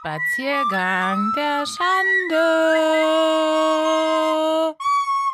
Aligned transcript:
Spaziergang 0.00 1.32
der 1.34 1.64
Schande. 1.66 2.36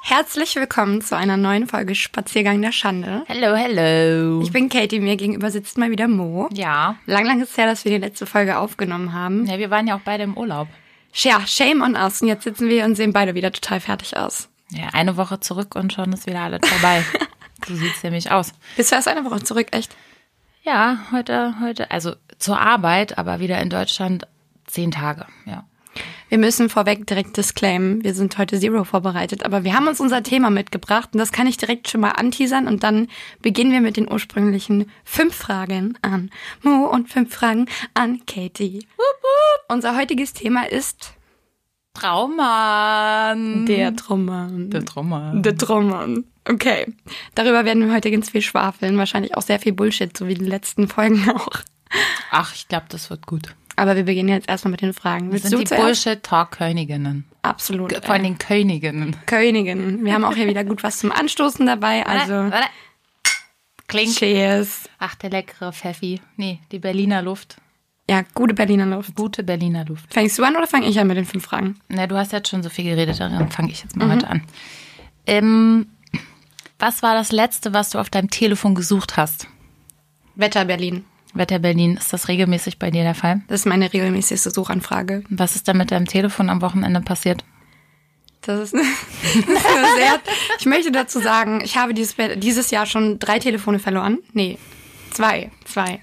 Herzlich 0.03 0.57
willkommen 0.57 1.03
zu 1.03 1.15
einer 1.17 1.37
neuen 1.37 1.67
Folge 1.67 1.95
Spaziergang 1.95 2.63
der 2.63 2.73
Schande. 2.73 3.25
Hello, 3.27 3.55
hello. 3.55 4.41
Ich 4.41 4.53
bin 4.53 4.71
Katie, 4.71 5.01
mir 5.01 5.17
gegenüber 5.17 5.51
sitzt 5.51 5.77
mal 5.77 5.91
wieder 5.91 6.09
Mo. 6.09 6.49
ja. 6.51 6.97
Lang, 7.05 7.27
lang 7.27 7.43
ist 7.43 7.51
es 7.51 7.59
her, 7.59 7.67
dass 7.67 7.85
wir 7.85 7.93
die 7.93 7.99
letzte 7.99 8.25
Folge 8.25 8.57
aufgenommen 8.57 9.13
haben. 9.13 9.45
Ja, 9.45 9.59
wir 9.59 9.69
waren 9.69 9.87
ja 9.87 9.97
auch 9.97 10.03
beide 10.03 10.23
im 10.23 10.35
Urlaub. 10.35 10.69
Ja, 11.13 11.47
shame 11.47 11.83
on 11.83 11.95
us. 11.95 12.23
Und 12.23 12.29
jetzt 12.29 12.45
sitzen 12.45 12.71
wir 12.71 12.87
und 12.87 12.95
sehen 12.95 13.13
beide 13.13 13.35
wieder 13.35 13.53
total 13.53 13.81
fertig 13.81 14.17
aus. 14.17 14.49
Ja, 14.71 14.89
eine 14.95 15.19
Woche 15.19 15.41
zurück 15.41 15.75
und 15.75 15.93
schon 15.93 16.11
ist 16.15 16.27
wieder 16.27 16.41
alles 16.41 16.67
vorbei. 16.67 17.05
so 17.69 17.75
sieht's 17.75 18.03
nämlich 18.03 18.31
aus. 18.31 18.53
Bist 18.77 18.93
du 18.93 18.97
erst 18.97 19.09
eine 19.09 19.27
Woche 19.27 19.43
zurück, 19.43 19.67
echt? 19.73 19.95
Ja, 20.63 21.01
heute, 21.13 21.57
heute, 21.61 21.91
also 21.91 22.17
zur 22.39 22.59
Arbeit, 22.59 23.19
aber 23.19 23.39
wieder 23.39 23.61
in 23.61 23.69
Deutschland 23.69 24.27
zehn 24.75 24.91
Tage, 24.91 25.27
ja. 25.47 25.65
Wir 26.29 26.39
müssen 26.39 26.69
vorweg 26.69 27.07
direkt 27.07 27.37
disclaimen, 27.37 28.03
wir 28.03 28.15
sind 28.15 28.37
heute 28.39 28.59
Zero 28.59 28.83
vorbereitet, 28.83 29.45
aber 29.45 29.63
wir 29.63 29.75
haben 29.75 29.87
uns 29.87 30.01
unser 30.01 30.25
Thema 30.25 30.51
mitgebracht 30.51 31.11
und 31.13 31.19
das 31.21 31.31
kann 31.31 31.47
ich 31.47 31.57
direkt 31.57 31.89
schon 31.89 32.01
mal 32.01 32.11
anteasern 32.11 32.67
und 32.67 32.83
dann 32.83 33.07
beginnen 33.41 33.71
wir 33.71 33.81
mit 33.81 33.97
den 33.97 34.11
ursprünglichen 34.11 34.91
fünf 35.05 35.37
Fragen 35.37 35.97
an 36.03 36.31
Mo 36.63 36.87
und 36.87 37.09
fünf 37.09 37.33
Fragen 37.33 37.67
an 37.95 38.27
Katie. 38.27 38.87
Unser 39.69 39.97
heutiges 39.97 40.33
Thema 40.33 40.69
ist 40.69 41.15
Traumann. 41.95 43.67
der 43.67 43.95
Traumann. 43.95 44.71
Der 44.71 44.85
Traumann. 44.85 45.43
Der 45.45 45.57
Traumann. 45.57 46.25
Okay. 46.47 46.93
Darüber 47.37 47.65
werden 47.65 47.87
wir 47.87 47.95
heute 47.95 48.11
ganz 48.11 48.31
viel 48.31 48.43
schwafeln. 48.43 48.99
Wahrscheinlich 48.99 49.37
auch 49.37 49.43
sehr 49.43 49.61
viel 49.61 49.73
Bullshit, 49.73 50.17
so 50.17 50.27
wie 50.27 50.35
die 50.35 50.45
letzten 50.45 50.89
Folgen 50.89 51.31
auch. 51.31 51.61
Ach, 52.33 52.53
ich 52.55 52.67
glaube, 52.67 52.87
das 52.89 53.11
wird 53.11 53.27
gut. 53.27 53.55
Aber 53.77 53.97
wir 53.97 54.05
beginnen 54.05 54.29
jetzt 54.29 54.49
erstmal 54.49 54.73
mit 54.73 54.83
den 54.83 54.93
Fragen. 54.93 55.27
Wir 55.27 55.33
Willst 55.35 55.49
sind 55.51 55.71
die? 55.71 55.75
Bullshit-Talk-Königinnen. 55.75 57.25
Absolut. 57.43 57.93
Vor 57.93 58.15
allem 58.15 58.23
den 58.23 58.39
Königinnen. 58.39 59.17
Königin. 59.27 60.05
Wir 60.05 60.15
haben 60.15 60.25
auch 60.25 60.35
hier 60.35 60.47
wieder 60.47 60.65
gut 60.65 60.83
was 60.83 60.99
zum 60.99 61.13
Anstoßen 61.13 61.67
dabei. 61.67 62.07
Also, 62.07 62.33
Warte. 62.33 62.69
Klingt. 63.87 64.17
cheers. 64.17 64.89
Ach, 64.99 65.15
der 65.17 65.31
leckere 65.31 65.73
Pfeffi. 65.73 66.21
Nee, 66.37 66.61
die 66.73 66.79
Berliner 66.79 67.23
Luft. 67.23 67.57
Ja, 68.09 68.23
gute 68.35 68.55
Berliner 68.55 68.87
Luft. 68.87 69.15
Gute 69.15 69.43
Berliner 69.43 69.85
Luft. 69.85 70.13
Fängst 70.13 70.39
du 70.39 70.45
an 70.45 70.57
oder 70.57 70.67
fange 70.67 70.87
ich 70.87 70.99
an 70.99 71.07
mit 71.07 71.17
den 71.17 71.25
fünf 71.25 71.45
Fragen? 71.45 71.81
Na, 71.89 72.07
du 72.07 72.17
hast 72.17 72.33
jetzt 72.33 72.49
schon 72.49 72.63
so 72.63 72.69
viel 72.69 72.85
geredet, 72.85 73.19
daran 73.21 73.51
fange 73.51 73.71
ich 73.71 73.83
jetzt 73.83 73.97
mal 73.97 74.11
heute 74.11 74.29
an. 74.29 74.43
Ähm, 75.27 75.87
was 76.79 77.03
war 77.03 77.15
das 77.15 77.33
Letzte, 77.33 77.73
was 77.73 77.91
du 77.91 77.99
auf 77.99 78.11
deinem 78.11 78.31
Telefon 78.31 78.75
gesucht 78.75 79.17
hast? 79.17 79.49
Wetter 80.35 80.65
Berlin. 80.65 81.05
Wetter 81.35 81.59
Berlin, 81.59 81.97
ist 81.97 82.13
das 82.13 82.29
regelmäßig 82.29 82.79
bei 82.79 82.91
dir 82.91 83.03
der 83.03 83.15
Fall? 83.15 83.43
Das 83.49 83.61
ist 83.61 83.67
meine 83.67 83.93
regelmäßigste 83.93 84.51
Suchanfrage. 84.51 85.25
Was 85.29 85.57
ist 85.57 85.69
da 85.69 85.75
mit 85.75 85.91
deinem 85.91 86.07
Telefon 86.07 86.49
am 86.49 86.63
Wochenende 86.63 87.01
passiert? 87.01 87.45
Das 88.43 88.61
ist, 88.61 88.75
das 88.75 88.85
ist 88.85 89.67
eine 89.67 89.95
sehr. 89.97 90.21
Ich 90.59 90.67
möchte 90.67 90.93
dazu 90.93 91.21
sagen, 91.21 91.61
ich 91.65 91.77
habe 91.77 91.95
dieses, 91.95 92.17
dieses 92.37 92.71
Jahr 92.71 92.87
schon 92.87 93.19
drei 93.19 93.39
Telefone 93.39 93.79
verloren. 93.79 94.19
Nee, 94.33 94.59
zwei. 95.11 95.51
Zwei. 95.65 96.01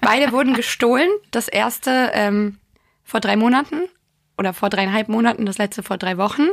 Beide 0.00 0.32
wurden 0.32 0.54
gestohlen. 0.54 1.08
Das 1.30 1.48
erste 1.48 2.10
ähm, 2.12 2.58
vor 3.04 3.20
drei 3.20 3.36
Monaten 3.36 3.82
oder 4.36 4.52
vor 4.52 4.70
dreieinhalb 4.70 5.08
Monaten, 5.08 5.46
das 5.46 5.58
letzte 5.58 5.82
vor 5.82 5.98
drei 5.98 6.18
Wochen. 6.18 6.48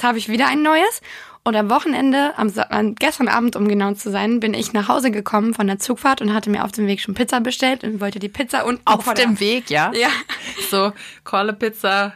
Jetzt 0.00 0.08
habe 0.08 0.16
ich 0.16 0.30
wieder 0.30 0.46
ein 0.46 0.62
neues. 0.62 1.02
Und 1.42 1.54
am 1.56 1.68
Wochenende, 1.68 2.32
am, 2.38 2.50
am 2.70 2.94
gestern 2.94 3.28
Abend, 3.28 3.54
um 3.54 3.68
genau 3.68 3.92
zu 3.92 4.10
sein, 4.10 4.40
bin 4.40 4.54
ich 4.54 4.72
nach 4.72 4.88
Hause 4.88 5.10
gekommen 5.10 5.52
von 5.52 5.66
der 5.66 5.78
Zugfahrt 5.78 6.22
und 6.22 6.32
hatte 6.32 6.48
mir 6.48 6.64
auf 6.64 6.72
dem 6.72 6.86
Weg 6.86 7.02
schon 7.02 7.12
Pizza 7.12 7.40
bestellt 7.42 7.84
und 7.84 8.00
wollte 8.00 8.18
die 8.18 8.30
Pizza 8.30 8.64
unten 8.64 8.82
vor 9.02 9.12
der- 9.12 9.38
Weg, 9.40 9.68
ja? 9.68 9.92
Ja, 9.94 10.08
So, 10.70 10.94
Kolle 11.22 11.52
Pizza. 11.52 12.14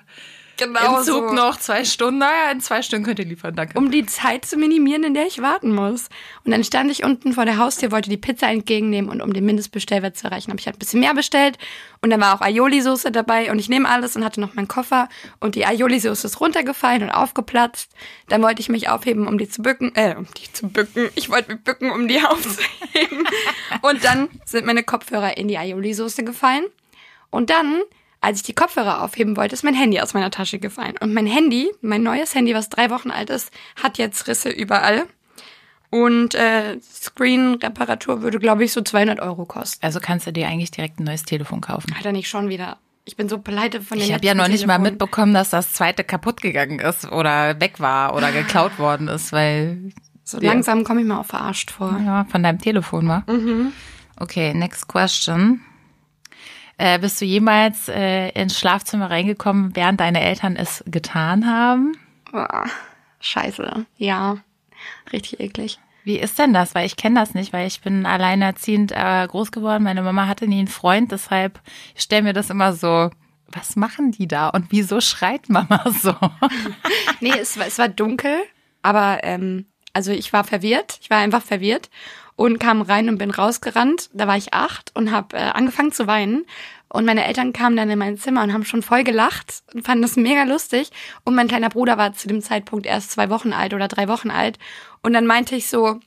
Genau 0.57 0.99
Im 0.99 1.05
Zug 1.05 1.29
so. 1.29 1.35
noch 1.35 1.59
zwei 1.59 1.85
Stunden. 1.85 2.19
Naja, 2.19 2.51
in 2.51 2.61
zwei 2.61 2.83
Stunden 2.83 3.05
könnt 3.05 3.19
ihr 3.19 3.25
liefern, 3.25 3.55
danke. 3.55 3.79
um 3.79 3.91
die 3.91 4.07
Zeit 4.07 4.45
zu 4.45 4.57
minimieren, 4.57 5.05
in 5.05 5.15
der 5.15 5.27
ich 5.27 5.41
warten 5.43 5.75
muss. 5.75 6.09
Und 6.45 6.53
dann 6.53 6.65
stand 6.65 6.91
ich 6.91 7.05
unten 7.05 7.33
vor 7.33 7.45
der 7.45 7.59
Haustür, 7.59 7.93
wollte 7.93 8.11
die 8.11 8.17
Pizza 8.17 8.49
entgegennehmen 8.49 9.11
und 9.11 9.21
um 9.21 9.33
den 9.33 9.45
Mindestbestellwert 9.45 10.17
zu 10.17 10.27
erreichen, 10.27 10.51
habe 10.51 10.61
ich 10.61 10.67
halt 10.67 10.77
ein 10.77 10.79
bisschen 10.79 11.01
mehr 11.01 11.15
bestellt. 11.15 11.59
Und 12.01 12.11
dann 12.11 12.21
war 12.21 12.35
auch 12.35 12.41
Aioli-Soße 12.41 13.11
dabei 13.11 13.51
und 13.51 13.59
ich 13.59 13.69
nehme 13.69 13.89
alles 13.89 14.15
und 14.17 14.25
hatte 14.25 14.41
noch 14.41 14.55
meinen 14.55 14.69
Koffer 14.69 15.09
und 15.41 15.55
die 15.55 15.65
Aioli-Soße 15.67 16.27
ist 16.27 16.41
runtergefallen 16.41 17.03
und 17.03 17.11
aufgeplatzt. 17.11 17.91
Dann 18.29 18.43
wollte 18.43 18.61
ich 18.61 18.69
mich 18.69 18.89
aufheben, 18.89 19.27
um 19.27 19.39
die 19.39 19.49
zu 19.49 19.63
bücken, 19.63 19.93
äh, 19.95 20.15
um 20.17 20.27
die 20.37 20.53
zu 20.53 20.69
bücken. 20.69 21.09
Ich 21.15 21.31
wollte 21.31 21.53
mich 21.53 21.65
bücken, 21.65 21.91
um 21.91 22.09
die 22.09 22.21
aufzuheben. 22.25 23.27
Und 23.83 24.05
dann 24.05 24.29
sind 24.45 24.67
meine 24.67 24.83
Kopfhörer 24.83 25.37
in 25.37 25.49
die 25.49 25.59
Aioli-Soße 25.59 26.25
gefallen. 26.25 26.65
Und 27.31 27.51
dann, 27.51 27.83
als 28.25 28.39
ich 28.39 28.43
die 28.45 28.55
Kopfhörer 28.55 29.03
aufheben 29.03 29.37
wollte, 29.37 29.55
ist 29.55 29.63
mein 29.65 29.75
Handy 29.75 30.01
aus 30.01 30.15
meiner 30.15 30.31
Tasche 30.31 30.59
gefallen. 30.59 30.95
Und 31.01 31.13
mein 31.15 31.27
Handy, 31.27 31.71
mein 31.83 32.03
neues 32.03 32.35
Handy, 32.35 32.55
was 32.55 32.69
drei 32.69 32.91
Wochen 32.91 33.11
alt 33.11 33.31
ist, 33.31 33.53
hat 33.83 33.99
jetzt 33.99 34.27
Risse 34.27 34.51
überall. 34.51 35.05
Und 35.91 36.35
äh, 36.35 36.79
Screen-Reparatur 36.81 38.23
würde, 38.23 38.39
glaube 38.39 38.65
ich, 38.65 38.73
so 38.73 38.81
200 38.83 39.21
Euro 39.21 39.45
kosten. 39.45 39.85
Also 39.85 40.01
kannst 40.01 40.27
du 40.27 40.33
dir 40.33 40.49
eigentlich 40.49 40.71
direkt 40.71 40.99
ein 41.01 41.05
neues 41.05 41.23
Telefon 41.23 41.61
kaufen. 41.61 41.95
Hat 41.97 42.05
er 42.05 42.13
nicht 42.13 42.29
schon 42.29 42.49
wieder. 42.49 42.79
Ich 43.05 43.17
bin 43.17 43.29
so 43.29 43.39
pleite 43.39 43.81
von 43.83 43.99
den 43.99 44.07
Ich 44.07 44.13
habe 44.15 44.25
ja 44.27 44.35
noch 44.35 44.49
nicht 44.49 44.67
mal 44.67 44.75
Telefonen. 44.75 44.93
mitbekommen, 44.93 45.35
dass 45.35 45.51
das 45.51 45.73
zweite 45.73 46.03
kaputt 46.05 46.41
gegangen 46.41 46.79
ist 46.81 47.05
oder 47.13 47.61
weg 47.61 47.79
war 47.79 48.15
oder 48.17 48.33
geklaut 48.33 48.79
worden 48.79 49.09
ist, 49.09 49.31
weil 49.33 49.93
So 50.25 50.41
langsam 50.41 50.85
komme 50.85 51.03
ich 51.03 51.07
mir 51.07 51.21
auch 51.21 51.27
verarscht 51.27 51.71
vor. 51.71 52.01
ja, 52.05 52.25
von 52.31 52.43
deinem 52.43 52.59
Telefon 52.59 53.07
war. 53.09 53.25
Okay, 54.19 54.55
next 54.55 54.89
question. 54.89 55.61
Äh, 56.77 56.99
bist 56.99 57.21
du 57.21 57.25
jemals 57.25 57.89
äh, 57.89 58.31
ins 58.31 58.59
Schlafzimmer 58.59 59.11
reingekommen, 59.11 59.77
während 59.77 60.01
deine 60.01 60.21
Eltern 60.23 60.57
es 60.57 60.83
getan 60.87 61.47
haben? 61.47 61.97
Boah, 62.31 62.65
scheiße. 63.21 63.87
Ja, 63.97 64.39
richtig 65.13 65.41
eklig. 65.41 65.79
Wie 66.03 66.19
ist 66.19 66.39
denn 66.39 66.53
das? 66.53 66.75
Weil 66.75 66.87
ich 66.87 66.97
kenne 66.97 67.19
das 67.19 67.35
nicht, 67.35 67.53
weil 67.53 67.67
ich 67.67 67.81
bin 67.81 68.05
alleinerziehend 68.05 68.93
äh, 68.93 69.27
groß 69.27 69.53
geworden. 69.53 69.85
Meine 69.85 70.03
Mama 70.03 70.27
hatte 70.27 70.47
nie 70.47 70.59
einen 70.59 70.69
Freund, 70.69 71.13
deshalb 71.13 71.61
ich 71.95 72.03
stelle 72.03 72.23
mir 72.23 72.33
das 72.35 72.51
immer 72.51 72.75
so, 72.75 73.11
was 73.49 73.77
machen 73.77 74.11
die 74.11 74.29
da 74.29 74.49
und 74.49 74.67
wieso 74.71 75.01
schreit 75.01 75.49
Mama 75.49 75.83
so? 76.03 76.15
Nee, 77.21 77.33
es 77.41 77.59
war, 77.59 77.67
es 77.67 77.79
war 77.79 77.89
dunkel, 77.89 78.37
aber 78.83 79.21
ähm, 79.23 79.67
also 79.95 80.11
ich 80.11 80.33
war 80.33 80.45
verwirrt. 80.45 80.99
Ich 81.01 81.09
war 81.09 81.19
einfach 81.19 81.43
verwirrt 81.43 81.89
und 82.37 82.59
kam 82.59 82.83
rein 82.83 83.09
und 83.09 83.19
bin 83.19 83.31
rausgerannt. 83.31 84.11
Da 84.13 84.27
war 84.27 84.37
ich 84.37 84.53
acht 84.53 84.91
und 84.95 85.11
habe 85.11 85.37
äh, 85.37 85.41
angefangen 85.41 85.93
zu 85.93 86.07
weinen. 86.07 86.47
Und 86.89 87.07
meine 87.07 87.25
Eltern 87.25 87.53
kamen 87.53 87.77
dann 87.77 87.91
in 87.91 87.99
mein 87.99 88.19
Zimmer 88.19 88.43
und 88.43 88.53
haben 88.53 88.65
schon 88.65 88.83
voll 88.83 89.03
gelacht 89.03 89.63
und 89.73 89.85
fanden 89.85 90.03
das 90.03 90.17
mega 90.17 90.45
lustig. 90.45 90.91
Und 91.25 91.35
mein 91.35 91.49
kleiner 91.49 91.69
Bruder 91.69 91.99
war 91.99 92.13
zu 92.13 92.29
dem 92.29 92.41
Zeitpunkt 92.41 92.87
erst 92.87 93.11
zwei 93.11 93.31
Wochen 93.31 93.53
alt 93.53 93.75
oder 93.75 93.89
drei 93.89 94.09
Wochen 94.09 94.31
alt. 94.31 94.59
Und 95.03 95.13
dann 95.13 95.27
meinte 95.27 95.57
ich 95.57 95.67
so, 95.67 96.01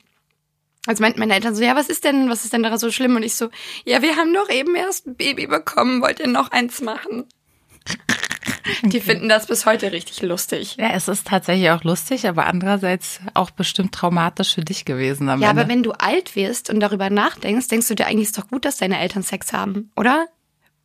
also 0.86 1.02
meinten 1.02 1.20
meine 1.20 1.34
Eltern 1.34 1.54
so, 1.54 1.62
ja, 1.62 1.76
was 1.76 1.90
ist 1.90 2.04
denn, 2.04 2.30
was 2.30 2.44
ist 2.44 2.54
denn 2.54 2.62
da 2.62 2.78
so 2.78 2.90
schlimm? 2.90 3.16
Und 3.16 3.22
ich 3.22 3.36
so, 3.36 3.50
ja, 3.84 4.00
wir 4.00 4.16
haben 4.16 4.32
doch 4.32 4.48
eben 4.48 4.74
erst 4.74 5.06
ein 5.06 5.16
Baby 5.16 5.46
bekommen, 5.46 6.00
wollt 6.00 6.20
ihr 6.20 6.28
noch 6.28 6.50
eins 6.50 6.80
machen? 6.80 7.26
Die 8.82 9.00
finden 9.00 9.28
das 9.28 9.46
bis 9.46 9.66
heute 9.66 9.92
richtig 9.92 10.22
lustig. 10.22 10.76
Ja, 10.78 10.90
es 10.92 11.08
ist 11.08 11.26
tatsächlich 11.26 11.70
auch 11.70 11.84
lustig, 11.84 12.26
aber 12.28 12.46
andererseits 12.46 13.20
auch 13.34 13.50
bestimmt 13.50 13.92
traumatisch 13.92 14.54
für 14.54 14.62
dich 14.62 14.84
gewesen 14.84 15.28
am 15.28 15.40
Ja, 15.40 15.50
Ende. 15.50 15.62
aber 15.62 15.70
wenn 15.70 15.82
du 15.82 15.92
alt 15.92 16.36
wirst 16.36 16.70
und 16.70 16.80
darüber 16.80 17.10
nachdenkst, 17.10 17.68
denkst 17.68 17.88
du 17.88 17.94
dir 17.94 18.06
eigentlich, 18.06 18.28
ist 18.28 18.38
doch 18.38 18.48
gut, 18.48 18.64
dass 18.64 18.76
deine 18.78 18.98
Eltern 18.98 19.22
Sex 19.22 19.52
haben, 19.52 19.90
oder? 19.96 20.26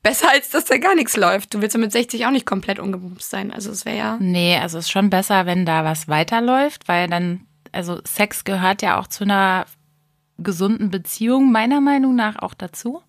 Besser 0.01 0.29
als 0.31 0.50
dass 0.50 0.66
da 0.66 0.78
gar 0.78 0.95
nichts 0.95 1.16
läuft. 1.16 1.53
Du 1.53 1.61
willst 1.61 1.75
ja 1.75 1.79
mit 1.79 1.91
60 1.94 2.25
auch 2.25 2.31
nicht 2.31 2.45
komplett 2.45 2.78
ungebumst 2.79 3.29
sein. 3.29 3.51
Also 3.53 3.72
es 3.72 3.85
wäre 3.85 3.97
ja. 3.97 4.17
Nee, 4.19 4.57
also 4.57 4.78
es 4.78 4.85
ist 4.85 4.91
schon 4.91 5.09
besser, 5.09 5.45
wenn 5.45 5.66
da 5.66 5.85
was 5.85 6.09
weiterläuft, 6.09 6.88
weil 6.90 7.07
dann, 7.07 7.45
also 7.72 8.01
Sex 8.05 8.44
gehört 8.44 8.81
ja 8.81 9.00
auch 9.00 9.07
zu 9.07 9.23
einer 9.23 9.66
gesunden 10.38 10.90
Beziehung, 10.90 11.51
meiner 11.51 11.79
Meinung 11.79 12.16
nach 12.16 12.38
auch 12.41 12.53
dazu. 12.53 13.01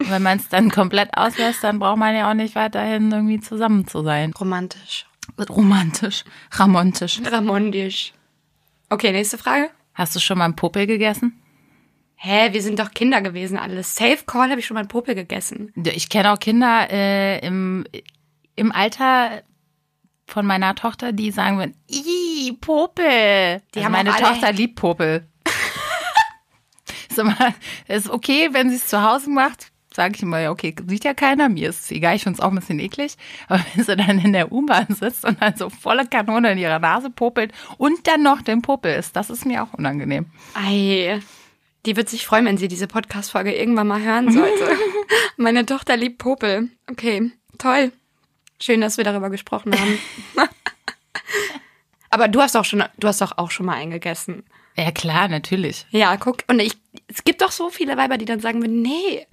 Und 0.00 0.10
wenn 0.10 0.22
man 0.22 0.38
es 0.38 0.48
dann 0.48 0.70
komplett 0.70 1.10
auslässt, 1.16 1.62
dann 1.62 1.78
braucht 1.78 1.98
man 1.98 2.14
ja 2.16 2.30
auch 2.30 2.34
nicht 2.34 2.54
weiterhin 2.54 3.12
irgendwie 3.12 3.40
zusammen 3.40 3.86
zu 3.86 4.02
sein. 4.02 4.32
Romantisch. 4.32 5.06
Romantisch, 5.48 6.24
ramontisch. 6.52 7.20
Ramondisch. 7.24 8.12
Okay, 8.88 9.12
nächste 9.12 9.38
Frage. 9.38 9.70
Hast 9.94 10.16
du 10.16 10.20
schon 10.20 10.38
mal 10.38 10.46
einen 10.46 10.56
Popel 10.56 10.86
gegessen? 10.86 11.40
Hä, 12.16 12.52
wir 12.52 12.62
sind 12.62 12.78
doch 12.78 12.90
Kinder 12.90 13.22
gewesen 13.22 13.56
alles. 13.56 13.94
Safe 13.94 14.18
Call 14.26 14.50
habe 14.50 14.60
ich 14.60 14.66
schon 14.66 14.74
mal 14.74 14.80
einen 14.80 14.88
Popel 14.88 15.14
gegessen. 15.14 15.72
Ich 15.76 16.08
kenne 16.08 16.32
auch 16.32 16.38
Kinder 16.38 16.88
äh, 16.90 17.38
im, 17.46 17.86
im 18.56 18.72
Alter 18.72 19.42
von 20.26 20.46
meiner 20.46 20.74
Tochter, 20.74 21.12
die 21.12 21.30
sagen 21.30 21.58
würden, 21.58 21.74
Ih, 21.88 22.52
Popel. 22.60 23.62
Die 23.74 23.78
also 23.78 23.84
haben 23.84 23.92
meine 23.92 24.10
Tochter 24.10 24.52
liebt 24.52 24.76
Popel. 24.76 25.28
ist, 27.08 27.18
immer, 27.18 27.54
ist 27.88 28.10
okay, 28.10 28.48
wenn 28.52 28.70
sie 28.70 28.76
es 28.76 28.86
zu 28.86 29.02
Hause 29.02 29.30
macht, 29.30 29.69
sage 29.94 30.14
ich 30.16 30.22
immer, 30.22 30.40
ja, 30.40 30.50
okay, 30.50 30.74
sieht 30.86 31.04
ja 31.04 31.14
keiner, 31.14 31.48
mir 31.48 31.68
ist 31.68 31.80
es 31.80 31.90
egal, 31.90 32.16
ich 32.16 32.22
finde 32.22 32.38
es 32.38 32.40
auch 32.40 32.50
ein 32.50 32.56
bisschen 32.56 32.78
eklig. 32.78 33.16
Aber 33.48 33.64
wenn 33.74 33.84
sie 33.84 33.96
dann 33.96 34.18
in 34.18 34.32
der 34.32 34.52
U-Bahn 34.52 34.86
sitzt 34.88 35.24
und 35.24 35.42
dann 35.42 35.56
so 35.56 35.68
volle 35.68 36.06
Kanone 36.06 36.52
in 36.52 36.58
ihrer 36.58 36.78
Nase 36.78 37.10
popelt 37.10 37.52
und 37.78 38.06
dann 38.06 38.22
noch 38.22 38.42
den 38.42 38.62
Popel 38.62 38.94
ist, 38.94 39.16
das 39.16 39.30
ist 39.30 39.46
mir 39.46 39.62
auch 39.62 39.74
unangenehm. 39.74 40.26
Ei. 40.54 41.20
Die 41.86 41.96
wird 41.96 42.10
sich 42.10 42.26
freuen, 42.26 42.44
wenn 42.44 42.58
sie 42.58 42.68
diese 42.68 42.86
Podcast-Folge 42.86 43.54
irgendwann 43.54 43.86
mal 43.88 44.02
hören 44.02 44.30
sollte. 44.30 44.76
Meine 45.38 45.64
Tochter 45.64 45.96
liebt 45.96 46.18
Popel. 46.18 46.68
Okay, 46.90 47.32
toll. 47.56 47.92
Schön, 48.60 48.82
dass 48.82 48.98
wir 48.98 49.04
darüber 49.04 49.30
gesprochen 49.30 49.72
haben. 49.72 49.98
Aber 52.10 52.28
du 52.28 52.42
hast 52.42 52.56
auch 52.56 52.66
schon, 52.66 52.84
du 52.98 53.08
hast 53.08 53.22
doch 53.22 53.38
auch 53.38 53.50
schon 53.50 53.66
mal 53.66 53.76
eingegessen. 53.76 54.44
Ja, 54.76 54.90
klar, 54.90 55.28
natürlich. 55.28 55.86
Ja, 55.90 56.16
guck. 56.16 56.44
Und 56.48 56.60
ich, 56.60 56.72
es 57.08 57.24
gibt 57.24 57.40
doch 57.40 57.52
so 57.52 57.70
viele 57.70 57.96
Weiber, 57.96 58.18
die 58.18 58.24
dann 58.24 58.40
sagen 58.40 58.60
würden, 58.60 58.82
nee, 58.82 59.26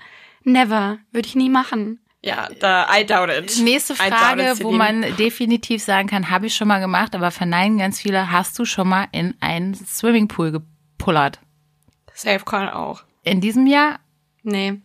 never, 0.48 1.00
würde 1.12 1.28
ich 1.28 1.36
nie 1.36 1.50
machen. 1.50 2.00
Ja, 2.24 2.50
da, 2.60 2.88
I 2.94 3.06
doubt 3.06 3.30
it. 3.30 3.60
Nächste 3.64 3.96
Frage, 3.96 4.54
it, 4.54 4.64
wo 4.64 4.72
man 4.72 5.06
definitiv 5.18 5.84
sagen 5.84 6.08
kann, 6.10 6.30
habe 6.30 6.48
ich 6.48 6.56
schon 6.56 6.68
mal 6.68 6.80
gemacht, 6.80 7.16
aber 7.16 7.32
verneinen 7.32 7.78
ganz 7.78 8.02
viele, 8.02 8.32
hast 8.32 8.58
du 8.58 8.66
schon 8.66 8.90
mal 8.90 9.08
in 9.12 9.36
einen 9.40 9.76
Swimmingpool 9.76 10.52
gepullert? 10.52 11.40
Safe 12.14 12.44
Call 12.44 12.70
auch. 12.72 13.04
In 13.24 13.40
diesem 13.40 13.68
Jahr? 13.68 14.00
Nee. 14.44 14.82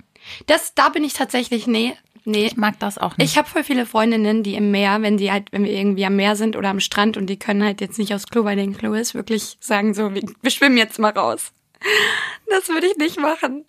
Das, 0.47 0.75
da 0.75 0.91
bin 0.91 1.05
ich 1.05 1.15
tatsächlich, 1.15 1.67
nee, 1.67 1.95
nee. 2.25 2.47
Ich 2.47 2.57
mag 2.57 2.79
das 2.79 2.99
auch 2.99 3.17
nicht. 3.17 3.31
Ich 3.31 3.39
habe 3.39 3.49
voll 3.49 3.65
viele 3.65 3.87
Freundinnen, 3.87 4.43
die 4.43 4.55
im 4.55 4.71
Meer, 4.71 5.01
wenn 5.03 5.17
die 5.17 5.33
halt, 5.33 5.51
wenn 5.53 5.65
wir 5.65 5.73
irgendwie 5.73 6.05
am 6.05 6.17
Meer 6.17 6.37
sind 6.37 6.55
oder 6.55 6.69
am 6.69 6.81
Strand 6.81 7.17
und 7.17 7.27
die 7.27 7.39
können 7.39 7.65
halt 7.65 7.81
jetzt 7.81 7.99
nicht 7.99 8.15
aufs 8.15 8.27
Klo, 8.27 8.45
weil 8.45 8.57
den 8.57 8.77
Klo 8.77 8.93
ist, 8.93 9.15
wirklich 9.15 9.57
sagen 9.61 9.95
so, 9.95 10.15
wir, 10.15 10.23
wir 10.41 10.51
schwimmen 10.51 10.77
jetzt 10.77 10.99
mal 10.99 11.13
raus. 11.13 11.53
Das 12.49 12.69
würde 12.69 12.87
ich 12.87 12.97
nicht 12.99 13.19
machen. 13.19 13.65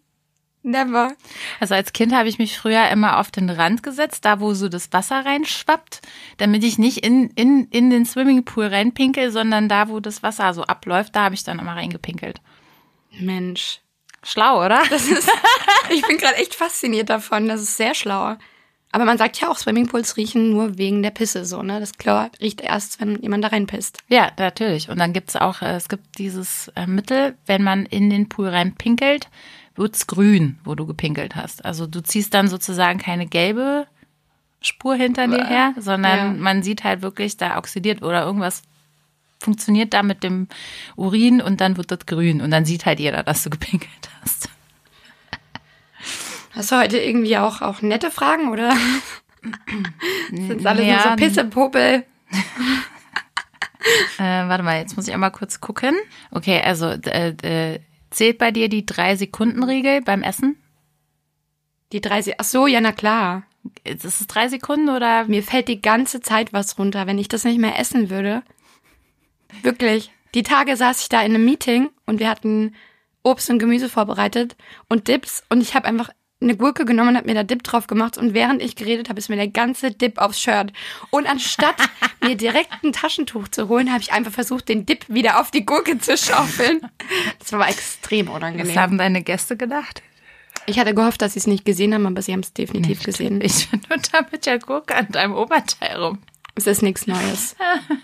Never. 0.63 1.13
Also 1.59 1.75
als 1.75 1.91
Kind 1.91 2.13
habe 2.13 2.29
ich 2.29 2.39
mich 2.39 2.57
früher 2.57 2.87
immer 2.89 3.19
auf 3.19 3.31
den 3.31 3.49
Rand 3.49 3.83
gesetzt, 3.83 4.23
da 4.23 4.39
wo 4.39 4.53
so 4.53 4.69
das 4.69 4.93
Wasser 4.93 5.25
reinschwappt, 5.25 6.01
damit 6.37 6.63
ich 6.63 6.77
nicht 6.77 6.99
in, 7.05 7.29
in, 7.31 7.67
in 7.69 7.89
den 7.89 8.05
Swimmingpool 8.05 8.67
reinpinkel, 8.67 9.31
sondern 9.31 9.67
da, 9.67 9.89
wo 9.89 9.99
das 9.99 10.23
Wasser 10.23 10.53
so 10.53 10.63
abläuft, 10.63 11.15
da 11.15 11.25
habe 11.25 11.35
ich 11.35 11.43
dann 11.43 11.59
immer 11.59 11.75
reingepinkelt. 11.75 12.39
Mensch. 13.19 13.81
Schlau, 14.23 14.65
oder? 14.65 14.81
Das 14.89 15.05
ist, 15.07 15.29
ich 15.89 16.01
bin 16.07 16.17
gerade 16.17 16.37
echt 16.37 16.55
fasziniert 16.55 17.09
davon. 17.09 17.49
Das 17.49 17.61
ist 17.61 17.75
sehr 17.75 17.93
schlau. 17.93 18.37
Aber 18.93 19.05
man 19.05 19.17
sagt 19.17 19.41
ja 19.41 19.49
auch, 19.49 19.57
Swimmingpools 19.57 20.17
riechen 20.17 20.51
nur 20.51 20.77
wegen 20.77 21.01
der 21.01 21.09
Pisse 21.09 21.45
so, 21.45 21.63
ne? 21.63 21.79
Das 21.79 21.97
Chlor 21.97 22.29
riecht 22.39 22.61
erst, 22.61 23.01
wenn 23.01 23.19
jemand 23.21 23.43
da 23.43 23.47
reinpisst. 23.47 23.97
Ja, 24.07 24.31
natürlich. 24.37 24.87
Und 24.87 24.99
dann 24.99 25.13
gibt's 25.13 25.35
auch, 25.35 25.63
äh, 25.63 25.75
es 25.75 25.89
gibt 25.89 26.19
dieses 26.19 26.67
äh, 26.75 26.85
Mittel, 26.85 27.35
wenn 27.47 27.63
man 27.63 27.87
in 27.87 28.11
den 28.11 28.29
Pool 28.29 28.49
reinpinkelt, 28.49 29.29
wird's 29.75 30.07
grün, 30.07 30.59
wo 30.63 30.75
du 30.75 30.85
gepinkelt 30.85 31.35
hast. 31.35 31.65
Also 31.65 31.87
du 31.87 32.01
ziehst 32.03 32.33
dann 32.33 32.47
sozusagen 32.47 32.99
keine 32.99 33.25
gelbe 33.25 33.87
Spur 34.61 34.95
hinter 34.95 35.27
dir 35.27 35.45
her, 35.45 35.73
sondern 35.77 36.17
Ja. 36.17 36.41
man 36.41 36.63
sieht 36.63 36.83
halt 36.83 37.01
wirklich, 37.01 37.37
da 37.37 37.57
oxidiert 37.57 38.01
oder 38.01 38.23
irgendwas 38.23 38.61
funktioniert 39.41 39.93
da 39.93 40.03
mit 40.03 40.23
dem 40.23 40.47
Urin 40.95 41.41
und 41.41 41.59
dann 41.59 41.75
wird 41.75 41.91
das 41.91 42.05
grün 42.05 42.39
und 42.41 42.49
dann 42.51 42.63
sieht 42.63 42.85
halt 42.85 42.99
jeder, 42.99 43.23
dass 43.23 43.43
du 43.43 43.49
gepinkelt 43.49 44.09
hast. 44.21 44.49
Hast 46.51 46.71
du 46.71 46.77
heute 46.77 46.97
irgendwie 46.99 47.37
auch, 47.37 47.61
auch 47.61 47.81
nette 47.81 48.09
Fragen 48.11 48.49
oder 48.49 48.71
sind 50.31 50.65
alle 50.65 50.83
Ja, 50.85 50.93
nur 50.93 51.03
so 51.03 51.15
Pissepopel? 51.17 52.05
Äh, 54.17 54.47
warte 54.47 54.63
mal, 54.63 54.79
jetzt 54.79 54.95
muss 54.95 55.09
ich 55.09 55.13
einmal 55.13 55.31
kurz 55.31 55.59
gucken. 55.59 55.93
Okay, 56.31 56.61
also 56.63 56.87
äh, 56.87 57.33
äh, 57.41 57.79
zählt 58.13 58.37
bei 58.37 58.51
dir 58.51 58.69
die 58.69 58.85
drei 58.85 59.15
Sekunden 59.15 59.63
Regel 59.63 60.01
beim 60.01 60.23
Essen? 60.23 60.57
Die 61.91 62.01
drei, 62.01 62.21
Se- 62.21 62.35
ach 62.37 62.45
so, 62.45 62.67
ja, 62.67 62.81
na 62.81 62.91
klar. 62.91 63.43
Ist 63.83 64.03
es 64.03 64.25
drei 64.27 64.47
Sekunden 64.49 64.89
oder 64.89 65.25
Mir 65.25 65.43
fällt 65.43 65.67
die 65.67 65.81
ganze 65.81 66.19
Zeit 66.21 66.51
was 66.53 66.77
runter, 66.77 67.07
wenn 67.07 67.17
ich 67.19 67.27
das 67.27 67.43
nicht 67.45 67.59
mehr 67.59 67.79
essen 67.79 68.09
würde. 68.09 68.43
Wirklich. 69.61 70.11
Die 70.35 70.43
Tage 70.43 70.75
saß 70.75 71.01
ich 71.01 71.09
da 71.09 71.21
in 71.21 71.35
einem 71.35 71.45
Meeting 71.45 71.89
und 72.05 72.19
wir 72.19 72.29
hatten 72.29 72.73
Obst 73.23 73.49
und 73.49 73.59
Gemüse 73.59 73.87
vorbereitet 73.87 74.57
und 74.89 75.07
Dips 75.07 75.43
und 75.49 75.61
ich 75.61 75.75
habe 75.75 75.87
einfach 75.87 76.09
eine 76.43 76.57
Gurke 76.57 76.85
genommen 76.85 77.09
und 77.09 77.17
habe 77.17 77.27
mir 77.27 77.35
da 77.35 77.43
Dip 77.43 77.63
drauf 77.63 77.87
gemacht 77.87 78.17
und 78.17 78.33
während 78.33 78.61
ich 78.61 78.75
geredet 78.75 79.09
habe, 79.09 79.19
ist 79.19 79.29
mir 79.29 79.35
der 79.35 79.47
ganze 79.47 79.91
Dip 79.91 80.19
aufs 80.19 80.39
Shirt. 80.39 80.71
Und 81.09 81.27
anstatt 81.27 81.75
mir 82.21 82.35
direkt 82.35 82.71
ein 82.83 82.93
Taschentuch 82.93 83.47
zu 83.47 83.67
holen, 83.69 83.91
habe 83.91 84.01
ich 84.01 84.11
einfach 84.11 84.31
versucht, 84.31 84.69
den 84.69 84.85
Dip 84.85 85.05
wieder 85.07 85.39
auf 85.39 85.51
die 85.51 85.65
Gurke 85.65 85.97
zu 85.97 86.17
schaufeln. 86.17 86.81
Das 87.39 87.51
war 87.51 87.67
extrem 87.67 88.27
was 88.27 88.35
unangenehm. 88.35 88.77
haben 88.77 88.97
deine 88.97 89.23
Gäste 89.23 89.57
gedacht? 89.57 90.01
Ich 90.65 90.79
hatte 90.79 90.93
gehofft, 90.93 91.21
dass 91.21 91.33
sie 91.33 91.39
es 91.39 91.47
nicht 91.47 91.65
gesehen 91.65 91.93
haben, 91.93 92.05
aber 92.05 92.21
sie 92.21 92.31
haben 92.31 92.39
es 92.39 92.53
definitiv 92.53 93.03
gesehen. 93.03 93.41
Ich 93.41 93.69
bin 93.69 93.81
nur 93.89 93.97
da 93.97 94.25
mit 94.31 94.45
der 94.45 94.59
Gurke 94.59 94.95
an 94.95 95.09
deinem 95.09 95.33
Oberteil 95.33 95.97
rum. 95.97 96.19
Es 96.55 96.67
ist 96.67 96.81
nichts 96.83 97.07
Neues. 97.07 97.55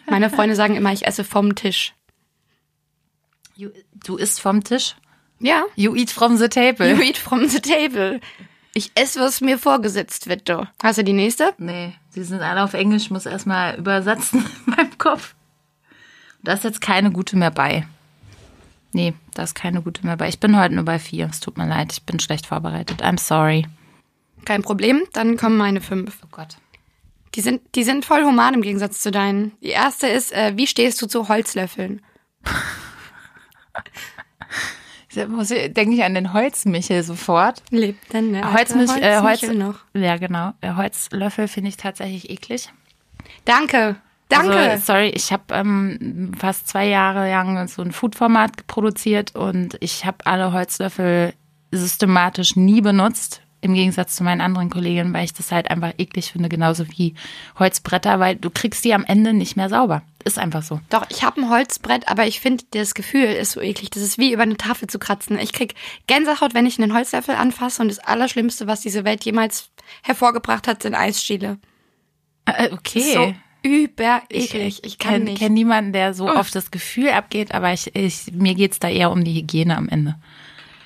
Meine 0.10 0.30
Freunde 0.30 0.56
sagen 0.56 0.76
immer, 0.76 0.92
ich 0.92 1.06
esse 1.06 1.24
vom 1.24 1.56
Tisch. 1.56 1.94
Du 3.94 4.16
isst 4.18 4.42
vom 4.42 4.64
Tisch? 4.64 4.96
Ja. 5.40 5.64
You 5.76 5.96
eat 5.96 6.12
from 6.12 6.38
the 6.38 6.50
table. 6.50 6.90
You 6.90 7.02
eat 7.02 7.18
from 7.18 7.48
the 7.48 7.60
table. 7.60 8.20
Ich 8.74 8.92
esse, 8.96 9.20
was 9.20 9.42
mir 9.42 9.58
vorgesetzt 9.58 10.28
wird, 10.28 10.48
du. 10.48 10.68
Hast 10.84 11.00
du 11.00 11.04
die 11.04 11.14
nächste? 11.14 11.54
Nee, 11.58 11.94
sie 12.10 12.24
sind 12.24 12.42
alle 12.42 12.64
auf 12.64 12.74
Englisch, 12.74 13.10
muss 13.10 13.26
erstmal 13.26 13.76
übersetzen 13.78 14.46
in 14.68 14.74
meinem 14.76 14.98
Kopf. 14.98 15.34
Da 16.44 16.54
ist 16.54 16.64
jetzt 16.64 16.82
keine 16.82 17.12
gute 17.12 17.36
mehr 17.36 17.52
bei. 17.52 17.86
Nee, 18.92 19.14
da 19.34 19.44
ist 19.44 19.56
keine 19.56 19.82
gute 19.82 20.06
mehr 20.06 20.18
bei. 20.18 20.30
Ich 20.30 20.40
bin 20.40 20.58
heute 20.58 20.76
nur 20.76 20.86
bei 20.86 21.00
vier. 21.00 21.28
Es 21.32 21.40
tut 21.40 21.58
mir 21.58 21.68
leid, 21.68 21.92
ich 21.92 22.04
bin 22.04 22.20
schlecht 22.20 22.46
vorbereitet. 22.46 23.04
I'm 23.04 23.20
sorry. 23.20 23.66
Kein 24.46 24.62
Problem, 24.62 25.04
dann 25.14 25.38
kommen 25.38 25.58
meine 25.58 25.82
fünf. 25.82 26.20
Oh 26.24 26.30
Gott. 26.32 26.58
Die 27.36 27.42
sind, 27.42 27.62
die 27.76 27.84
sind 27.84 28.06
voll 28.06 28.24
human 28.24 28.56
im 28.56 28.62
Gegensatz 28.62 29.02
zu 29.02 29.12
deinen. 29.12 29.52
Die 29.62 29.68
erste 29.68 30.08
ist, 30.08 30.32
äh, 30.32 30.54
wie 30.56 30.66
stehst 30.66 31.02
du 31.02 31.08
zu 31.08 31.28
Holzlöffeln? 31.28 32.02
Muss 35.28 35.52
ich- 35.52 35.74
denke 35.74 35.96
ich 35.96 36.04
an 36.04 36.14
den 36.14 36.34
Holzmichel 36.34 37.04
sofort. 37.04 37.64
Lebt 37.72 38.14
denn 38.14 38.34
der 38.34 38.54
Holzmich, 38.54 38.90
äh, 39.02 39.20
Holz, 39.22 39.42
noch? 39.44 39.76
Ja, 39.94 40.18
genau. 40.18 40.54
Holzlöffel 40.64 41.48
finde 41.48 41.70
ich 41.70 41.78
tatsächlich 41.78 42.30
eklig. 42.30 42.70
Danke, 43.46 43.96
danke. 44.30 44.56
Also, 44.56 44.86
sorry, 44.86 45.10
ich 45.10 45.32
habe 45.32 45.44
ähm, 45.52 46.32
fast 46.38 46.68
zwei 46.68 46.88
Jahre 46.88 47.30
lang 47.30 47.68
so 47.68 47.82
ein 47.82 47.92
Foodformat 47.92 48.68
produziert 48.68 49.36
und 49.36 49.78
ich 49.80 50.06
habe 50.06 50.18
alle 50.26 50.54
Holzlöffel 50.54 51.34
systematisch 51.72 52.56
nie 52.56 52.82
benutzt. 52.82 53.42
Im 53.62 53.74
Gegensatz 53.74 54.16
zu 54.16 54.24
meinen 54.24 54.42
anderen 54.42 54.70
Kolleginnen, 54.70 55.14
weil 55.14 55.26
ich 55.26 55.34
das 55.34 55.52
halt 55.52 55.70
einfach 55.70 55.94
eklig 55.98 56.32
finde, 56.32 56.48
genauso 56.50 56.88
wie 56.90 57.14
Holzbretter, 57.58 58.20
weil 58.20 58.36
du 58.36 58.50
kriegst 58.50 58.86
die 58.86 58.94
am 58.94 59.04
Ende 59.04 59.34
nicht 59.34 59.58
mehr 59.58 59.70
sauber. 59.70 60.02
Ist 60.24 60.40
einfach 60.40 60.64
so. 60.64 60.80
Doch, 60.90 61.06
ich 61.10 61.24
habe 61.24 61.42
ein 61.42 61.50
Holzbrett, 61.50 62.08
aber 62.08 62.26
ich 62.28 62.40
finde, 62.40 62.64
das 62.72 62.94
Gefühl 62.94 63.26
ist 63.26 63.52
so 63.52 63.62
eklig. 63.62 63.90
Das 63.90 64.04
ist 64.04 64.18
wie 64.18 64.34
über 64.34 64.44
eine 64.44 64.58
Tafel 64.58 64.88
zu 64.88 65.00
kratzen. 65.00 65.38
Ich 65.40 65.54
krieg 65.54 65.76
Gänsehaut, 66.08 66.54
wenn 66.54 66.66
ich 66.66 66.78
einen 66.78 66.94
Holzlöffel 66.94 67.36
anfasse 67.36 67.82
und 67.82 67.90
das 67.90 68.00
Allerschlimmste, 68.00 68.68
was 68.68 68.82
diese 68.82 69.06
Welt 69.06 69.24
jemals 69.26 69.70
hervorgebracht 70.04 70.68
hat, 70.68 70.84
sind 70.84 70.96
Eisstiele. 70.96 71.58
Äh, 72.46 72.72
okay. 72.72 73.14
So 73.14 73.34
über 73.62 74.22
eklig. 74.30 74.84
Ich 74.84 74.98
kann 75.00 75.14
kenn, 75.14 75.24
nicht. 75.26 75.40
kenn 75.40 75.54
niemanden, 75.54 75.94
der 75.94 76.14
so 76.14 76.30
auf 76.30 76.50
das 76.52 76.72
Gefühl 76.72 77.10
abgeht, 77.10 77.54
aber 77.54 77.74
ich, 77.74 77.94
ich, 77.96 78.32
mir 78.32 78.56
geht's 78.56 78.80
da 78.80 78.90
eher 78.90 79.12
um 79.12 79.24
die 79.24 79.34
Hygiene 79.34 79.76
am 79.76 79.90
Ende. 79.90 80.16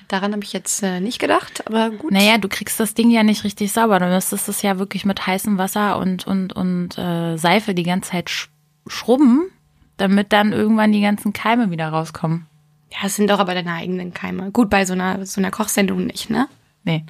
Daran 0.08 0.32
habe 0.32 0.44
ich 0.44 0.52
jetzt 0.52 0.82
äh, 0.82 1.00
nicht 1.00 1.18
gedacht, 1.18 1.66
aber 1.66 1.90
gut. 1.90 2.12
Naja, 2.12 2.38
du 2.38 2.48
kriegst 2.48 2.78
das 2.78 2.94
Ding 2.94 3.10
ja 3.10 3.22
nicht 3.22 3.44
richtig 3.44 3.72
sauber. 3.72 3.98
Du 3.98 4.06
müsstest 4.06 4.48
es 4.48 4.62
ja 4.62 4.78
wirklich 4.78 5.04
mit 5.04 5.26
heißem 5.26 5.58
Wasser 5.58 5.98
und, 5.98 6.26
und, 6.26 6.52
und 6.52 6.98
äh, 6.98 7.36
Seife 7.36 7.74
die 7.74 7.82
ganze 7.82 8.10
Zeit 8.10 8.30
sch 8.30 8.50
schrubben, 8.86 9.50
damit 9.96 10.32
dann 10.34 10.52
irgendwann 10.52 10.92
die 10.92 11.00
ganzen 11.00 11.32
Keime 11.32 11.70
wieder 11.70 11.88
rauskommen. 11.88 12.46
Ja, 12.92 13.06
es 13.06 13.16
sind 13.16 13.30
doch 13.30 13.38
aber 13.38 13.54
deine 13.54 13.72
eigenen 13.72 14.12
Keime. 14.12 14.50
Gut, 14.50 14.68
bei 14.68 14.84
so 14.84 14.92
einer, 14.92 15.24
so 15.24 15.40
einer 15.40 15.50
Kochsendung 15.50 16.04
nicht, 16.04 16.28
ne? 16.28 16.48
Nee. 16.84 17.04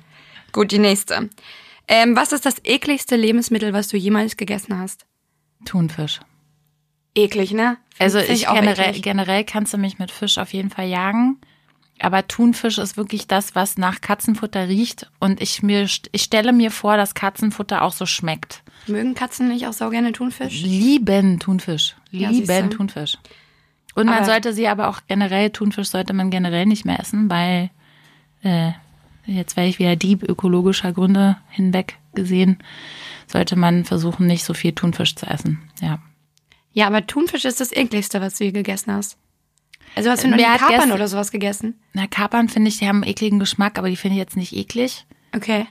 Gut, 0.53 0.71
die 0.71 0.79
nächste. 0.79 1.31
Ähm, 1.89 2.17
was 2.17 2.33
ist 2.33 2.47
das 2.47 2.65
ekligste 2.65 3.17
Lebensmittel, 3.17 3.73
was 3.73 3.89
du 3.89 3.97
jemals 3.97 4.37
gegessen 4.37 4.79
hast? 4.79 5.05
Thunfisch. 5.65 6.21
Eklig, 7.15 7.53
ne? 7.53 7.77
Also 7.99 8.19
Find 8.21 8.31
ich 8.31 8.49
auch 8.49 8.55
generell, 8.55 8.93
generell 9.01 9.45
kannst 9.45 9.75
du 9.75 9.79
mich 9.79 9.99
mit 9.99 10.11
Fisch 10.11 10.39
auf 10.39 10.53
jeden 10.53 10.71
Fall 10.71 10.89
jagen. 10.89 11.41
Aber 12.01 12.27
Thunfisch 12.27 12.79
ist 12.79 12.97
wirklich 12.97 13.29
das, 13.29 13.55
was 13.55 13.79
nach 13.79 14.01
Katzenfutter 14.01 14.69
riecht. 14.69 15.11
Und 15.21 15.41
ich 15.41 15.63
mir, 15.63 15.83
ich 16.13 16.23
stelle 16.23 16.53
mir 16.53 16.71
vor, 16.71 16.97
dass 16.97 17.15
Katzenfutter 17.15 17.83
auch 17.83 17.93
so 17.93 18.05
schmeckt. 18.05 18.63
Mögen 18.87 19.15
Katzen 19.15 19.49
nicht 19.49 19.67
auch 19.67 19.73
so 19.73 19.89
gerne 19.91 20.13
Thunfisch? 20.13 20.61
Lieben 20.63 21.39
Thunfisch. 21.39 21.95
Ja, 22.11 22.31
Lieben. 22.31 22.71
Thunfisch. 22.71 23.17
Und 23.95 24.07
man 24.07 24.17
Aber- 24.17 24.27
sollte 24.27 24.53
sie 24.53 24.67
aber 24.69 24.89
auch 24.89 25.01
generell, 25.07 25.51
Thunfisch 25.51 25.89
sollte 25.89 26.13
man 26.13 26.31
generell 26.31 26.67
nicht 26.67 26.85
mehr 26.85 26.99
essen, 26.99 27.31
weil 27.31 27.71
äh, 28.43 28.73
jetzt 29.25 29.57
wäre 29.57 29.69
ich 29.69 29.79
wieder 29.79 29.95
Dieb 29.97 30.23
ökologischer 30.25 30.93
Gründe 30.93 31.37
hinweg 31.49 31.97
gesehen, 32.15 32.59
sollte 33.29 33.57
man 33.57 33.85
versuchen, 33.85 34.27
nicht 34.27 34.45
so 34.45 34.53
viel 34.53 34.73
Thunfisch 34.73 35.15
zu 35.15 35.27
essen. 35.27 35.63
Ja. 35.81 36.01
Ja, 36.73 36.89
aber 36.89 37.07
Thunfisch 37.07 37.45
ist 37.45 37.61
das 37.61 37.71
ekligste, 37.73 38.21
was 38.21 38.37
du 38.37 38.45
je 38.45 38.51
gegessen 38.51 38.93
hast. 38.93 39.17
Also 39.97 40.11
hast 40.11 40.25
du 40.25 40.29
noch 40.29 40.39
Wer 40.39 40.53
hat 40.53 40.59
Kapern 40.61 40.77
gestern- 40.77 40.93
oder 40.93 41.09
sowas 41.09 41.31
gegessen? 41.31 41.79
Na, 41.93 42.07
Kapern 42.07 42.49
finde 42.49 42.69
ich, 42.69 42.79
die 42.79 42.89
haben 42.89 43.03
einen 43.03 43.11
ekligen 43.11 43.39
Geschmack, 43.39 43.79
aber 43.79 43.89
die 43.89 43.97
finde 43.97 44.15
ich 44.17 44.21
jetzt 44.21 44.37
nicht 44.37 44.55
eklig. 44.55 45.07
Okay. 45.35 45.67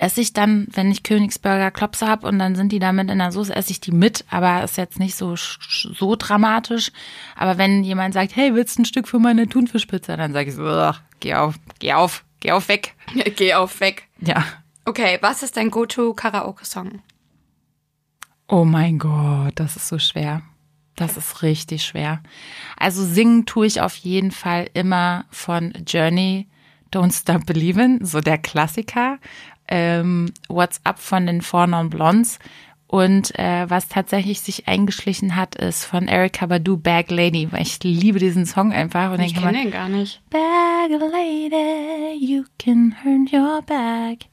Esse 0.00 0.20
ich 0.20 0.32
dann, 0.32 0.68
wenn 0.72 0.90
ich 0.92 1.02
Königsburger 1.02 1.70
Klopse 1.72 2.06
habe 2.06 2.26
und 2.28 2.38
dann 2.38 2.54
sind 2.54 2.70
die 2.70 2.78
damit 2.78 3.10
in 3.10 3.18
der 3.18 3.32
Soße, 3.32 3.54
esse 3.54 3.72
ich 3.72 3.80
die 3.80 3.90
mit, 3.90 4.24
aber 4.30 4.62
ist 4.62 4.76
jetzt 4.76 5.00
nicht 5.00 5.16
so, 5.16 5.34
so 5.36 6.14
dramatisch. 6.16 6.92
Aber 7.34 7.58
wenn 7.58 7.82
jemand 7.82 8.14
sagt, 8.14 8.36
hey, 8.36 8.54
willst 8.54 8.78
du 8.78 8.82
ein 8.82 8.84
Stück 8.84 9.08
für 9.08 9.18
meine 9.18 9.48
Thunfischpizza, 9.48 10.16
dann 10.16 10.32
sage 10.32 10.50
ich 10.50 10.54
so, 10.54 10.62
"Ugh, 10.62 10.94
geh 11.18 11.34
auf, 11.34 11.56
geh 11.80 11.94
auf, 11.94 12.24
geh 12.38 12.52
auf 12.52 12.68
weg. 12.68 12.94
Geh 13.36 13.54
auf 13.54 13.80
weg. 13.80 14.06
Ja. 14.20 14.44
Okay, 14.84 15.18
was 15.20 15.42
ist 15.42 15.56
dein 15.56 15.70
Go-To-Karaoke-Song? 15.70 17.00
Oh 18.48 18.64
mein 18.64 18.98
Gott, 18.98 19.52
das 19.56 19.76
ist 19.76 19.88
so 19.88 19.98
schwer. 19.98 20.42
Das 20.98 21.16
ist 21.16 21.42
richtig 21.42 21.84
schwer. 21.84 22.20
Also 22.76 23.04
singen 23.04 23.46
tue 23.46 23.66
ich 23.66 23.80
auf 23.80 23.94
jeden 23.96 24.32
Fall 24.32 24.68
immer 24.74 25.24
von 25.30 25.72
Journey, 25.86 26.48
Don't 26.92 27.12
Stop 27.12 27.46
Believin', 27.46 28.04
so 28.04 28.20
der 28.20 28.38
Klassiker. 28.38 29.18
Ähm, 29.68 30.32
What's 30.48 30.80
Up 30.84 30.98
von 30.98 31.26
den 31.26 31.40
Four 31.40 31.68
Non 31.68 31.88
Blondes. 31.88 32.40
Und 32.88 33.38
äh, 33.38 33.68
was 33.68 33.88
tatsächlich 33.88 34.40
sich 34.40 34.66
eingeschlichen 34.66 35.36
hat, 35.36 35.54
ist 35.54 35.84
von 35.84 36.08
Erika 36.08 36.46
Badu 36.46 36.78
Bag 36.78 37.10
Lady, 37.10 37.46
weil 37.52 37.62
ich 37.62 37.78
liebe 37.84 38.18
diesen 38.18 38.46
Song 38.46 38.72
einfach. 38.72 39.12
Und 39.12 39.20
Ich 39.20 39.34
kenne 39.34 39.62
den 39.62 39.70
gar 39.70 39.90
nicht. 39.90 40.22
Bag 40.30 40.88
Lady, 40.90 42.16
you 42.18 42.44
can 42.58 42.96
earn 43.04 43.28
your 43.30 43.60
bag. 43.62 44.26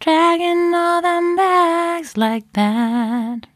Dragging 0.00 0.74
all 0.74 1.00
them 1.02 1.36
bags 1.36 2.16
like 2.16 2.44
that. 2.52 3.48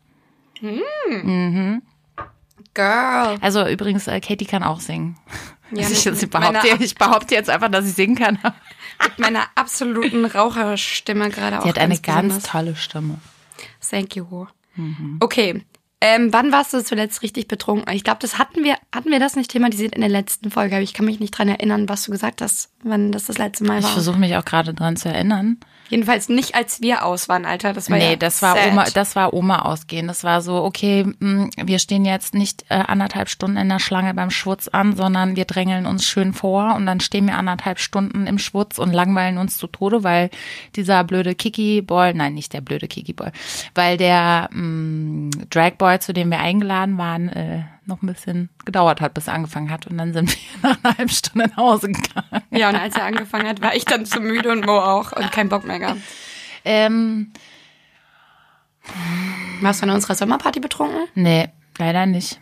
Girl. 2.79 3.39
Also 3.41 3.67
übrigens, 3.67 4.07
äh, 4.07 4.21
Katie 4.21 4.47
kann 4.47 4.63
auch 4.63 4.79
singen. 4.81 5.17
Ja, 5.73 5.83
Also 5.87 5.95
ich, 6.13 6.23
ich, 6.23 6.31
behaupte, 6.31 6.53
meiner- 6.69 6.81
ich 6.81 6.95
behaupte 6.95 7.35
jetzt 7.35 7.51
einfach, 7.51 7.69
dass 7.71 7.85
ich 7.87 7.95
singen 7.95 8.15
kann. 8.17 8.39
Mit 9.03 9.19
meiner 9.19 9.43
absoluten 9.55 10.25
Raucherstimme 10.25 11.29
gerade 11.31 11.59
auch. 11.59 11.63
Sie 11.65 11.69
hat 11.69 11.79
eine 11.79 11.99
ganz 11.99 12.35
besonders. 12.35 12.43
tolle 12.51 12.77
Stimme. 12.77 13.19
Thank 13.91 14.17
you. 14.17 14.47
Okay. 15.21 15.65
Ähm, 16.01 16.33
wann 16.33 16.53
warst 16.53 16.73
du 16.73 16.85
zuletzt 16.85 17.23
richtig 17.23 17.49
betrunken? 17.49 17.93
Ich 17.93 18.05
glaube, 18.05 18.21
das 18.23 18.39
hatten 18.39 18.63
wir, 18.63 18.77
hatten 18.95 19.11
wir 19.11 19.19
das 19.19 19.35
nicht 19.35 19.51
thematisiert 19.51 19.97
in 19.97 20.01
der 20.01 20.09
letzten 20.11 20.51
Folge, 20.53 20.77
aber 20.77 20.83
ich 20.85 20.95
kann 20.95 21.05
mich 21.07 21.19
nicht 21.19 21.33
dran 21.33 21.49
erinnern, 21.49 21.89
was 21.89 22.05
du 22.05 22.13
gesagt 22.13 22.41
hast, 22.41 22.71
wann 22.85 23.11
das 23.11 23.25
das 23.25 23.37
letzte 23.39 23.65
Mal 23.65 23.79
Ich 23.81 23.85
war. 23.85 23.91
versuche 23.95 24.17
mich 24.19 24.37
auch 24.37 24.45
gerade 24.45 24.73
dran 24.75 24.97
zu 24.97 25.09
erinnern. 25.09 25.59
Jedenfalls 25.89 26.29
nicht, 26.29 26.55
als 26.55 26.81
wir 26.81 27.05
aus 27.05 27.29
waren, 27.29 27.45
Alter. 27.45 27.73
Das 27.73 27.91
war 27.91 27.99
nee, 27.99 28.11
ja 28.11 28.17
das 28.17 28.43
war 28.43 28.55
sad. 28.55 28.73
Oma, 28.73 28.85
das 28.93 29.17
war 29.17 29.33
Oma 29.33 29.61
ausgehen. 29.63 30.07
Das 30.07 30.25
war 30.25 30.43
so, 30.43 30.63
okay, 30.63 31.07
mh, 31.19 31.49
wir 31.63 31.79
stehen 31.79 32.05
jetzt 32.05 32.35
nicht 32.35 32.65
äh, 32.69 32.75
anderthalb 32.75 33.29
Stunden 33.29 33.57
in 33.57 33.69
der 33.69 33.79
Schlange 33.79 34.13
beim 34.15 34.31
Schwutz 34.31 34.69
an, 34.69 34.97
sondern 34.97 35.37
wir 35.37 35.45
drängeln 35.45 35.87
uns 35.87 36.05
schön 36.05 36.33
vor 36.33 36.75
und 36.75 36.87
dann 36.87 37.01
stehen 37.01 37.27
wir 37.27 37.37
anderthalb 37.37 37.79
Stunden 37.79 38.27
im 38.27 38.39
Schwutz 38.39 38.79
und 38.79 38.93
langweilen 38.93 39.39
uns 39.39 39.57
zu 39.57 39.67
Tode, 39.67 40.05
weil 40.05 40.31
dieser 40.77 41.05
blöde 41.05 41.35
Kiki-Boy, 41.35 42.15
nein, 42.15 42.35
nicht 42.35 42.53
der 42.53 42.61
blöde 42.61 42.89
Kiki-Boy, 42.89 43.31
weil 43.75 43.97
der 43.97 44.49
mh, 44.53 45.31
Drag-Boy, 45.51 46.01
zu 46.01 46.13
dem 46.13 46.31
wir 46.31 46.41
eingeladen 46.41 46.99
waren, 46.99 47.29
äh, 47.29 47.63
noch 47.89 48.03
ein 48.03 48.07
bisschen 48.07 48.51
gedauert 48.65 49.01
hat, 49.01 49.15
bis 49.15 49.27
er 49.27 49.35
angefangen 49.35 49.71
hat. 49.71 49.87
Und 49.87 49.99
dann 49.99 50.13
sind 50.13 50.31
wir 50.31 50.39
nach 50.71 50.85
einer 50.85 50.99
halben 50.99 51.11
Stunde 51.11 51.49
nach 51.49 51.57
Hause 51.57 51.89
gegangen. 51.89 52.45
Ja, 52.51 52.69
und 52.69 52.77
als 52.77 52.95
er 52.95 53.05
angefangen 53.05 53.49
hat, 53.49 53.61
war 53.61 53.75
ich 53.75 53.85
dann 53.85 54.07
zu 54.07 54.21
müde 54.21 54.53
und 54.53 54.65
Mo 54.65 54.79
auch 54.79 55.13
und 55.13 55.33
kein 55.33 55.49
Bock 55.49 55.65
mehr 55.65 55.79
gehabt. 55.79 56.01
Ähm, 56.65 57.33
Warst 59.61 59.83
du 59.83 59.87
an 59.87 59.95
unserer 59.95 60.15
Sommerparty 60.15 60.61
betrunken? 60.61 61.09
Nee, 61.15 61.49
leider 61.79 62.07
nicht. 62.07 62.41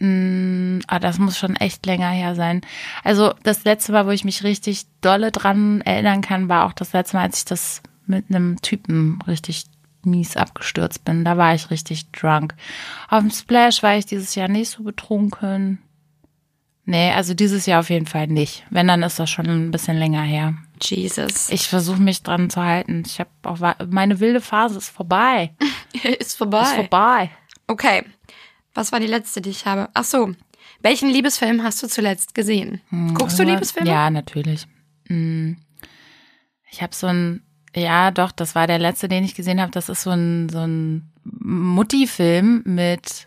Mm, 0.00 0.80
ah, 0.86 0.98
das 0.98 1.18
muss 1.18 1.38
schon 1.38 1.56
echt 1.56 1.86
länger 1.86 2.10
her 2.10 2.34
sein. 2.34 2.60
Also 3.04 3.34
das 3.42 3.64
letzte 3.64 3.92
Mal, 3.92 4.06
wo 4.06 4.10
ich 4.10 4.24
mich 4.24 4.42
richtig 4.44 4.86
dolle 5.00 5.30
dran 5.32 5.80
erinnern 5.82 6.20
kann, 6.20 6.48
war 6.48 6.66
auch 6.66 6.72
das 6.72 6.92
letzte 6.92 7.16
Mal, 7.16 7.24
als 7.24 7.38
ich 7.38 7.44
das 7.44 7.82
mit 8.06 8.26
einem 8.28 8.60
Typen 8.62 9.20
richtig 9.26 9.64
mies 10.06 10.36
abgestürzt 10.36 11.04
bin. 11.04 11.24
Da 11.24 11.36
war 11.36 11.54
ich 11.54 11.70
richtig 11.70 12.10
drunk. 12.12 12.54
Auf 13.08 13.20
dem 13.20 13.30
Splash 13.30 13.82
war 13.82 13.96
ich 13.96 14.06
dieses 14.06 14.34
Jahr 14.34 14.48
nicht 14.48 14.70
so 14.70 14.82
betrunken. 14.82 15.78
Nee, 16.84 17.12
also 17.12 17.32
dieses 17.34 17.66
Jahr 17.66 17.80
auf 17.80 17.90
jeden 17.90 18.06
Fall 18.06 18.26
nicht. 18.26 18.64
Wenn, 18.70 18.88
dann 18.88 19.04
ist 19.04 19.18
das 19.18 19.30
schon 19.30 19.46
ein 19.46 19.70
bisschen 19.70 19.96
länger 19.98 20.22
her. 20.22 20.54
Jesus. 20.80 21.48
Ich 21.50 21.68
versuche 21.68 22.00
mich 22.02 22.22
dran 22.24 22.50
zu 22.50 22.60
halten. 22.62 23.04
Ich 23.06 23.20
habe 23.20 23.30
auch 23.44 23.58
meine 23.88 24.18
wilde 24.18 24.40
Phase 24.40 24.78
ist 24.78 24.88
vorbei. 24.88 25.54
ist 26.18 26.36
vorbei. 26.36 26.62
Ist 26.62 26.74
vorbei. 26.74 27.30
Okay. 27.68 28.02
Was 28.74 28.90
war 28.90 28.98
die 28.98 29.06
letzte, 29.06 29.40
die 29.40 29.50
ich 29.50 29.64
habe? 29.66 29.90
Ach 29.94 30.04
so. 30.04 30.32
Welchen 30.80 31.08
Liebesfilm 31.08 31.62
hast 31.62 31.80
du 31.82 31.86
zuletzt 31.86 32.34
gesehen? 32.34 32.80
Guckst 33.14 33.38
du 33.38 33.44
Aber- 33.44 33.52
Liebesfilme? 33.52 33.88
Ja, 33.88 34.10
natürlich. 34.10 34.66
Mm. 35.08 35.52
Ich 36.70 36.82
habe 36.82 36.94
so 36.94 37.06
ein, 37.06 37.42
ja, 37.74 38.10
doch, 38.10 38.32
das 38.32 38.54
war 38.54 38.66
der 38.66 38.78
letzte, 38.78 39.08
den 39.08 39.24
ich 39.24 39.34
gesehen 39.34 39.60
habe. 39.60 39.72
Das 39.72 39.88
ist 39.88 40.02
so 40.02 40.10
ein 40.10 40.48
so 40.48 40.58
ein 40.60 41.10
Mutti-Film 41.24 42.62
mit 42.66 43.26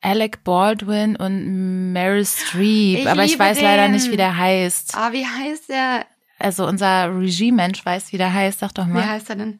Alec 0.00 0.44
Baldwin 0.44 1.16
und 1.16 1.92
Meryl 1.92 2.24
Streep. 2.24 3.00
Ich 3.00 3.08
Aber 3.08 3.24
ich 3.24 3.38
weiß 3.38 3.60
leider 3.60 3.82
den. 3.88 3.92
nicht, 3.92 4.10
wie 4.10 4.16
der 4.16 4.36
heißt. 4.36 4.94
Ah, 4.96 5.12
wie 5.12 5.26
heißt 5.26 5.68
der? 5.68 6.06
Also 6.38 6.66
unser 6.66 7.18
Regiemensch 7.18 7.84
weiß, 7.84 8.12
wie 8.12 8.18
der 8.18 8.32
heißt. 8.32 8.58
Sag 8.60 8.74
doch 8.74 8.86
Wie 8.86 8.90
mal. 8.92 9.06
heißt 9.08 9.30
er 9.30 9.36
denn? 9.36 9.58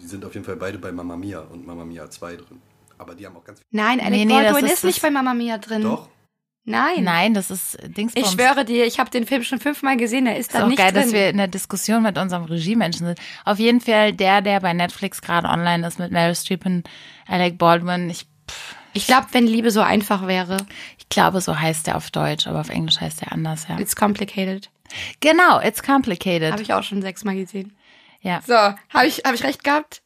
Die 0.00 0.06
sind 0.06 0.24
auf 0.24 0.34
jeden 0.34 0.44
Fall 0.44 0.56
beide 0.56 0.78
bei 0.78 0.92
Mamma 0.92 1.16
Mia 1.16 1.40
und 1.40 1.66
Mamma 1.66 1.84
Mia 1.84 2.08
2 2.10 2.36
drin. 2.36 2.60
Aber 2.98 3.14
die 3.14 3.26
haben 3.26 3.36
auch 3.36 3.44
ganz 3.44 3.58
viel. 3.60 3.66
Nein, 3.70 3.98
Alec 4.00 4.10
Nee, 4.12 4.24
nee, 4.26 4.34
Baldwin 4.34 4.66
ist 4.66 4.72
ist, 4.74 4.84
nicht 4.84 5.02
bei 5.02 5.10
Mama 5.10 5.32
Mia 5.34 5.58
drin. 5.58 5.82
Doch? 5.82 6.08
Nein. 6.68 7.04
Nein, 7.04 7.32
das 7.32 7.50
ist 7.52 7.78
Dingsbums. 7.82 8.26
Ich 8.26 8.32
schwöre 8.32 8.64
dir, 8.64 8.86
ich 8.86 8.98
habe 8.98 9.08
den 9.08 9.24
Film 9.24 9.44
schon 9.44 9.60
fünfmal 9.60 9.96
gesehen, 9.96 10.24
der 10.24 10.36
ist 10.36 10.48
Ist 10.48 10.54
da 10.56 10.64
auch 10.64 10.68
nicht 10.68 10.78
geil, 10.78 10.92
drin. 10.92 11.02
dass 11.04 11.12
wir 11.12 11.30
in 11.30 11.36
der 11.36 11.46
Diskussion 11.46 12.02
mit 12.02 12.18
unserem 12.18 12.44
Regiemenschen 12.44 13.06
sind. 13.06 13.20
Auf 13.44 13.58
jeden 13.60 13.80
Fall 13.80 14.12
der, 14.12 14.42
der 14.42 14.58
bei 14.60 14.72
Netflix 14.72 15.22
gerade 15.22 15.48
online 15.48 15.86
ist 15.86 16.00
mit 16.00 16.10
Meryl 16.10 16.34
Streep 16.34 16.66
und 16.66 16.88
Alec 17.28 17.56
Baldwin. 17.56 18.10
Ich, 18.10 18.26
ich 18.94 19.06
glaube, 19.06 19.28
wenn 19.30 19.46
Liebe 19.46 19.70
so 19.70 19.80
einfach 19.80 20.26
wäre, 20.26 20.56
ich 20.98 21.08
glaube, 21.08 21.40
so 21.40 21.56
heißt 21.58 21.86
der 21.86 21.96
auf 21.96 22.10
Deutsch, 22.10 22.48
aber 22.48 22.60
auf 22.60 22.68
Englisch 22.68 23.00
heißt 23.00 23.20
der 23.20 23.30
anders, 23.32 23.68
ja. 23.68 23.78
it's 23.78 23.94
complicated. 23.94 24.68
Genau, 25.20 25.60
it's 25.60 25.82
complicated. 25.84 26.52
Habe 26.52 26.62
ich 26.62 26.74
auch 26.74 26.82
schon 26.82 27.00
sechsmal 27.00 27.36
gesehen. 27.36 27.76
ja. 28.22 28.40
So, 28.44 28.54
habe 28.54 29.06
ich, 29.06 29.18
hab 29.24 29.34
ich 29.34 29.44
recht 29.44 29.62
gehabt? 29.62 30.02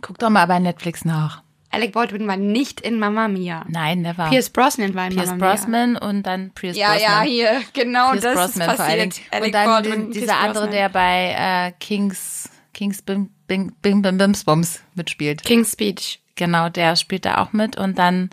Guck 0.00 0.18
doch 0.20 0.30
mal 0.30 0.46
bei 0.46 0.60
Netflix 0.60 1.04
nach. 1.04 1.42
Alec 1.72 1.92
Baldwin 1.92 2.26
war 2.28 2.36
nicht 2.36 2.80
in 2.80 2.98
Mama 2.98 3.28
Mia. 3.28 3.64
Nein, 3.68 4.02
never. 4.02 4.28
Pierce 4.28 4.50
Brosnan 4.50 4.94
war 4.94 5.06
in 5.08 5.14
Pierce 5.14 5.30
Mama 5.30 5.44
Mia. 5.44 5.52
Brosnan 5.54 5.96
und 5.96 6.22
dann 6.24 6.50
Pierce 6.50 6.76
Ja, 6.76 6.90
Brosnan. 6.92 7.10
ja, 7.10 7.20
hier, 7.22 7.62
genau 7.72 8.10
Pierce 8.12 8.22
das 8.22 8.34
Brosnan 8.34 8.70
ist 8.70 8.76
passiert. 8.76 9.20
Alec 9.30 9.44
Und 9.46 9.54
dann 9.54 9.64
Baldwin, 9.66 9.92
Pierce 10.10 10.12
dieser 10.20 10.36
andere, 10.38 10.66
Brosnan. 10.66 10.70
der 10.72 10.88
bei 10.90 11.34
äh, 11.68 11.72
Kings, 11.80 12.50
Kings 12.74 13.02
Bim, 13.02 13.30
Bim, 13.48 13.72
Bim, 13.82 14.02
Bim, 14.02 14.18
Bims 14.18 14.44
Bums 14.44 14.82
mitspielt. 14.94 15.42
King's 15.44 15.72
Speech. 15.72 16.20
Genau, 16.36 16.68
der 16.68 16.96
spielt 16.96 17.24
da 17.24 17.38
auch 17.38 17.52
mit. 17.52 17.76
Und 17.76 17.98
dann 17.98 18.30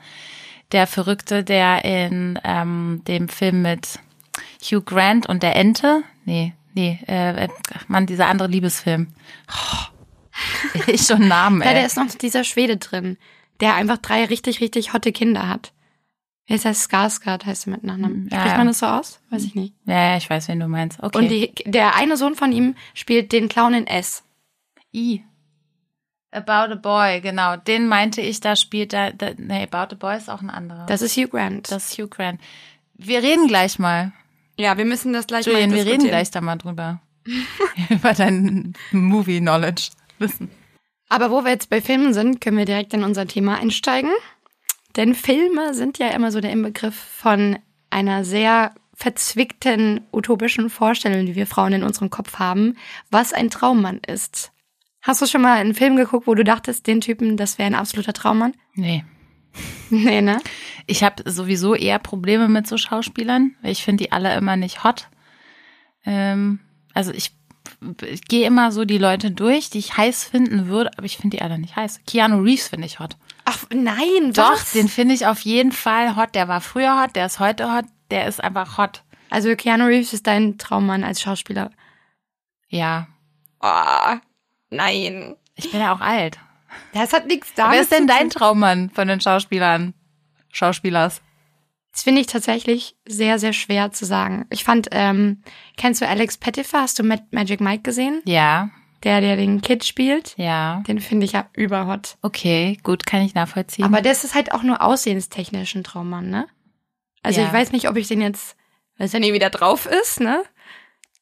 der 0.72 0.86
Verrückte, 0.88 1.43
der 1.43 1.84
in 1.84 2.39
ähm, 2.43 3.01
dem 3.08 3.27
Film 3.29 3.62
mit 3.62 4.00
Hugh 4.62 4.81
Grant 4.84 5.27
und 5.27 5.43
der 5.43 5.55
Ente, 5.55 6.03
nee, 6.25 6.53
nee, 6.74 7.00
äh, 7.08 7.48
ach 7.75 7.88
Mann, 7.89 8.05
dieser 8.05 8.27
andere 8.27 8.48
Liebesfilm. 8.48 9.08
Oh, 9.50 9.86
ich 10.88 11.01
schon 11.01 11.27
Namen, 11.27 11.62
Ja, 11.62 11.69
ey. 11.69 11.75
da 11.75 11.86
ist 11.86 11.98
noch 11.98 12.08
dieser 12.08 12.43
Schwede 12.43 12.77
drin, 12.77 13.17
der 13.60 13.75
einfach 13.75 13.98
drei 13.98 14.25
richtig, 14.25 14.62
richtig 14.62 14.93
hotte 14.93 15.12
Kinder 15.12 15.48
hat. 15.48 15.74
Wie 16.48 16.53
heißt? 16.53 16.65
Skarsgård 16.65 17.46
heißt 17.46 17.67
er 17.67 17.72
mit 17.72 17.84
Nachnamen. 17.84 18.27
Ja, 18.31 18.38
Spricht 18.39 18.51
ja. 18.53 18.58
man 18.58 18.67
das 18.67 18.79
so 18.79 18.86
aus? 18.88 19.19
Weiß 19.29 19.43
ich 19.43 19.53
nicht. 19.53 19.74
ja, 19.86 20.12
ja, 20.12 20.17
ich 20.17 20.27
weiß, 20.29 20.48
wen 20.48 20.60
du 20.60 20.67
meinst. 20.67 21.01
Okay. 21.01 21.17
Und 21.17 21.27
die, 21.29 21.53
der 21.65 21.96
eine 21.96 22.17
Sohn 22.17 22.34
von 22.36 22.51
ihm 22.51 22.75
spielt 22.96 23.31
den 23.31 23.50
Clown 23.50 23.74
in 23.75 23.86
S. 23.88 24.24
I. 24.96 25.24
About 26.31 26.72
a 26.74 26.75
Boy, 26.75 27.22
genau. 27.22 27.55
Den 27.55 27.88
meinte 27.88 28.22
ich, 28.22 28.39
da 28.39 28.55
spielt 28.55 28.93
da, 28.93 29.12
da 29.12 29.31
nee, 29.38 29.67
About 29.72 29.93
a 29.93 29.98
Boy 29.98 30.17
ist 30.17 30.29
auch 30.29 30.41
ein 30.41 30.50
anderer. 30.50 30.86
Das 30.88 31.01
ist 31.01 31.15
Hugh 31.17 31.27
Grant. 31.29 31.72
das 31.72 31.89
ist 31.91 31.98
Hugh 32.00 32.08
Grant. 32.10 32.39
Wir 32.96 33.22
reden 33.24 33.48
gleich 33.48 33.77
mal. 33.79 34.12
ja, 34.58 34.77
wir 34.77 34.86
müssen 34.86 35.13
das 35.13 35.27
gleich 35.27 35.46
Julian, 35.46 35.69
mal 35.69 35.75
wir 35.75 35.81
reden 35.86 36.00
diskutieren. 36.00 36.12
gleich 36.12 36.31
da 36.31 36.41
mal 36.41 36.55
drüber. 36.58 37.00
Über 37.89 38.13
dein 38.13 38.74
Movie-Knowledge. 38.91 39.89
Wissen. 40.19 40.49
Aber 41.09 41.31
wo 41.31 41.43
wir 41.43 41.51
jetzt 41.51 41.69
bei 41.69 41.81
Filmen 41.81 42.13
sind, 42.13 42.39
können 42.39 42.57
wir 42.57 42.65
direkt 42.65 42.93
in 42.93 43.03
unser 43.03 43.25
Thema 43.27 43.57
einsteigen. 43.57 44.11
Denn 44.95 45.15
Filme 45.15 45.73
sind 45.73 45.97
ja 45.97 46.09
immer 46.09 46.31
so 46.31 46.39
der 46.39 46.51
Inbegriff 46.51 46.95
von 46.95 47.57
einer 47.89 48.23
sehr 48.23 48.73
verzwickten, 48.93 50.01
utopischen 50.11 50.69
Vorstellung, 50.69 51.25
die 51.25 51.35
wir 51.35 51.47
Frauen 51.47 51.73
in 51.73 51.83
unserem 51.83 52.09
Kopf 52.09 52.38
haben, 52.38 52.75
was 53.09 53.33
ein 53.33 53.49
Traummann 53.49 54.01
ist. 54.05 54.51
Hast 55.01 55.21
du 55.21 55.25
schon 55.25 55.41
mal 55.41 55.57
einen 55.57 55.73
Film 55.73 55.95
geguckt, 55.95 56.27
wo 56.27 56.35
du 56.35 56.43
dachtest, 56.43 56.85
den 56.85 56.99
Typen, 56.99 57.38
das 57.38 57.57
wäre 57.57 57.67
ein 57.67 57.75
absoluter 57.75 58.13
Traummann? 58.13 58.53
Nee. 58.73 59.03
Nee, 59.91 60.21
ne? 60.21 60.39
Ich 60.85 61.03
habe 61.03 61.27
sowieso 61.29 61.73
eher 61.73 61.97
Probleme 61.97 62.47
mit 62.47 62.67
so 62.67 62.77
Schauspielern, 62.77 63.55
weil 63.63 63.71
ich 63.71 63.83
finde 63.83 64.03
die 64.03 64.11
alle 64.11 64.38
immer 64.38 64.55
nicht 64.55 64.83
hot. 64.83 65.07
Ähm, 66.05 66.59
also 66.93 67.11
ich, 67.11 67.31
ich 68.05 68.24
gehe 68.25 68.45
immer 68.48 68.71
so 68.71 68.86
die 68.86 68.98
Leute 68.98 69.31
durch, 69.31 69.69
die 69.69 69.79
ich 69.79 69.95
heiß 69.98 70.24
finden 70.25 70.67
würde, 70.67 70.91
aber 70.98 71.05
ich 71.05 71.17
finde 71.17 71.38
die 71.38 71.43
alle 71.43 71.57
nicht 71.59 71.75
heiß. 71.75 72.01
Keanu 72.05 72.41
Reeves 72.41 72.67
finde 72.69 72.88
ich 72.88 73.00
hot. 73.00 73.15
Ach, 73.45 73.59
nein, 73.74 74.33
Doch, 74.33 74.51
was? 74.53 74.71
den 74.74 74.88
finde 74.89 75.15
ich 75.15 75.25
auf 75.25 75.39
jeden 75.41 75.71
Fall 75.71 76.15
hot. 76.15 76.36
Der 76.36 76.48
war 76.48 76.62
früher 76.62 77.01
hot, 77.01 77.15
der 77.15 77.25
ist 77.25 77.39
heute 77.39 77.74
hot, 77.74 77.86
der 78.12 78.27
ist 78.27 78.43
einfach 78.43 78.77
hot. 78.77 79.03
Also 79.29 79.55
Keanu 79.55 79.86
Reeves 79.86 80.13
ist 80.13 80.27
dein 80.27 80.57
Traummann 80.57 81.03
als 81.03 81.21
Schauspieler. 81.21 81.71
Ja, 82.67 83.07
Oh, 83.62 84.15
nein. 84.69 85.36
ich 85.55 85.71
bin 85.71 85.81
ja 85.81 85.93
auch 85.93 86.01
alt. 86.01 86.38
Das 86.93 87.13
hat 87.13 87.27
nichts 87.27 87.53
damit 87.55 87.74
Wer 87.74 87.81
ist 87.81 87.91
denn 87.91 88.07
dein. 88.07 88.29
Traummann 88.29 88.89
von 88.91 89.07
den 89.07 89.19
Schauspielern? 89.19 89.93
Schauspielers? 90.51 91.21
Das 91.99 92.05
finde 92.05 92.21
ich 92.21 92.27
tatsächlich 92.27 92.95
sehr, 93.05 93.39
sehr 93.39 93.51
schwer 93.51 93.91
zu 93.91 94.05
sagen. 94.05 94.45
Ich 94.51 94.63
fand, 94.63 94.87
ähm, 94.91 95.43
kennst 95.75 95.99
du 96.01 96.07
Alex 96.07 96.37
Pettifer? 96.37 96.79
Hast 96.83 96.97
du 96.97 97.03
Mag- 97.03 97.25
Magic 97.31 97.59
Mike 97.59 97.81
gesehen? 97.83 98.21
Ja. 98.23 98.69
der, 99.03 99.19
der 99.19 99.35
den 99.35 99.59
Kid 99.59 99.83
spielt, 99.83 100.33
Ja. 100.37 100.81
den 100.87 101.01
finde 101.01 101.25
ich 101.25 101.33
ja 101.33 101.49
überhot. 101.51 102.15
Okay, 102.21 102.77
gut, 102.83 103.05
kann 103.05 103.21
ich 103.21 103.33
nachvollziehen. 103.33 103.83
Aber 103.83 104.01
das 104.01 104.23
ist 104.23 104.33
halt 104.33 104.53
auch 104.53 104.63
nur 104.63 104.81
aussehenstechnisch 104.81 105.75
ein 105.75 105.83
Traummann, 105.83 106.29
ne? 106.29 106.47
Also 107.21 107.41
Ja. 107.41 107.47
ich 107.47 107.51
weiß 107.53 107.73
nicht, 107.73 107.89
ob 107.89 107.97
ich 107.97 108.07
den 108.07 108.21
jetzt, 108.21 108.55
weil 108.97 109.07
es 109.07 109.11
ja 109.13 109.19
nie 109.19 109.33
wieder 109.33 109.49
drauf 109.49 109.85
ist, 109.85 110.21
ne? 110.21 110.41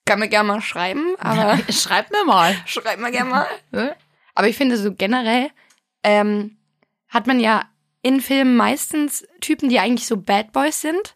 Kann 0.06 0.20
mir 0.20 0.28
gerne 0.30 0.48
mal 0.48 0.62
schreiben, 0.62 1.16
aber 1.18 1.58
schreib 1.72 2.12
mir 2.12 2.24
mal. 2.24 2.56
schreib 2.68 3.00
mir 3.00 3.10
gerne 3.12 3.30
mal. 3.32 3.48
Aber 4.36 4.48
ich 4.48 4.56
finde 4.58 4.78
so 4.78 4.94
generell 4.94 5.50
ähm, 6.04 6.58
hat 7.10 7.26
man 7.26 7.40
ja 7.40 7.64
in 8.08 8.22
Filmen 8.22 8.56
meistens 8.56 9.28
Typen, 9.42 9.70
die 9.70 9.80
eigentlich 9.80 10.08
so 10.08 10.18
Bad 10.18 10.54
Boys 10.54 10.82
sind. 10.82 11.16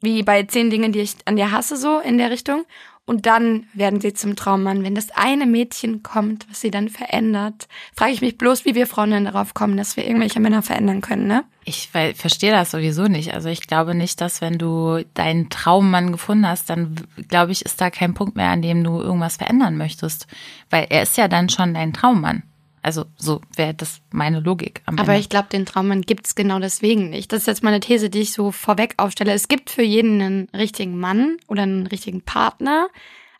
Wie 0.00 0.24
bei 0.24 0.42
zehn 0.42 0.68
Dingen, 0.68 0.90
die 0.90 0.98
ich 0.98 1.14
an 1.26 1.36
dir 1.36 1.52
hasse, 1.52 1.76
so 1.76 2.00
in 2.00 2.18
der 2.18 2.32
Richtung. 2.32 2.64
Und 3.04 3.26
dann 3.26 3.66
werden 3.72 4.00
sie 4.00 4.12
zum 4.12 4.34
Traummann. 4.34 4.82
Wenn 4.82 4.96
das 4.96 5.10
eine 5.10 5.46
Mädchen 5.46 6.02
kommt, 6.02 6.48
was 6.50 6.60
sie 6.60 6.72
dann 6.72 6.88
verändert, 6.88 7.68
frage 7.94 8.12
ich 8.12 8.20
mich 8.20 8.38
bloß, 8.38 8.64
wie 8.64 8.74
wir 8.74 8.88
Frauen 8.88 9.12
dann 9.12 9.24
darauf 9.26 9.54
kommen, 9.54 9.76
dass 9.76 9.96
wir 9.96 10.04
irgendwelche 10.04 10.40
Männer 10.40 10.62
verändern 10.62 11.02
können, 11.02 11.26
ne? 11.26 11.44
Ich 11.64 11.90
verstehe 11.90 12.50
das 12.50 12.72
sowieso 12.72 13.04
nicht. 13.04 13.34
Also 13.34 13.48
ich 13.48 13.66
glaube 13.68 13.94
nicht, 13.94 14.20
dass 14.20 14.40
wenn 14.40 14.58
du 14.58 15.04
deinen 15.14 15.50
Traummann 15.50 16.10
gefunden 16.10 16.48
hast, 16.48 16.68
dann 16.68 16.96
glaube 17.28 17.52
ich, 17.52 17.64
ist 17.64 17.80
da 17.80 17.90
kein 17.90 18.14
Punkt 18.14 18.34
mehr, 18.34 18.50
an 18.50 18.62
dem 18.62 18.82
du 18.82 19.00
irgendwas 19.00 19.36
verändern 19.36 19.76
möchtest. 19.76 20.26
Weil 20.70 20.86
er 20.90 21.02
ist 21.02 21.16
ja 21.16 21.28
dann 21.28 21.48
schon 21.48 21.74
dein 21.74 21.92
Traummann. 21.92 22.42
Also 22.82 23.06
so 23.16 23.40
wäre 23.54 23.74
das 23.74 24.00
meine 24.10 24.40
Logik. 24.40 24.82
Am 24.86 24.98
Aber 24.98 25.12
Ende. 25.12 25.20
ich 25.20 25.28
glaube, 25.28 25.48
den 25.48 25.66
Traummann 25.66 26.02
gibt's 26.02 26.34
genau 26.34 26.58
deswegen 26.58 27.10
nicht. 27.10 27.32
Das 27.32 27.42
ist 27.42 27.46
jetzt 27.46 27.62
meine 27.62 27.78
These, 27.78 28.10
die 28.10 28.20
ich 28.20 28.32
so 28.32 28.50
vorweg 28.50 28.94
aufstelle. 28.96 29.32
Es 29.32 29.46
gibt 29.46 29.70
für 29.70 29.82
jeden 29.82 30.20
einen 30.20 30.48
richtigen 30.48 30.98
Mann 30.98 31.36
oder 31.46 31.62
einen 31.62 31.86
richtigen 31.86 32.22
Partner, 32.22 32.88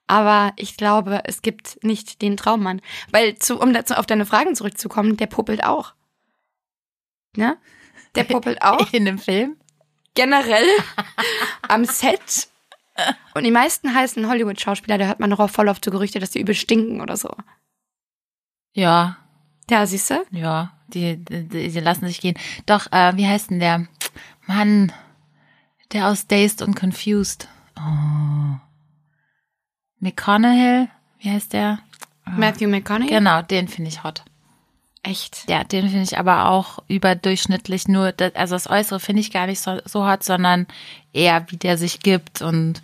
aber 0.06 0.52
ich 0.56 0.76
glaube, 0.76 1.22
es 1.24 1.42
gibt 1.42 1.82
nicht 1.82 2.22
den 2.22 2.36
Traummann. 2.36 2.80
Weil, 3.10 3.36
zu, 3.36 3.58
um 3.58 3.72
dazu 3.72 3.94
auf 3.94 4.06
deine 4.06 4.26
Fragen 4.26 4.54
zurückzukommen, 4.54 5.16
der 5.16 5.26
puppelt 5.26 5.64
auch. 5.64 5.94
Ne? 7.36 7.56
Der 8.14 8.24
puppelt 8.24 8.62
auch. 8.62 8.92
in 8.92 9.04
dem 9.04 9.18
Film. 9.18 9.56
Generell 10.14 10.66
am 11.68 11.84
Set. 11.84 12.48
Und 13.34 13.44
die 13.44 13.50
meisten 13.50 13.92
heißen 13.92 14.28
Hollywood-Schauspieler, 14.28 14.98
da 14.98 15.06
hört 15.06 15.18
man 15.18 15.30
noch 15.30 15.40
auch 15.40 15.50
voll 15.50 15.68
oft 15.68 15.84
so 15.84 15.90
Gerüchte, 15.90 16.20
dass 16.20 16.30
die 16.30 16.40
übel 16.40 16.54
stinken 16.54 17.00
oder 17.00 17.16
so. 17.16 17.30
Ja, 18.74 19.16
Ja, 19.70 19.86
siehst 19.86 20.10
du? 20.10 20.24
ja, 20.32 20.72
die, 20.88 21.16
die, 21.16 21.48
die 21.48 21.80
lassen 21.80 22.06
sich 22.06 22.20
gehen. 22.20 22.36
Doch, 22.66 22.90
äh, 22.92 23.16
wie 23.16 23.26
heißt 23.26 23.50
denn 23.50 23.60
der? 23.60 23.86
Mann, 24.46 24.92
der 25.92 26.08
aus 26.08 26.26
Dazed 26.26 26.62
und 26.62 26.74
Confused. 26.74 27.48
Oh. 27.76 28.58
McConaughey, 30.00 30.88
wie 31.20 31.30
heißt 31.30 31.52
der? 31.52 31.78
Matthew 32.24 32.68
McConaughey? 32.68 33.08
Genau, 33.08 33.42
den 33.42 33.68
finde 33.68 33.90
ich 33.90 34.02
hot. 34.02 34.24
Echt. 35.04 35.48
Ja, 35.48 35.64
den 35.64 35.88
finde 35.88 36.04
ich 36.04 36.18
aber 36.18 36.48
auch 36.48 36.78
überdurchschnittlich. 36.86 37.88
Nur, 37.88 38.12
das, 38.12 38.34
also 38.34 38.54
das 38.54 38.70
Äußere 38.70 39.00
finde 39.00 39.20
ich 39.20 39.32
gar 39.32 39.46
nicht 39.46 39.60
so, 39.60 39.80
so 39.84 40.06
hot, 40.06 40.22
sondern 40.22 40.66
eher, 41.12 41.44
wie 41.50 41.56
der 41.56 41.76
sich 41.76 42.00
gibt 42.00 42.40
und 42.40 42.82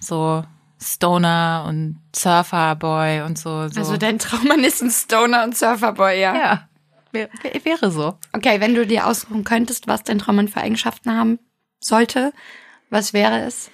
so 0.00 0.44
Stoner 0.82 1.64
und 1.68 2.00
Surferboy 2.14 3.22
und 3.22 3.38
so. 3.38 3.68
so. 3.68 3.80
Also 3.80 3.96
dein 3.96 4.18
Traummann 4.18 4.64
ist 4.64 4.82
ein 4.82 4.90
Stoner 4.90 5.44
und 5.44 5.56
Surferboy, 5.56 6.20
ja. 6.20 6.34
ja, 6.34 6.68
wär, 7.12 7.28
wär- 7.42 7.64
wäre 7.64 7.90
so. 7.90 8.18
Okay, 8.32 8.60
wenn 8.60 8.74
du 8.74 8.86
dir 8.86 9.06
aussuchen 9.06 9.44
könntest, 9.44 9.86
was 9.86 10.02
dein 10.02 10.18
Traummann 10.18 10.48
für 10.48 10.60
Eigenschaften 10.60 11.10
haben 11.12 11.38
sollte, 11.80 12.32
was 12.90 13.12
wäre 13.12 13.40
es? 13.44 13.70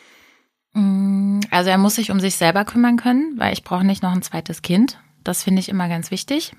Also 0.74 1.70
er 1.70 1.78
muss 1.78 1.96
sich 1.96 2.10
um 2.10 2.20
sich 2.20 2.36
selber 2.36 2.64
kümmern 2.64 2.96
können, 2.98 3.34
weil 3.38 3.52
ich 3.52 3.64
brauche 3.64 3.84
nicht 3.84 4.02
noch 4.02 4.12
ein 4.12 4.22
zweites 4.22 4.62
Kind. 4.62 5.00
Das 5.24 5.42
finde 5.42 5.60
ich 5.60 5.68
immer 5.68 5.88
ganz 5.88 6.10
wichtig. 6.10 6.54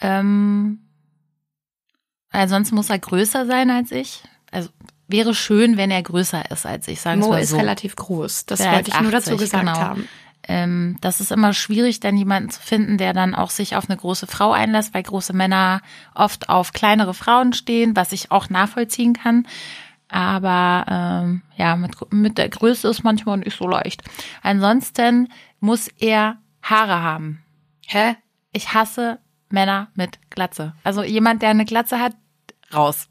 Ähm, 0.00 0.80
ansonsten 2.30 2.74
muss 2.76 2.90
er 2.90 2.98
größer 2.98 3.46
sein 3.46 3.70
als 3.70 3.90
ich. 3.90 4.22
Also 4.52 4.68
wäre 5.12 5.34
schön, 5.34 5.76
wenn 5.76 5.90
er 5.90 6.02
größer 6.02 6.50
ist 6.50 6.66
als 6.66 6.88
ich, 6.88 7.00
sagen 7.00 7.20
Mo 7.20 7.28
mal 7.28 7.42
ist 7.42 7.50
so. 7.50 7.56
relativ 7.56 7.94
groß. 7.96 8.46
Das 8.46 8.60
wollte 8.60 8.90
ist 8.90 8.96
ich 8.96 9.00
nur 9.00 9.12
dazu 9.12 9.34
80, 9.34 9.38
gesagt 9.38 9.66
genau. 9.66 9.78
haben. 9.78 10.08
Ähm, 10.48 10.96
das 11.00 11.20
ist 11.20 11.30
immer 11.30 11.52
schwierig, 11.52 12.00
dann 12.00 12.16
jemanden 12.16 12.50
zu 12.50 12.60
finden, 12.60 12.98
der 12.98 13.12
dann 13.12 13.34
auch 13.34 13.50
sich 13.50 13.76
auf 13.76 13.88
eine 13.88 13.96
große 13.96 14.26
Frau 14.26 14.50
einlässt, 14.50 14.92
weil 14.92 15.04
große 15.04 15.32
Männer 15.32 15.82
oft 16.14 16.48
auf 16.48 16.72
kleinere 16.72 17.14
Frauen 17.14 17.52
stehen, 17.52 17.94
was 17.94 18.12
ich 18.12 18.32
auch 18.32 18.50
nachvollziehen 18.50 19.12
kann. 19.12 19.46
Aber 20.08 20.84
ähm, 20.88 21.42
ja, 21.56 21.76
mit, 21.76 21.94
mit 22.12 22.38
der 22.38 22.48
Größe 22.48 22.88
ist 22.88 23.04
manchmal 23.04 23.38
nicht 23.38 23.56
so 23.56 23.68
leicht. 23.68 24.02
Ansonsten 24.42 25.28
muss 25.60 25.88
er 26.00 26.38
Haare 26.62 27.02
haben. 27.02 27.42
Hä? 27.86 28.16
Ich 28.52 28.74
hasse 28.74 29.20
Männer 29.48 29.88
mit 29.94 30.18
Glatze. 30.30 30.74
Also 30.84 31.02
jemand, 31.02 31.42
der 31.42 31.50
eine 31.50 31.64
Glatze 31.64 32.00
hat, 32.00 32.14
raus. 32.74 33.08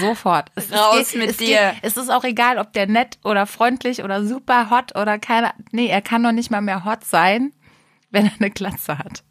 Sofort. 0.00 0.50
Es, 0.54 0.72
Raus 0.72 1.10
geht, 1.10 1.20
mit 1.20 1.30
es 1.30 1.36
dir. 1.36 1.72
Geht, 1.72 1.80
es 1.82 1.96
ist 1.96 2.10
auch 2.10 2.24
egal, 2.24 2.58
ob 2.58 2.72
der 2.72 2.86
nett 2.86 3.18
oder 3.24 3.46
freundlich 3.46 4.02
oder 4.02 4.24
super 4.24 4.70
hot 4.70 4.96
oder 4.96 5.18
keine. 5.18 5.52
Nee, 5.70 5.86
er 5.86 6.02
kann 6.02 6.22
doch 6.22 6.32
nicht 6.32 6.50
mal 6.50 6.60
mehr 6.60 6.84
hot 6.84 7.04
sein, 7.04 7.52
wenn 8.10 8.26
er 8.26 8.32
eine 8.38 8.50
Glatze 8.50 8.98
hat. 8.98 9.22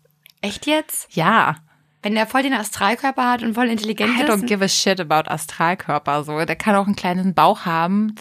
Echt 0.41 0.65
jetzt? 0.65 1.15
Ja. 1.15 1.57
Wenn 2.03 2.15
der 2.15 2.25
voll 2.25 2.41
den 2.41 2.53
Astralkörper 2.53 3.29
hat 3.29 3.43
und 3.43 3.53
voll 3.53 3.69
intelligent 3.69 4.17
I 4.17 4.23
don't 4.23 4.43
ist? 4.43 4.47
give 4.47 4.63
a 4.63 4.67
shit 4.67 4.99
about 4.99 5.29
Astralkörper. 5.29 6.23
So, 6.23 6.43
der 6.43 6.55
kann 6.55 6.75
auch 6.75 6.87
einen 6.87 6.95
kleinen 6.95 7.35
Bauch 7.35 7.65
haben. 7.65 8.15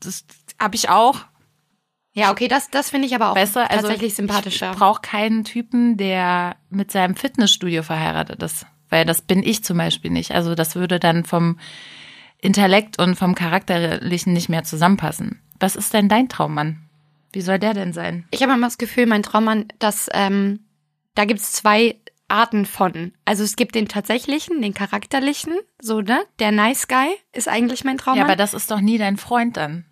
Das 0.00 0.24
habe 0.60 0.76
ich 0.76 0.88
auch. 0.88 1.24
Ja, 2.12 2.30
okay, 2.30 2.46
das, 2.46 2.70
das 2.70 2.90
finde 2.90 3.08
ich 3.08 3.14
aber 3.14 3.30
auch 3.30 3.34
Besser. 3.34 3.68
Also 3.68 3.82
tatsächlich 3.82 4.12
ich, 4.12 4.16
sympathischer. 4.16 4.70
Ich 4.70 4.78
brauche 4.78 5.00
keinen 5.02 5.42
Typen, 5.42 5.96
der 5.96 6.54
mit 6.70 6.92
seinem 6.92 7.16
Fitnessstudio 7.16 7.82
verheiratet 7.82 8.40
ist. 8.40 8.66
Weil 8.90 9.04
das 9.04 9.22
bin 9.22 9.42
ich 9.42 9.64
zum 9.64 9.78
Beispiel 9.78 10.10
nicht. 10.10 10.32
Also 10.32 10.54
das 10.54 10.76
würde 10.76 11.00
dann 11.00 11.24
vom 11.24 11.58
Intellekt 12.40 12.98
und 12.98 13.16
vom 13.16 13.34
Charakterlichen 13.34 14.32
nicht 14.32 14.48
mehr 14.48 14.64
zusammenpassen. 14.64 15.40
Was 15.60 15.76
ist 15.76 15.94
denn 15.94 16.08
dein 16.08 16.28
Traummann? 16.28 16.88
Wie 17.32 17.40
soll 17.40 17.58
der 17.58 17.74
denn 17.74 17.92
sein? 17.92 18.26
Ich 18.30 18.42
habe 18.42 18.52
immer 18.52 18.66
das 18.66 18.78
Gefühl, 18.78 19.06
mein 19.06 19.22
Traummann, 19.22 19.66
dass 19.78 20.08
ähm, 20.12 20.60
da 21.14 21.24
gibt's 21.24 21.52
zwei 21.52 21.96
Arten 22.28 22.66
von. 22.66 23.12
Also 23.24 23.42
es 23.44 23.56
gibt 23.56 23.74
den 23.74 23.88
tatsächlichen, 23.88 24.62
den 24.62 24.74
charakterlichen, 24.74 25.54
so, 25.80 26.00
ne? 26.00 26.22
Der 26.38 26.52
Nice 26.52 26.88
Guy 26.88 27.08
ist 27.32 27.48
eigentlich 27.48 27.84
mein 27.84 27.98
Traummann. 27.98 28.18
Ja, 28.18 28.24
aber 28.24 28.36
das 28.36 28.54
ist 28.54 28.70
doch 28.70 28.80
nie 28.80 28.98
dein 28.98 29.16
Freund 29.16 29.56
dann. 29.56 29.84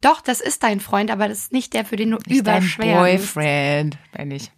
Doch, 0.00 0.20
das 0.20 0.40
ist 0.40 0.62
dein 0.62 0.80
Freund, 0.80 1.10
aber 1.10 1.28
das 1.28 1.38
ist 1.38 1.52
nicht 1.52 1.74
der, 1.74 1.84
für 1.84 1.96
den 1.96 2.10
du 2.10 2.18
Nicht 2.26 2.46
dein 2.46 2.58
überschwer 2.58 3.02
bist. 3.02 3.34
Boyfriend, 3.34 3.98
wenn 4.12 4.30
ich. 4.30 4.50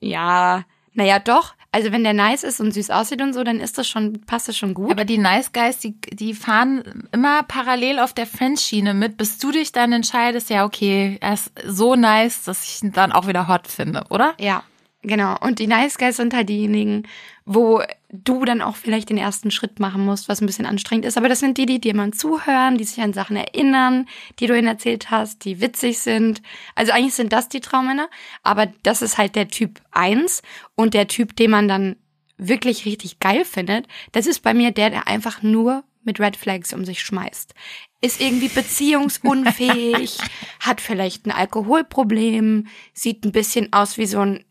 Ja, 0.00 0.64
naja, 0.92 1.18
doch. 1.18 1.54
Also 1.74 1.90
wenn 1.90 2.04
der 2.04 2.12
nice 2.12 2.44
ist 2.44 2.60
und 2.60 2.72
süß 2.72 2.90
aussieht 2.90 3.20
und 3.20 3.32
so, 3.32 3.42
dann 3.42 3.58
ist 3.58 3.78
das 3.78 3.88
schon, 3.88 4.20
passt 4.26 4.46
das 4.46 4.56
schon 4.56 4.74
gut. 4.74 4.92
Aber 4.92 5.04
die 5.04 5.18
Nice 5.18 5.52
Guys, 5.52 5.78
die, 5.78 6.00
die 6.12 6.32
fahren 6.32 7.08
immer 7.10 7.42
parallel 7.42 7.98
auf 7.98 8.12
der 8.12 8.28
Friends-Schiene 8.28 8.94
mit, 8.94 9.16
bis 9.16 9.38
du 9.38 9.50
dich 9.50 9.72
dann 9.72 9.92
entscheidest, 9.92 10.50
ja, 10.50 10.64
okay, 10.64 11.18
er 11.20 11.34
ist 11.34 11.50
so 11.66 11.96
nice, 11.96 12.44
dass 12.44 12.62
ich 12.64 12.80
ihn 12.84 12.92
dann 12.92 13.10
auch 13.10 13.26
wieder 13.26 13.48
hot 13.48 13.66
finde, 13.66 14.04
oder? 14.10 14.34
ja, 14.38 14.62
genau. 15.04 15.36
Und 15.40 15.58
die 15.58 15.66
Nice 15.66 15.96
Guys 15.98 16.16
sind 16.16 16.34
halt 16.34 16.48
diejenigen, 16.48 17.04
wo 17.46 17.82
du 18.10 18.44
dann 18.44 18.62
auch 18.62 18.76
vielleicht 18.76 19.10
den 19.10 19.18
ersten 19.18 19.50
Schritt 19.50 19.78
machen 19.78 20.04
musst, 20.04 20.28
was 20.28 20.40
ein 20.40 20.46
bisschen 20.46 20.66
anstrengend 20.66 21.04
ist. 21.04 21.16
Aber 21.16 21.28
das 21.28 21.40
sind 21.40 21.58
die, 21.58 21.66
die 21.66 21.80
dir 21.80 21.94
mal 21.94 22.10
zuhören, 22.12 22.78
die 22.78 22.84
sich 22.84 23.02
an 23.02 23.12
Sachen 23.12 23.36
erinnern, 23.36 24.06
die 24.38 24.46
du 24.46 24.56
ihnen 24.56 24.68
erzählt 24.68 25.10
hast, 25.10 25.44
die 25.44 25.60
witzig 25.60 25.98
sind. 25.98 26.42
Also 26.74 26.92
eigentlich 26.92 27.14
sind 27.14 27.32
das 27.32 27.48
die 27.48 27.60
Traummänner, 27.60 28.08
aber 28.42 28.66
das 28.82 29.02
ist 29.02 29.18
halt 29.18 29.36
der 29.36 29.48
Typ 29.48 29.80
eins 29.92 30.42
und 30.74 30.94
der 30.94 31.08
Typ, 31.08 31.36
den 31.36 31.50
man 31.50 31.68
dann 31.68 31.96
wirklich 32.36 32.84
richtig 32.84 33.20
geil 33.20 33.44
findet, 33.44 33.86
das 34.12 34.26
ist 34.26 34.40
bei 34.40 34.54
mir 34.54 34.72
der, 34.72 34.90
der 34.90 35.06
einfach 35.06 35.42
nur 35.42 35.84
mit 36.04 36.20
Red 36.20 36.36
Flags 36.36 36.72
um 36.72 36.84
sich 36.84 37.00
schmeißt. 37.00 37.54
Ist 38.00 38.20
irgendwie 38.20 38.48
beziehungsunfähig, 38.48 40.18
hat 40.60 40.80
vielleicht 40.80 41.26
ein 41.26 41.32
Alkoholproblem, 41.32 42.66
sieht 42.92 43.24
ein 43.24 43.32
bisschen 43.32 43.72
aus 43.72 43.98
wie 43.98 44.06
so 44.06 44.20
ein, 44.20 44.44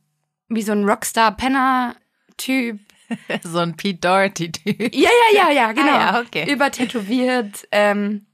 wie 0.56 0.62
so 0.62 0.72
ein 0.72 0.86
Rockstar-Penner-Typ. 0.86 2.80
so 3.44 3.60
ein 3.60 3.76
Pete 3.76 4.00
Doherty-Typ. 4.00 4.94
Ja, 4.96 5.10
ja, 5.34 5.44
ja, 5.44 5.52
ja, 5.52 5.72
genau. 5.74 5.94
Ah 5.94 6.13
ja, 6.13 6.22
okay. 6.22 6.52
Übertätowiert, 6.52 7.68
ähm, 7.72 8.26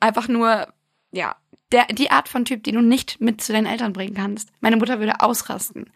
einfach 0.00 0.28
nur, 0.28 0.68
ja, 1.12 1.36
der, 1.72 1.86
die 1.86 2.10
Art 2.10 2.28
von 2.28 2.44
Typ, 2.44 2.62
die 2.64 2.72
du 2.72 2.80
nicht 2.80 3.20
mit 3.20 3.40
zu 3.40 3.52
deinen 3.52 3.66
Eltern 3.66 3.92
bringen 3.92 4.14
kannst. 4.14 4.50
Meine 4.60 4.76
Mutter 4.76 4.98
würde 4.98 5.20
ausrasten. 5.20 5.90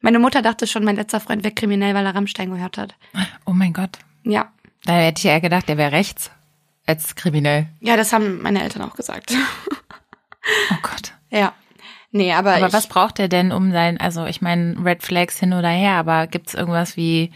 Meine 0.00 0.18
Mutter 0.18 0.42
dachte 0.42 0.66
schon, 0.66 0.84
mein 0.84 0.96
letzter 0.96 1.20
Freund 1.20 1.44
wäre 1.44 1.54
kriminell, 1.54 1.94
weil 1.94 2.04
er 2.04 2.14
Rammstein 2.14 2.50
gehört 2.50 2.76
hat. 2.76 2.96
Oh 3.46 3.52
mein 3.52 3.72
Gott. 3.72 3.98
Ja. 4.24 4.52
Da 4.84 4.94
hätte 4.94 5.20
ich 5.20 5.26
eher 5.26 5.40
gedacht, 5.40 5.68
der 5.68 5.78
wäre 5.78 5.92
rechts 5.92 6.30
als 6.86 7.14
kriminell. 7.14 7.68
Ja, 7.80 7.96
das 7.96 8.12
haben 8.12 8.42
meine 8.42 8.62
Eltern 8.62 8.82
auch 8.82 8.94
gesagt. 8.94 9.32
Oh 10.70 10.76
Gott. 10.82 11.12
ja. 11.30 11.54
Nee, 12.12 12.32
aber, 12.34 12.54
Aber 12.54 12.72
was 12.72 12.86
braucht 12.86 13.18
er 13.18 13.28
denn 13.28 13.52
um 13.52 13.72
sein, 13.72 13.98
also 13.98 14.26
ich 14.26 14.40
meine, 14.42 14.76
Red 14.84 15.02
Flags 15.02 15.38
hin 15.38 15.52
oder 15.54 15.68
her, 15.70 15.94
aber 15.94 16.26
gibt's 16.26 16.54
irgendwas 16.54 16.96
wie, 16.96 17.32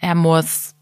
er 0.00 0.14
muss 0.14 0.74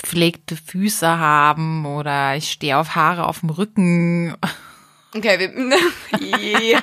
gepflegte 0.00 0.56
Füße 0.56 1.06
haben 1.06 1.86
oder 1.86 2.36
ich 2.36 2.50
stehe 2.50 2.76
auf 2.78 2.94
Haare 2.96 3.26
auf 3.26 3.40
dem 3.40 3.50
Rücken. 3.50 4.36
Okay, 5.14 5.38
wir, 5.38 6.82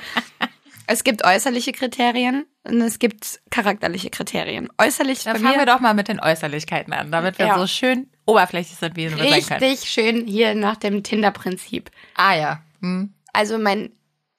Es 0.86 1.04
gibt 1.04 1.24
äußerliche 1.24 1.72
Kriterien 1.72 2.46
und 2.62 2.80
es 2.80 3.00
gibt 3.00 3.40
charakterliche 3.50 4.10
Kriterien. 4.10 4.68
Äußerlich 4.78 5.24
Dann 5.24 5.36
fangen 5.38 5.58
wir 5.58 5.66
doch 5.66 5.80
mal 5.80 5.94
mit 5.94 6.06
den 6.08 6.20
Äußerlichkeiten 6.20 6.92
an, 6.92 7.10
damit 7.10 7.38
wir 7.38 7.46
Ja. 7.46 7.58
so 7.58 7.66
schön 7.66 8.08
oberflächlich 8.26 8.76
sind, 8.78 8.96
wie 8.96 9.10
wir 9.10 9.16
sein 9.16 9.42
können. 9.42 9.64
richtig 9.64 9.90
schön 9.90 10.26
hier 10.26 10.54
nach 10.54 10.76
dem 10.76 11.02
Tinder-Prinzip. 11.02 11.90
Ah 12.14 12.34
ja. 12.34 12.60
Hm. 12.80 13.12
Also 13.32 13.58
mein 13.58 13.90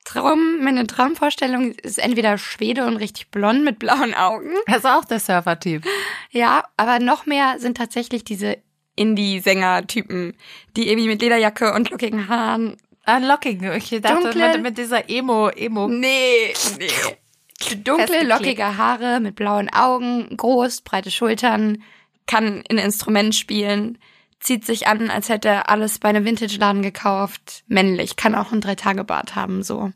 Traum, 0.05 0.63
meine 0.63 0.87
Traumvorstellung 0.87 1.71
ist 1.73 1.99
entweder 1.99 2.37
Schwede 2.37 2.85
und 2.85 2.97
richtig 2.97 3.29
blond 3.29 3.63
mit 3.63 3.79
blauen 3.79 4.13
Augen. 4.13 4.49
Das 4.67 4.77
ist 4.77 4.85
auch 4.85 5.05
der 5.05 5.19
Surfer-Typ. 5.19 5.83
Ja, 6.31 6.63
aber 6.77 6.99
noch 6.99 7.25
mehr 7.25 7.55
sind 7.59 7.77
tatsächlich 7.77 8.23
diese 8.23 8.57
Indie-Sänger-Typen, 8.95 10.35
die 10.75 10.89
irgendwie 10.89 11.07
mit 11.07 11.21
Lederjacke 11.21 11.73
und 11.73 11.89
lockigen 11.89 12.27
Haaren. 12.27 12.77
Unlocking. 13.05 13.63
Ich 13.73 13.89
dachte 14.01 14.29
Dunkle- 14.29 14.53
mit, 14.53 14.61
mit 14.61 14.77
dieser 14.77 15.09
Emo, 15.09 15.49
Emo. 15.49 15.87
Nee, 15.87 16.53
nee. 16.79 17.75
Dunkle, 17.83 18.23
lockige 18.23 18.77
Haare 18.77 19.19
mit 19.19 19.35
blauen 19.35 19.69
Augen, 19.69 20.35
groß, 20.35 20.81
breite 20.81 21.11
Schultern, 21.11 21.83
kann 22.27 22.63
ein 22.69 22.77
Instrument 22.77 23.35
spielen, 23.35 23.97
zieht 24.41 24.65
sich 24.65 24.87
an, 24.87 25.09
als 25.09 25.29
hätte 25.29 25.47
er 25.47 25.69
alles 25.69 25.99
bei 25.99 26.09
einem 26.09 26.25
Vintage-Laden 26.25 26.81
gekauft. 26.81 27.63
Männlich, 27.67 28.15
kann 28.17 28.35
auch 28.35 28.51
einen 28.51 28.61
Drei-Tage-Bart 28.61 29.35
haben, 29.35 29.63
so. 29.63 29.91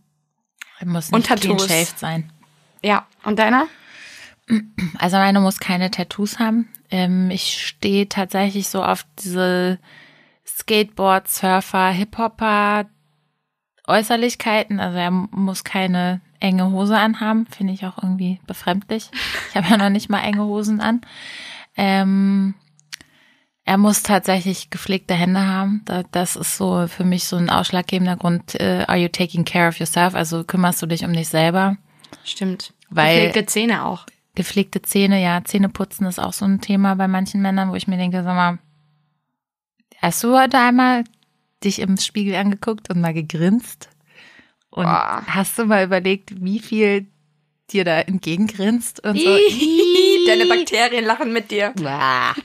Muss 0.83 1.09
Und 1.09 1.29
nicht 1.29 1.41
clean 1.41 1.57
Tattoos. 1.57 1.67
shaved 1.67 1.99
sein. 1.99 2.31
Ja, 2.81 3.07
und 3.23 3.39
deiner? 3.39 3.67
Also 4.99 5.17
meine 5.17 5.39
muss 5.39 5.59
keine 5.59 5.89
Tattoos 5.89 6.37
haben. 6.37 6.69
Ähm, 6.91 7.31
ich 7.31 7.65
stehe 7.65 8.07
tatsächlich 8.07 8.69
so 8.69 8.83
auf 8.83 9.05
diese 9.19 9.79
Skateboard, 10.45 11.27
Surfer, 11.27 11.89
Hip-Hopper 11.89 12.85
Äußerlichkeiten. 13.87 14.79
Also 14.79 14.97
er 14.97 15.11
muss 15.11 15.63
keine 15.63 16.21
enge 16.39 16.69
Hose 16.71 16.97
anhaben. 16.97 17.47
Finde 17.47 17.73
ich 17.73 17.85
auch 17.85 17.97
irgendwie 18.01 18.39
befremdlich. 18.45 19.09
Ich 19.49 19.55
habe 19.55 19.67
ja 19.67 19.77
noch 19.77 19.89
nicht 19.89 20.09
mal 20.09 20.21
enge 20.21 20.43
Hosen 20.43 20.81
an. 20.81 21.01
Ähm, 21.75 22.53
er 23.65 23.77
muss 23.77 24.03
tatsächlich 24.03 24.69
gepflegte 24.69 25.13
Hände 25.15 25.45
haben. 25.45 25.81
Da- 25.85 26.03
Das 26.11 26.35
ist 26.35 26.55
so 26.57 26.87
für 26.87 27.03
mich 27.03 27.23
so 27.25 27.35
ein 27.35 27.49
ausschlaggebender 27.49 28.15
Grund. 28.15 28.55
Äh, 28.59 28.85
are 28.87 28.97
you 28.97 29.07
taking 29.07 29.43
care 29.45 29.67
of 29.67 29.79
yourself? 29.79 30.13
Also 30.15 30.43
kümmerst 30.43 30.81
du 30.81 30.85
dich 30.85 31.03
um 31.03 31.13
dich 31.13 31.27
selber? 31.29 31.77
Stimmt. 32.23 32.73
Weil- 32.89 33.27
Gepflegte 33.27 33.45
Zähne 33.47 33.85
auch. 33.85 34.05
Gepflegte 34.35 34.81
Zähne, 34.81 35.21
ja, 35.23 35.41
Zähneputzen 35.43 36.05
ist 36.05 36.19
auch 36.19 36.33
so 36.33 36.45
ein 36.45 36.61
Thema 36.61 36.95
bei 36.95 37.07
manchen 37.07 37.41
Männern, 37.41 37.71
wo 37.71 37.75
ich 37.75 37.87
mir 37.87 37.97
denke, 37.97 38.21
sag 38.23 38.35
mal, 38.35 38.59
hast 40.01 40.23
du 40.23 40.37
heute 40.37 40.57
einmal 40.59 41.03
dich 41.63 41.79
im 41.79 41.97
Spiegel 41.97 42.35
angeguckt 42.35 42.89
und 42.89 42.99
mal 43.01 43.13
gegrinst? 43.13 43.89
Und 44.69 44.83
Boah. 44.83 45.23
hast 45.27 45.57
du 45.57 45.65
mal 45.65 45.85
überlegt, 45.85 46.43
wie 46.43 46.59
viel 46.59 47.07
dir 47.71 47.85
da 47.85 48.01
entgegengrinst 48.01 49.03
und 49.05 49.17
so? 49.17 49.25
Deine 50.27 50.45
Bakterien 50.47 51.05
lachen 51.05 51.31
mit 51.31 51.49
dir. 51.49 51.71
Blah. 51.75 52.35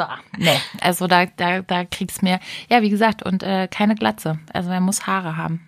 So, 0.00 0.38
nee, 0.38 0.58
also 0.80 1.06
da, 1.06 1.26
da, 1.26 1.60
da 1.62 1.84
kriegst 1.84 2.22
mir, 2.22 2.40
ja, 2.68 2.82
wie 2.82 2.90
gesagt, 2.90 3.22
und 3.22 3.42
äh, 3.42 3.68
keine 3.68 3.94
Glatze. 3.94 4.38
Also 4.52 4.70
er 4.70 4.80
muss 4.80 5.06
Haare 5.06 5.36
haben. 5.36 5.66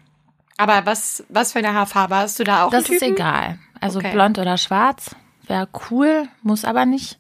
Aber 0.59 0.87
was, 0.87 1.25
was 1.29 1.53
für 1.53 1.59
eine 1.59 1.75
Haarfarbe 1.75 2.16
hast 2.16 2.38
du 2.38 2.45
da 2.45 2.64
auch? 2.64 2.71
Das 2.71 2.88
ist 2.88 3.03
egal. 3.03 3.59
Also 3.81 3.99
Okay. 3.99 4.12
blond 4.12 4.38
oder 4.38 4.59
schwarz 4.59 5.16
wäre 5.49 5.68
cool, 5.90 6.29
muss 6.42 6.64
aber 6.64 6.87
nicht. 6.87 7.18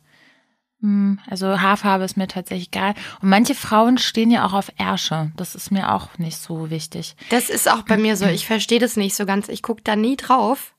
Hm, 0.80 1.18
Also 1.28 1.60
Haarfarbe 1.60 2.04
ist 2.04 2.16
mir 2.16 2.28
tatsächlich 2.28 2.68
egal. 2.68 2.94
Und 3.20 3.28
manche 3.28 3.54
Frauen 3.54 3.98
stehen 3.98 4.30
ja 4.30 4.44
auch 4.46 4.52
auf 4.52 4.72
Ärsche. 4.78 5.32
Das 5.36 5.54
ist 5.54 5.70
mir 5.70 5.92
auch 5.92 6.18
nicht 6.18 6.38
so 6.38 6.70
wichtig. 6.70 7.16
Das 7.30 7.50
ist 7.50 7.70
auch 7.70 7.82
bei 7.82 7.96
mir 7.96 8.16
so. 8.16 8.26
Ich 8.26 8.46
verstehe 8.46 8.78
das 8.80 8.96
nicht 8.96 9.14
so 9.14 9.26
ganz. 9.26 9.48
Ich 9.48 9.62
gucke 9.62 9.82
da 9.82 9.96
nie 9.96 10.16
drauf. 10.16 10.72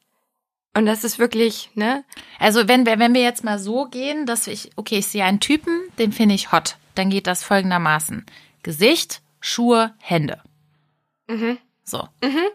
Und 0.75 0.85
das 0.85 1.03
ist 1.03 1.19
wirklich, 1.19 1.69
ne? 1.75 2.03
Also 2.39 2.67
wenn 2.67 2.85
wir, 2.85 2.97
wenn 2.97 3.13
wir 3.13 3.21
jetzt 3.21 3.43
mal 3.43 3.59
so 3.59 3.85
gehen, 3.85 4.25
dass 4.25 4.47
ich, 4.47 4.71
okay, 4.75 4.99
ich 4.99 5.07
sehe 5.07 5.23
einen 5.23 5.39
Typen, 5.39 5.79
den 5.99 6.11
finde 6.11 6.35
ich 6.35 6.51
hot. 6.51 6.77
Dann 6.95 7.09
geht 7.09 7.27
das 7.27 7.43
folgendermaßen. 7.43 8.25
Gesicht, 8.63 9.21
Schuhe, 9.39 9.93
Hände. 9.99 10.41
So. 11.83 12.07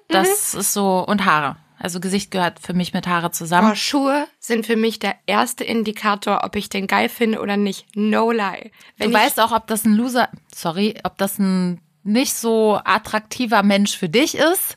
Das 0.09 0.55
ist 0.55 0.73
so, 0.73 1.05
und 1.07 1.25
Haare. 1.25 1.57
Also 1.79 2.01
Gesicht 2.01 2.33
gehört 2.33 2.59
für 2.59 2.73
mich 2.73 2.93
mit 2.93 3.07
Haare 3.07 3.31
zusammen. 3.31 3.69
Aber 3.69 3.77
Schuhe 3.77 4.27
sind 4.41 4.67
für 4.67 4.75
mich 4.75 4.99
der 4.99 5.15
erste 5.27 5.63
Indikator, 5.63 6.41
ob 6.43 6.57
ich 6.57 6.69
den 6.69 6.89
geil 6.89 7.09
finde 7.09 7.41
oder 7.41 7.57
nicht. 7.57 7.87
No 7.95 8.33
lie. 8.33 8.73
Wenn 8.97 9.13
du 9.13 9.17
weißt 9.17 9.39
auch, 9.39 9.53
ob 9.53 9.69
das 9.69 9.85
ein 9.85 9.95
Loser, 9.95 10.29
sorry, 10.53 10.97
ob 11.05 11.19
das 11.19 11.39
ein 11.39 11.81
nicht 12.03 12.35
so 12.35 12.81
attraktiver 12.85 13.63
Mensch 13.63 13.97
für 13.97 14.09
dich 14.09 14.35
ist. 14.35 14.77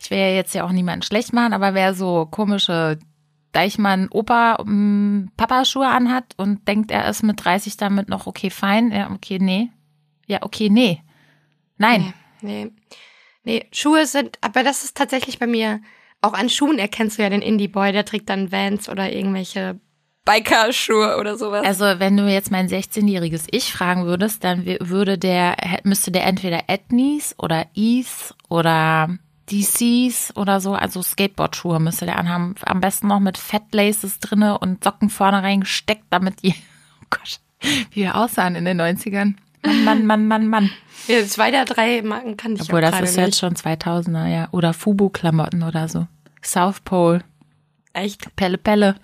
Ich 0.00 0.10
will 0.10 0.18
ja 0.18 0.28
jetzt 0.28 0.54
ja 0.54 0.64
auch 0.64 0.72
niemanden 0.72 1.02
schlecht 1.02 1.32
machen, 1.32 1.52
aber 1.52 1.74
wer 1.74 1.94
so 1.94 2.26
komische 2.26 2.98
Deichmann 3.52 4.08
Opa 4.10 4.58
ähm, 4.60 5.30
Papa 5.36 5.64
Schuhe 5.64 5.88
anhat 5.88 6.34
und 6.36 6.66
denkt, 6.68 6.90
er 6.90 7.08
ist 7.08 7.22
mit 7.22 7.44
30 7.44 7.76
damit 7.76 8.08
noch 8.08 8.26
okay 8.26 8.50
fein, 8.50 8.92
ja, 8.92 9.10
okay, 9.10 9.38
nee. 9.40 9.70
Ja, 10.26 10.42
okay, 10.42 10.68
nee. 10.68 11.02
Nein. 11.78 12.12
Nee. 12.40 12.70
Nee, 13.44 13.66
Schuhe 13.72 14.06
sind, 14.06 14.36
aber 14.42 14.62
das 14.62 14.84
ist 14.84 14.96
tatsächlich 14.96 15.38
bei 15.38 15.46
mir, 15.46 15.80
auch 16.20 16.34
an 16.34 16.50
Schuhen 16.50 16.78
erkennst 16.78 17.18
du 17.18 17.22
ja 17.22 17.30
den 17.30 17.42
Indie-Boy, 17.42 17.92
der 17.92 18.04
trägt 18.04 18.28
dann 18.28 18.52
Vans 18.52 18.88
oder 18.88 19.10
irgendwelche 19.10 19.80
Biker-Schuhe 20.24 21.16
oder 21.18 21.38
sowas. 21.38 21.64
Also, 21.64 21.84
wenn 21.98 22.16
du 22.16 22.28
jetzt 22.30 22.50
mein 22.50 22.68
16-jähriges 22.68 23.46
Ich 23.50 23.72
fragen 23.72 24.04
würdest, 24.04 24.44
dann 24.44 24.66
würde 24.66 25.16
der, 25.16 25.56
müsste 25.84 26.10
der 26.10 26.26
entweder 26.26 26.64
Ethnies 26.68 27.34
oder 27.38 27.66
Ease 27.74 28.34
oder 28.50 29.16
DCs 29.50 30.36
oder 30.36 30.60
so, 30.60 30.74
also 30.74 31.02
Skateboard-Schuhe 31.02 31.80
müsste 31.80 32.06
der 32.06 32.18
anhaben. 32.18 32.54
Am 32.64 32.80
besten 32.80 33.08
noch 33.08 33.20
mit 33.20 33.38
Fettlaces 33.38 34.18
drinne 34.20 34.58
und 34.58 34.84
Socken 34.84 35.10
vorne 35.10 35.42
reingesteckt, 35.42 36.04
damit 36.10 36.42
die, 36.42 36.54
oh 37.02 37.06
Gott, 37.10 37.40
wie 37.92 38.02
wir 38.02 38.16
aussahen 38.16 38.54
in 38.54 38.64
den 38.64 38.80
90ern. 38.80 39.34
Mann, 39.62 39.84
Mann, 39.84 40.06
Mann, 40.06 40.28
Mann, 40.28 40.46
Mann. 40.46 40.70
ja, 41.08 41.24
zwei 41.24 41.50
der 41.50 41.64
drei 41.64 42.02
Marken 42.02 42.36
kann 42.36 42.54
ich 42.54 42.62
Obwohl, 42.62 42.80
das 42.80 43.00
ist 43.00 43.16
nicht. 43.16 43.26
jetzt 43.26 43.38
schon 43.38 43.54
2000er, 43.54 44.26
ja. 44.26 44.48
Oder 44.52 44.72
Fubu-Klamotten 44.72 45.62
oder 45.64 45.88
so. 45.88 46.06
South 46.42 46.80
Pole, 46.80 47.24
Echt, 47.92 48.34
Pelle 48.36 48.58
Pelle. 48.58 48.94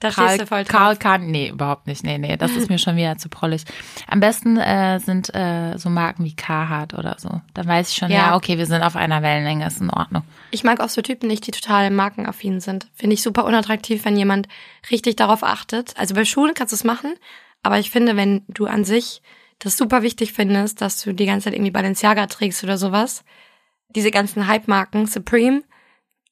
Da 0.00 0.10
Karl, 0.10 0.38
du 0.38 0.46
voll 0.46 0.64
drauf. 0.64 0.72
Karl 0.72 0.96
Kahn, 0.96 1.26
nee, 1.26 1.48
überhaupt 1.48 1.86
nicht. 1.86 2.04
Nee, 2.04 2.18
nee, 2.18 2.36
das 2.36 2.52
ist 2.52 2.68
mir 2.68 2.78
schon 2.78 2.96
wieder 2.96 3.16
zu 3.16 3.28
prollig. 3.28 3.64
Am 4.06 4.20
besten 4.20 4.56
äh, 4.56 4.98
sind 5.00 5.34
äh, 5.34 5.76
so 5.78 5.88
Marken 5.88 6.24
wie 6.24 6.34
Carhartt 6.34 6.94
oder 6.94 7.16
so. 7.18 7.40
Da 7.54 7.64
weiß 7.64 7.90
ich 7.90 7.96
schon, 7.96 8.10
ja. 8.10 8.16
Ja. 8.16 8.36
okay, 8.36 8.58
wir 8.58 8.66
sind 8.66 8.82
auf 8.82 8.96
einer 8.96 9.22
Wellenlänge, 9.22 9.66
ist 9.66 9.80
in 9.80 9.90
Ordnung. 9.90 10.22
Ich 10.50 10.64
mag 10.64 10.80
auch 10.80 10.88
so 10.88 11.02
Typen 11.02 11.28
nicht, 11.28 11.46
die 11.46 11.52
total 11.52 11.90
markenaffin 11.90 12.60
sind. 12.60 12.88
Finde 12.94 13.14
ich 13.14 13.22
super 13.22 13.44
unattraktiv, 13.44 14.04
wenn 14.04 14.16
jemand 14.16 14.48
richtig 14.90 15.16
darauf 15.16 15.42
achtet. 15.42 15.96
Also 15.96 16.14
bei 16.14 16.24
Schuhen 16.24 16.54
kannst 16.54 16.72
du 16.72 16.76
es 16.76 16.84
machen, 16.84 17.14
aber 17.62 17.78
ich 17.78 17.90
finde, 17.90 18.16
wenn 18.16 18.42
du 18.48 18.66
an 18.66 18.84
sich 18.84 19.22
das 19.58 19.76
super 19.76 20.02
wichtig 20.02 20.32
findest, 20.32 20.80
dass 20.80 21.02
du 21.02 21.12
die 21.12 21.26
ganze 21.26 21.44
Zeit 21.44 21.54
irgendwie 21.54 21.70
Balenciaga 21.70 22.26
trägst 22.26 22.64
oder 22.64 22.76
sowas, 22.76 23.24
diese 23.94 24.10
ganzen 24.10 24.46
Hype-Marken, 24.46 25.06
Supreme, 25.06 25.62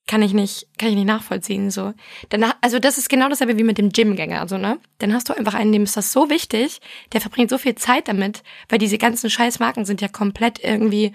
kann 0.07 0.23
ich 0.23 0.33
nicht, 0.35 0.67
kann 0.79 0.89
ich 0.91 0.95
nicht 0.97 1.07
nachvollziehen, 1.07 1.71
so. 1.71 1.95
Dann, 2.29 2.45
also 2.61 2.79
das 2.79 2.99
ist 2.99 3.09
genau 3.09 3.29
dasselbe 3.29 3.57
wie 3.59 3.63
mit 3.63 3.79
dem 3.79 3.91
Gymgänger, 3.91 4.41
also, 4.41 4.59
ne? 4.59 4.79
Dann 4.99 5.15
hast 5.15 5.29
du 5.29 5.33
einfach 5.33 5.55
einen, 5.55 5.73
dem 5.73 5.85
ist 5.85 5.97
das 5.97 6.13
so 6.13 6.29
wichtig, 6.29 6.81
der 7.13 7.21
verbringt 7.21 7.51
so 7.51 7.59
viel 7.59 7.75
Zeit 7.77 8.09
damit, 8.09 8.43
weil 8.69 8.79
diese 8.79 8.99
ganzen 8.99 9.31
Scheißmarken 9.31 9.85
sind 9.85 10.01
ja 10.01 10.09
komplett 10.09 10.59
irgendwie 10.63 11.15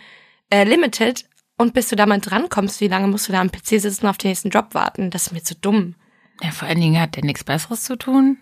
äh, 0.49 0.63
limited 0.63 1.25
und 1.57 1.73
bis 1.73 1.89
du 1.89 1.95
da 1.95 2.05
mal 2.05 2.19
drankommst, 2.21 2.81
wie 2.81 2.87
lange 2.87 3.07
musst 3.07 3.27
du 3.27 3.33
da 3.33 3.41
am 3.41 3.51
PC 3.51 3.81
sitzen 3.81 4.05
und 4.05 4.09
auf 4.09 4.17
den 4.17 4.29
nächsten 4.29 4.49
Job 4.49 4.67
warten? 4.73 5.09
Das 5.11 5.27
ist 5.27 5.33
mir 5.33 5.43
zu 5.43 5.55
dumm. 5.55 5.95
Ja, 6.41 6.51
vor 6.51 6.67
allen 6.67 6.79
Dingen 6.79 6.99
hat 7.01 7.15
der 7.15 7.25
nichts 7.25 7.43
Besseres 7.43 7.83
zu 7.83 7.97
tun. 7.97 8.37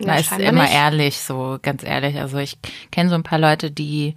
Ja, 0.00 0.06
Da 0.06 0.16
ist 0.16 0.32
immer 0.32 0.62
nicht. 0.62 0.72
ehrlich, 0.74 1.18
so 1.20 1.58
ganz 1.62 1.84
ehrlich. 1.84 2.18
Also 2.18 2.38
ich 2.38 2.56
kenne 2.90 3.10
so 3.10 3.14
ein 3.14 3.22
paar 3.22 3.38
Leute, 3.38 3.70
die 3.70 4.16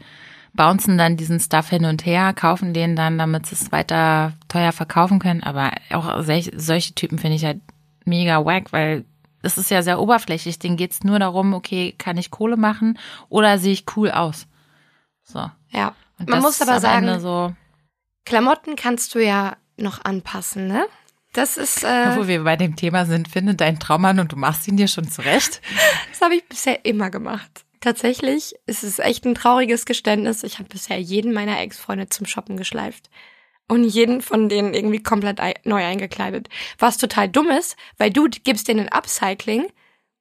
bouncen 0.53 0.97
dann 0.97 1.17
diesen 1.17 1.39
Stuff 1.39 1.69
hin 1.69 1.85
und 1.85 2.05
her, 2.05 2.33
kaufen 2.33 2.73
den 2.73 2.95
dann, 2.95 3.17
damit 3.17 3.45
sie 3.45 3.55
es 3.55 3.71
weiter 3.71 4.33
teuer 4.47 4.71
verkaufen 4.71 5.19
können. 5.19 5.43
Aber 5.43 5.71
auch 5.91 6.23
solch, 6.23 6.51
solche 6.55 6.93
Typen 6.93 7.19
finde 7.19 7.35
ich 7.35 7.45
halt 7.45 7.61
mega 8.05 8.43
wack, 8.45 8.71
weil 8.71 9.05
es 9.41 9.57
ist 9.57 9.71
ja 9.71 9.81
sehr 9.81 9.99
oberflächlich. 9.99 10.59
Denen 10.59 10.77
geht's 10.77 11.03
nur 11.03 11.19
darum, 11.19 11.53
okay, 11.53 11.93
kann 11.97 12.17
ich 12.17 12.31
Kohle 12.31 12.57
machen 12.57 12.97
oder 13.29 13.59
sehe 13.59 13.73
ich 13.73 13.85
cool 13.95 14.11
aus? 14.11 14.47
So. 15.23 15.49
Ja. 15.69 15.93
Und 16.19 16.29
Man 16.29 16.41
muss 16.41 16.61
aber 16.61 16.79
sagen, 16.79 17.19
so, 17.19 17.53
Klamotten 18.25 18.75
kannst 18.75 19.13
du 19.15 19.23
ja 19.23 19.55
noch 19.77 20.03
anpassen, 20.03 20.67
ne? 20.67 20.85
Das 21.33 21.57
ist, 21.57 21.83
äh, 21.83 22.15
wo 22.17 22.27
wir 22.27 22.43
bei 22.43 22.55
dem 22.55 22.75
Thema 22.75 23.05
sind, 23.05 23.27
finde 23.27 23.55
deinen 23.55 23.79
Traummann 23.79 24.19
und 24.19 24.31
du 24.31 24.35
machst 24.35 24.67
ihn 24.67 24.77
dir 24.77 24.87
schon 24.87 25.07
zurecht. 25.07 25.61
das 26.09 26.21
habe 26.21 26.35
ich 26.35 26.47
bisher 26.47 26.83
immer 26.85 27.09
gemacht. 27.09 27.63
Tatsächlich 27.79 28.55
ist 28.65 28.83
es 28.83 28.99
echt 28.99 29.25
ein 29.25 29.35
trauriges 29.35 29.85
Geständnis. 29.85 30.43
Ich 30.43 30.59
habe 30.59 30.69
bisher 30.69 30.99
jeden 30.99 31.33
meiner 31.33 31.59
Ex-Freunde 31.59 32.09
zum 32.09 32.25
Shoppen 32.25 32.57
geschleift. 32.57 33.09
Und 33.69 33.83
jeden 33.83 34.21
von 34.21 34.47
denen 34.49 34.73
irgendwie 34.73 35.03
komplett 35.03 35.39
neu 35.65 35.83
eingekleidet. 35.83 36.47
Was 36.79 36.97
total 36.97 37.27
dumm 37.27 37.49
ist, 37.49 37.75
weil 37.97 38.11
du 38.11 38.27
gibst 38.29 38.67
denen 38.69 38.87
ein 38.87 38.91
Upcycling 38.91 39.67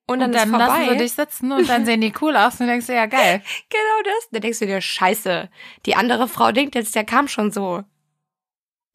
und 0.08 0.20
dann, 0.20 0.30
Und 0.30 0.34
dann 0.34 0.44
ist 0.44 0.50
vorbei. 0.50 0.66
lassen 0.66 0.90
sie 0.90 0.96
dich 0.98 1.12
sitzen 1.12 1.52
und 1.52 1.68
dann 1.68 1.84
sehen 1.86 2.00
die 2.00 2.12
cool 2.20 2.36
aus 2.36 2.60
und 2.60 2.66
denkst 2.66 2.86
du, 2.86 2.94
ja 2.94 3.06
geil. 3.06 3.42
Genau 3.70 4.02
das. 4.04 4.28
Dann 4.30 4.40
denkst 4.42 4.58
du 4.58 4.66
dir, 4.66 4.80
scheiße. 4.80 5.48
Die 5.86 5.94
andere 5.94 6.28
Frau 6.28 6.52
denkt 6.52 6.74
jetzt, 6.74 6.94
der 6.94 7.04
kam 7.04 7.28
schon 7.28 7.50
so. 7.52 7.82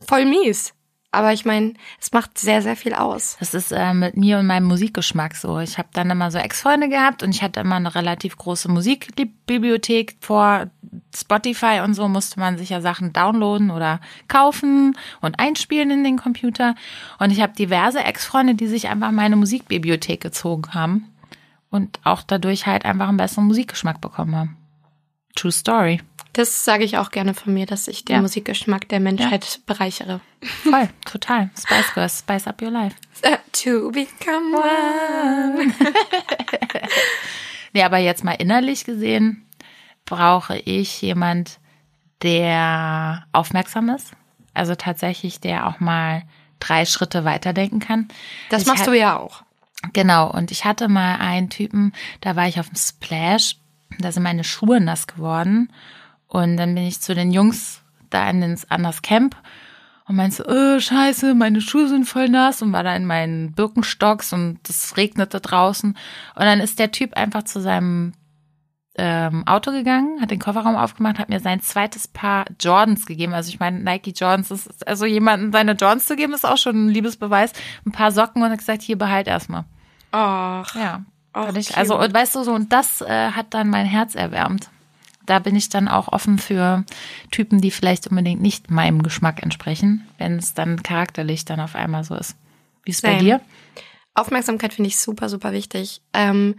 Voll 0.08 0.26
mies. 0.26 0.74
Aber 1.14 1.34
ich 1.34 1.44
meine, 1.44 1.74
es 2.00 2.14
macht 2.14 2.38
sehr, 2.38 2.62
sehr 2.62 2.78
viel 2.78 2.94
aus. 2.94 3.36
Das 3.40 3.54
ist 3.54 3.74
äh, 3.74 3.94
mit 3.94 4.16
mir 4.16 4.40
und 4.40 4.48
meinem 4.48 4.66
Musikgeschmack 4.68 5.36
so. 5.36 5.60
Ich 5.60 5.78
habe 5.78 5.90
dann 5.92 6.10
immer 6.10 6.32
so 6.32 6.38
Ex-Freunde 6.38 6.88
gehabt 6.88 7.22
und 7.22 7.36
ich 7.36 7.44
hatte 7.44 7.60
immer 7.60 7.76
eine 7.76 7.94
relativ 7.94 8.38
große 8.38 8.72
Musikbibliothek. 8.72 10.16
Vor 10.22 10.68
Spotify 11.14 11.82
und 11.84 11.96
so 11.96 12.08
musste 12.08 12.40
man 12.40 12.58
sich 12.58 12.70
ja 12.70 12.80
Sachen 12.80 13.12
downloaden 13.12 13.72
oder 13.72 14.00
kaufen 14.30 14.98
und 15.20 15.38
einspielen 15.38 15.92
in 15.92 16.06
den 16.06 16.18
Computer. 16.18 16.76
Und 17.20 17.32
ich 17.32 17.42
habe 17.42 17.54
diverse 17.54 18.00
Ex-Freunde, 18.00 18.56
die 18.56 18.68
sich 18.68 18.88
einfach 18.88 19.12
meine 19.12 19.36
Musikbibliothek 19.36 20.22
gezogen 20.22 20.74
haben 20.74 21.12
und 21.72 22.00
auch 22.06 22.24
dadurch 22.24 22.68
halt 22.68 22.86
einfach 22.86 23.10
einen 23.10 23.18
besseren 23.18 23.48
Musikgeschmack 23.48 24.00
bekommen 24.00 24.36
haben. 24.36 24.58
True 25.36 25.52
Story. 25.52 26.02
Das 26.34 26.64
sage 26.64 26.84
ich 26.86 26.98
auch 26.98 27.12
gerne 27.12 27.34
von 27.34 27.54
mir, 27.54 27.66
dass 27.66 27.88
ich 27.88 28.06
den 28.06 28.16
Ja. 28.16 28.22
Musikgeschmack 28.22 28.88
der 28.90 29.00
Menschheit 29.02 29.60
bereichere. 29.66 30.22
Voll, 30.64 30.90
total. 31.06 31.50
Spice 31.60 31.94
Girls, 31.94 32.20
Spice 32.20 32.48
Up 32.48 32.62
Your 32.62 32.72
Life. 32.72 32.96
Uh, 33.26 33.36
to 33.52 33.92
become 33.92 34.56
one. 34.56 35.74
Nee, 37.74 37.84
aber 37.84 38.00
jetzt 38.00 38.24
mal 38.26 38.34
innerlich 38.34 38.84
gesehen 38.84 39.46
brauche 40.06 40.58
ich 40.58 41.02
jemand, 41.02 41.60
der 42.22 43.26
aufmerksam 43.32 43.88
ist. 43.90 44.12
Also 44.54 44.76
tatsächlich, 44.76 45.40
der 45.40 45.68
auch 45.68 45.80
mal 45.80 46.24
drei 46.60 46.86
Schritte 46.86 47.24
weiterdenken 47.24 47.80
kann. 47.80 48.10
Das 48.50 48.64
Ich 48.64 48.68
machst 48.68 48.88
du 48.88 48.92
ja 48.92 49.18
auch. 49.18 49.44
Genau, 49.94 50.30
und 50.30 50.52
ich 50.52 50.66
hatte 50.66 50.90
mal 50.90 51.16
einen 51.16 51.50
Typen, 51.50 51.94
da 52.20 52.36
war 52.36 52.48
ich 52.48 52.60
auf 52.60 52.68
dem 52.68 52.76
Splash, 52.76 53.56
da 54.00 54.12
sind 54.12 54.24
meine 54.24 54.44
Schuhe 54.44 54.82
nass 54.82 55.08
geworden. 55.08 55.72
Und 56.32 56.56
dann 56.56 56.74
bin 56.76 56.86
ich 56.86 57.02
zu 57.02 57.14
den 57.14 57.32
Jungs 57.32 57.82
da 58.10 58.30
in 58.30 58.40
den, 58.40 58.58
an 58.70 58.84
das 58.84 59.02
Camp 59.02 59.36
und 60.08 60.16
meinte 60.16 60.38
so, 60.38 60.44
äh, 60.46 60.80
scheiße, 60.80 61.36
meine 61.36 61.60
Schuhe 61.60 61.90
sind 61.90 62.06
voll 62.06 62.30
nass 62.30 62.62
und 62.62 62.72
war 62.72 62.84
da 62.84 62.96
in 62.96 63.06
meinen 63.06 63.52
Birkenstocks 63.52 64.32
und 64.32 64.60
es 64.70 64.96
regnete 64.96 65.42
draußen. 65.42 65.90
Und 65.90 66.42
dann 66.42 66.62
ist 66.62 66.80
der 66.80 66.92
Typ 66.92 67.18
einfach 67.18 67.44
zu 67.44 67.60
seinem 67.60 68.14
ähm, 68.96 69.46
Auto 69.46 69.72
gegangen, 69.72 70.22
hat 70.22 70.32
den 70.32 70.40
Kofferraum 70.40 70.78
aufgemacht, 70.78 71.20
hat 71.20 71.28
mir 71.28 71.42
sein 71.42 71.60
zweites 71.60 72.08
Paar 72.08 72.46
Jordans 72.62 73.06
gegeben. 73.06 73.34
Also 73.34 73.50
ich 73.50 73.60
meine, 73.60 73.82
Nike 73.82 74.14
Jordans, 74.16 74.52
ist, 74.52 74.88
also 74.88 75.06
jemandem 75.06 75.52
seine 75.52 75.74
Jordans 75.74 76.06
zu 76.06 76.16
geben, 76.16 76.34
ist 76.34 76.46
auch 76.46 76.58
schon 76.58 76.86
ein 76.86 76.90
Liebesbeweis. 76.90 77.52
Ein 77.86 77.92
paar 77.92 78.14
Socken 78.14 78.42
und 78.42 78.52
hat 78.52 78.58
gesagt, 78.58 78.84
hier 78.84 78.98
behalt 78.98 79.28
erstmal. 79.28 79.66
Ach. 80.14 80.74
Ja. 80.76 81.04
Ach, 81.34 81.54
ich, 81.56 81.76
also, 81.76 82.00
und 82.00 82.14
weißt 82.14 82.36
du, 82.36 82.44
so, 82.44 82.54
und 82.54 82.72
das 82.72 83.02
äh, 83.02 83.32
hat 83.32 83.54
dann 83.54 83.70
mein 83.70 83.86
Herz 83.86 84.16
erwärmt. 84.16 84.70
Da 85.26 85.40
bin 85.40 85.56
ich 85.56 85.70
dann 85.70 85.88
auch 85.88 86.08
offen 86.08 86.38
für 86.38 86.84
Typen, 87.32 87.62
die 87.62 87.72
vielleicht 87.72 88.08
unbedingt 88.08 88.42
nicht 88.42 88.72
meinem 88.72 89.04
Geschmack 89.04 89.42
entsprechen, 89.44 90.08
wenn 90.18 90.38
es 90.38 90.54
dann 90.54 90.84
charakterlich 90.84 91.46
dann 91.46 91.60
auf 91.60 91.76
einmal 91.76 92.04
so 92.04 92.16
ist. 92.16 92.36
Wie 92.84 92.92
ist 92.92 92.98
es 92.98 93.02
bei 93.02 93.18
dir? 93.18 93.42
Aufmerksamkeit 94.14 94.74
finde 94.74 94.90
ich 94.90 94.98
super, 94.98 95.30
super 95.30 95.52
wichtig. 95.54 96.02
Ähm, 96.14 96.56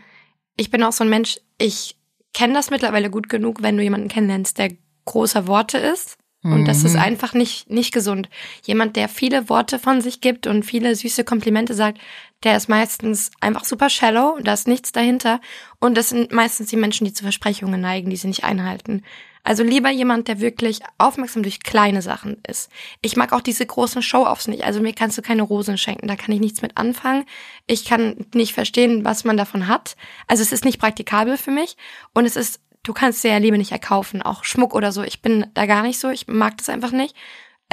ich 0.56 0.70
bin 0.70 0.82
auch 0.82 0.92
so 0.92 1.04
ein 1.04 1.10
Mensch, 1.10 1.38
ich 1.58 1.96
kenne 2.32 2.54
das 2.54 2.70
mittlerweile 2.70 3.10
gut 3.10 3.28
genug, 3.28 3.62
wenn 3.62 3.76
du 3.76 3.82
jemanden 3.82 4.08
kennenlernst, 4.08 4.58
der 4.58 4.72
großer 5.04 5.46
Worte 5.46 5.78
ist. 5.78 6.18
Und 6.44 6.64
das 6.64 6.82
ist 6.82 6.96
einfach 6.96 7.34
nicht, 7.34 7.70
nicht 7.70 7.94
gesund. 7.94 8.28
Jemand, 8.64 8.96
der 8.96 9.08
viele 9.08 9.48
Worte 9.48 9.78
von 9.78 10.00
sich 10.00 10.20
gibt 10.20 10.48
und 10.48 10.64
viele 10.64 10.96
süße 10.96 11.22
Komplimente 11.22 11.72
sagt, 11.72 12.00
der 12.44 12.56
ist 12.56 12.68
meistens 12.68 13.30
einfach 13.40 13.64
super 13.64 13.88
shallow, 13.88 14.38
da 14.42 14.52
ist 14.54 14.68
nichts 14.68 14.92
dahinter. 14.92 15.40
Und 15.78 15.96
das 15.96 16.08
sind 16.08 16.32
meistens 16.32 16.68
die 16.68 16.76
Menschen, 16.76 17.04
die 17.04 17.12
zu 17.12 17.22
Versprechungen 17.22 17.80
neigen, 17.80 18.10
die 18.10 18.16
sie 18.16 18.28
nicht 18.28 18.44
einhalten. 18.44 19.02
Also 19.44 19.64
lieber 19.64 19.90
jemand, 19.90 20.28
der 20.28 20.40
wirklich 20.40 20.80
aufmerksam 20.98 21.42
durch 21.42 21.60
kleine 21.62 22.00
Sachen 22.00 22.40
ist. 22.46 22.70
Ich 23.00 23.16
mag 23.16 23.32
auch 23.32 23.40
diese 23.40 23.66
großen 23.66 24.00
Show-Offs 24.00 24.46
nicht. 24.46 24.64
Also 24.64 24.80
mir 24.80 24.92
kannst 24.92 25.18
du 25.18 25.22
keine 25.22 25.42
Rosen 25.42 25.78
schenken, 25.78 26.06
da 26.06 26.14
kann 26.14 26.32
ich 26.32 26.40
nichts 26.40 26.62
mit 26.62 26.76
anfangen. 26.76 27.24
Ich 27.66 27.84
kann 27.84 28.26
nicht 28.34 28.52
verstehen, 28.52 29.04
was 29.04 29.24
man 29.24 29.36
davon 29.36 29.66
hat. 29.66 29.96
Also 30.28 30.42
es 30.42 30.52
ist 30.52 30.64
nicht 30.64 30.78
praktikabel 30.78 31.36
für 31.36 31.50
mich. 31.50 31.76
Und 32.14 32.24
es 32.24 32.36
ist, 32.36 32.60
du 32.84 32.92
kannst 32.92 33.24
dir 33.24 33.32
ja 33.32 33.38
Liebe 33.38 33.58
nicht 33.58 33.72
erkaufen, 33.72 34.22
auch 34.22 34.44
Schmuck 34.44 34.74
oder 34.74 34.92
so. 34.92 35.02
Ich 35.02 35.22
bin 35.22 35.46
da 35.54 35.66
gar 35.66 35.82
nicht 35.82 35.98
so, 35.98 36.10
ich 36.10 36.28
mag 36.28 36.56
das 36.58 36.68
einfach 36.68 36.92
nicht. 36.92 37.16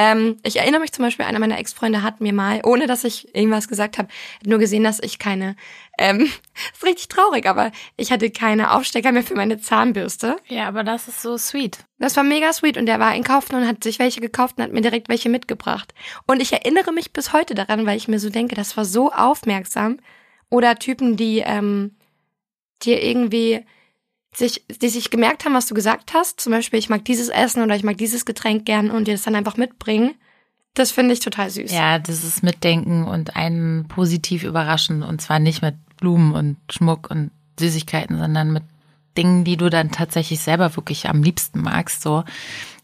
Ähm, 0.01 0.37
ich 0.43 0.55
erinnere 0.55 0.79
mich 0.79 0.93
zum 0.93 1.03
Beispiel, 1.03 1.25
einer 1.25 1.39
meiner 1.39 1.59
Ex-Freunde 1.59 2.03
hat 2.03 2.21
mir 2.21 2.31
mal, 2.31 2.61
ohne 2.63 2.87
dass 2.87 3.03
ich 3.03 3.35
irgendwas 3.35 3.67
gesagt 3.67 3.97
habe, 3.97 4.07
nur 4.45 4.57
gesehen, 4.57 4.85
dass 4.85 5.01
ich 5.01 5.19
keine, 5.19 5.57
ähm, 5.97 6.21
ist 6.73 6.85
richtig 6.85 7.09
traurig, 7.09 7.45
aber 7.45 7.73
ich 7.97 8.09
hatte 8.09 8.29
keine 8.29 8.71
Aufstecker 8.71 9.11
mehr 9.11 9.23
für 9.23 9.35
meine 9.35 9.59
Zahnbürste. 9.59 10.37
Ja, 10.47 10.69
aber 10.69 10.85
das 10.85 11.09
ist 11.09 11.21
so 11.21 11.37
sweet. 11.37 11.79
Das 11.97 12.15
war 12.15 12.23
mega 12.23 12.53
sweet 12.53 12.77
und 12.77 12.85
der 12.85 13.01
war 13.01 13.09
einkaufen 13.09 13.55
und 13.55 13.67
hat 13.67 13.83
sich 13.83 13.99
welche 13.99 14.21
gekauft 14.21 14.57
und 14.57 14.63
hat 14.63 14.71
mir 14.71 14.79
direkt 14.79 15.09
welche 15.09 15.27
mitgebracht. 15.27 15.93
Und 16.25 16.41
ich 16.41 16.53
erinnere 16.53 16.93
mich 16.93 17.11
bis 17.11 17.33
heute 17.33 17.53
daran, 17.53 17.85
weil 17.85 17.97
ich 17.97 18.07
mir 18.07 18.19
so 18.19 18.29
denke, 18.29 18.55
das 18.55 18.77
war 18.77 18.85
so 18.85 19.11
aufmerksam. 19.11 19.97
Oder 20.49 20.79
Typen, 20.79 21.17
die 21.17 21.39
ähm, 21.39 21.97
dir 22.83 23.03
irgendwie 23.03 23.65
sich, 24.33 24.65
die 24.81 24.89
sich 24.89 25.09
gemerkt 25.09 25.45
haben, 25.45 25.53
was 25.53 25.67
du 25.67 25.73
gesagt 25.73 26.13
hast. 26.13 26.39
Zum 26.39 26.51
Beispiel, 26.51 26.79
ich 26.79 26.89
mag 26.89 27.03
dieses 27.05 27.29
Essen 27.29 27.63
oder 27.63 27.75
ich 27.75 27.83
mag 27.83 27.97
dieses 27.97 28.25
Getränk 28.25 28.65
gern 28.65 28.91
und 28.91 29.07
dir 29.07 29.13
das 29.13 29.23
dann 29.23 29.35
einfach 29.35 29.57
mitbringen. 29.57 30.15
Das 30.75 30.91
finde 30.91 31.13
ich 31.13 31.19
total 31.19 31.49
süß. 31.49 31.71
Ja, 31.71 31.99
das 31.99 32.23
ist 32.23 32.43
Mitdenken 32.43 33.05
und 33.05 33.35
einen 33.35 33.87
positiv 33.87 34.43
überraschen. 34.43 35.03
Und 35.03 35.21
zwar 35.21 35.39
nicht 35.39 35.61
mit 35.61 35.75
Blumen 35.97 36.33
und 36.33 36.57
Schmuck 36.71 37.09
und 37.09 37.31
Süßigkeiten, 37.59 38.17
sondern 38.17 38.53
mit 38.53 38.63
Dingen, 39.17 39.43
die 39.43 39.57
du 39.57 39.69
dann 39.69 39.91
tatsächlich 39.91 40.39
selber 40.39 40.75
wirklich 40.75 41.09
am 41.09 41.23
liebsten 41.23 41.61
magst. 41.61 42.01
So, 42.01 42.23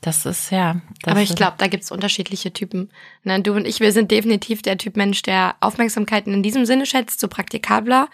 das 0.01 0.25
ist 0.25 0.51
ja. 0.51 0.81
Das 1.03 1.11
Aber 1.11 1.21
ich 1.21 1.35
glaube, 1.35 1.55
da 1.57 1.67
gibt's 1.67 1.91
unterschiedliche 1.91 2.51
Typen. 2.51 2.89
Ne, 3.23 3.41
du 3.41 3.53
und 3.53 3.65
ich, 3.65 3.79
wir 3.79 3.91
sind 3.91 4.11
definitiv 4.11 4.61
der 4.61 4.77
Typ 4.77 4.97
Mensch, 4.97 5.21
der 5.21 5.55
Aufmerksamkeiten 5.61 6.33
in 6.33 6.43
diesem 6.43 6.65
Sinne 6.65 6.85
schätzt, 6.85 7.19
so 7.19 7.27
praktikabler. 7.27 8.09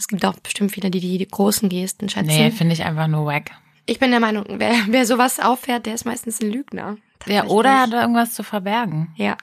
Es 0.00 0.08
gibt 0.08 0.24
auch 0.24 0.34
bestimmt 0.40 0.72
viele, 0.72 0.90
die 0.90 0.98
die, 1.18 1.28
großen 1.28 1.68
Gesten 1.68 2.08
schätzen. 2.08 2.28
Nee, 2.28 2.50
finde 2.50 2.72
ich 2.72 2.84
einfach 2.84 3.06
nur 3.06 3.26
wack. 3.26 3.50
ich 3.84 3.98
bin 3.98 4.10
der 4.10 4.20
Meinung, 4.20 4.46
wer, 4.48 4.72
wer 4.88 5.04
sowas 5.04 5.38
auffährt, 5.38 5.84
der 5.84 5.92
ist 5.94 6.06
meistens 6.06 6.40
ein 6.40 6.50
Lügner. 6.50 6.96
Ja, 7.26 7.44
oder 7.44 7.82
hat 7.82 7.92
irgendwas 7.92 8.32
zu 8.32 8.42
verbergen. 8.42 9.12
Ja. 9.16 9.36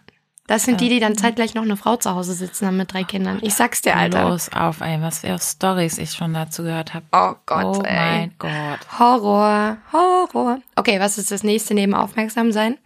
Das 0.47 0.63
sind 0.63 0.81
die, 0.81 0.89
die 0.89 0.99
dann 0.99 1.15
zeitgleich 1.15 1.53
noch 1.53 1.61
eine 1.61 1.77
Frau 1.77 1.97
zu 1.97 2.15
Hause 2.15 2.33
sitzen 2.33 2.65
haben 2.65 2.77
mit 2.77 2.91
drei 2.91 3.03
Kindern. 3.03 3.37
Ich 3.43 3.53
sag's 3.53 3.83
dir, 3.83 3.95
Alter. 3.95 4.29
Los 4.29 4.49
auf, 4.51 4.81
ey, 4.81 4.99
was 4.99 5.19
für 5.19 5.37
Stories 5.37 5.99
ich 5.99 6.13
schon 6.13 6.33
dazu 6.33 6.63
gehört 6.63 6.95
habe. 6.95 7.05
Oh 7.11 7.35
Gott, 7.45 7.77
oh 7.77 7.83
ey. 7.83 7.95
mein 7.95 8.33
Gott. 8.39 8.97
Horror, 8.97 9.77
Horror. 9.93 10.59
Okay, 10.75 10.99
was 10.99 11.19
ist 11.19 11.29
das 11.29 11.43
nächste 11.43 11.75
neben 11.75 11.93
aufmerksam 11.93 12.51
sein? 12.51 12.77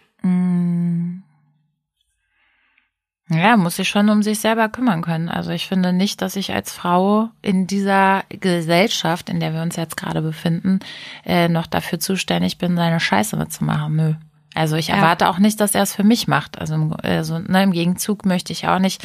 Ja, 3.33 3.55
muss 3.55 3.77
sich 3.77 3.87
schon 3.87 4.09
um 4.09 4.23
sich 4.23 4.39
selber 4.39 4.67
kümmern 4.67 5.01
können. 5.01 5.29
Also 5.29 5.51
ich 5.51 5.65
finde 5.67 5.93
nicht, 5.93 6.21
dass 6.21 6.35
ich 6.35 6.53
als 6.53 6.73
Frau 6.73 7.29
in 7.41 7.65
dieser 7.65 8.23
Gesellschaft, 8.29 9.29
in 9.29 9.39
der 9.39 9.53
wir 9.53 9.61
uns 9.61 9.77
jetzt 9.77 9.95
gerade 9.95 10.21
befinden, 10.21 10.79
äh, 11.25 11.47
noch 11.47 11.65
dafür 11.65 11.97
zuständig 11.99 12.57
bin, 12.57 12.75
seine 12.75 12.99
Scheiße 12.99 13.37
mitzumachen. 13.37 13.95
Nö. 13.95 14.13
Also 14.53 14.75
ich 14.75 14.89
Ja. 14.89 14.95
erwarte 14.95 15.29
auch 15.29 15.37
nicht, 15.39 15.61
dass 15.61 15.75
er 15.75 15.83
es 15.83 15.95
für 15.95 16.03
mich 16.03 16.27
macht. 16.27 16.59
Also, 16.59 16.73
im- 16.73 16.93
also 17.01 17.39
ne, 17.39 17.63
im 17.63 17.71
Gegenzug 17.71 18.25
möchte 18.25 18.51
ich 18.51 18.67
auch 18.67 18.79
nicht, 18.79 19.01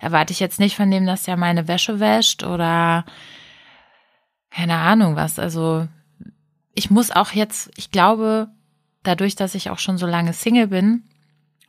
erwarte 0.00 0.32
ich 0.32 0.40
jetzt 0.40 0.58
nicht 0.60 0.74
von 0.74 0.90
dem, 0.90 1.04
dass 1.04 1.28
er 1.28 1.36
meine 1.36 1.68
Wäsche 1.68 2.00
wäscht 2.00 2.44
oder 2.44 3.04
keine 4.50 4.76
Ahnung 4.76 5.14
was. 5.14 5.38
Also 5.38 5.86
ich 6.74 6.90
muss 6.90 7.10
auch 7.10 7.32
jetzt, 7.32 7.70
ich 7.76 7.90
glaube, 7.90 8.48
dadurch, 9.02 9.36
dass 9.36 9.54
ich 9.54 9.68
auch 9.68 9.78
schon 9.78 9.98
so 9.98 10.06
lange 10.06 10.32
Single 10.32 10.68
bin, 10.68 11.02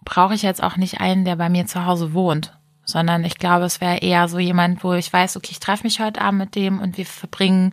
brauche 0.06 0.34
ich 0.34 0.42
jetzt 0.42 0.64
auch 0.64 0.78
nicht 0.78 1.00
einen, 1.00 1.26
der 1.26 1.36
bei 1.36 1.50
mir 1.50 1.66
zu 1.66 1.86
Hause 1.86 2.14
wohnt, 2.14 2.58
sondern 2.84 3.24
ich 3.24 3.38
glaube, 3.38 3.66
es 3.66 3.82
wäre 3.82 3.98
eher 3.98 4.28
so 4.28 4.40
jemand, 4.40 4.84
wo 4.84 4.94
ich 4.94 5.12
weiß, 5.12 5.38
okay, 5.38 5.50
ich 5.52 5.60
treffe 5.60 5.84
mich 5.84 6.00
heute 6.00 6.22
Abend 6.22 6.40
mit 6.40 6.56
dem 6.56 6.80
und 6.80 6.98
wir 6.98 7.06
verbringen 7.06 7.72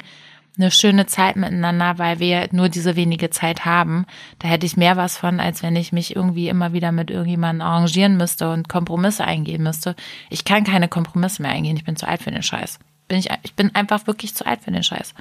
eine 0.59 0.71
schöne 0.71 1.07
Zeit 1.07 1.37
miteinander, 1.37 1.99
weil 1.99 2.19
wir 2.19 2.49
nur 2.51 2.69
diese 2.69 2.97
wenige 2.97 3.31
Zeit 3.31 3.65
haben. 3.65 4.07
Da 4.39 4.49
hätte 4.49 4.65
ich 4.65 4.77
mehr 4.77 4.97
was 4.97 5.19
von, 5.19 5.39
als 5.39 5.63
wenn 5.63 5.77
ich 5.77 5.93
mich 5.93 6.17
irgendwie 6.17 6.49
immer 6.49 6.73
wieder 6.73 6.93
mit 6.93 7.11
irgendjemandem 7.11 7.67
arrangieren 7.67 8.17
müsste 8.17 8.51
und 8.51 8.69
Kompromisse 8.69 9.25
eingehen 9.25 9.63
müsste. 9.63 9.95
Ich 10.31 10.45
kann 10.45 10.65
keine 10.65 10.89
Kompromisse 10.89 11.43
mehr 11.43 11.51
eingehen. 11.51 11.77
Ich 11.77 11.85
bin 11.85 11.97
zu 11.97 12.09
alt 12.09 12.23
für 12.23 12.31
den 12.31 12.43
Scheiß. 12.43 12.79
Bin 13.09 13.19
ich, 13.19 13.29
ich 13.43 13.55
bin 13.55 13.75
einfach 13.75 14.07
wirklich 14.07 14.35
zu 14.35 14.47
alt 14.47 14.63
für 14.63 14.71
den 14.71 14.83
Scheiß. 14.83 15.15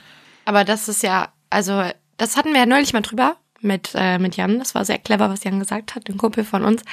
Aber 0.46 0.63
das 0.63 0.88
ist 0.88 1.04
ja, 1.04 1.30
also, 1.50 1.84
das 2.18 2.38
hatten 2.38 2.54
wir 2.54 2.62
ja 2.62 2.65
neulich 2.65 2.94
mal 2.94 3.02
drüber 3.02 3.36
mit, 3.65 3.91
äh, 3.95 4.17
mit 4.19 4.38
Jan. 4.38 4.60
Das 4.60 4.75
war 4.75 4.86
sehr 4.86 4.99
clever, 4.99 5.30
was 5.30 5.43
Jan 5.43 5.60
gesagt 5.60 5.95
hat. 5.95 6.10
Ein 6.10 6.17
Kumpel 6.17 6.43
von 6.43 6.63
uns 6.63 6.84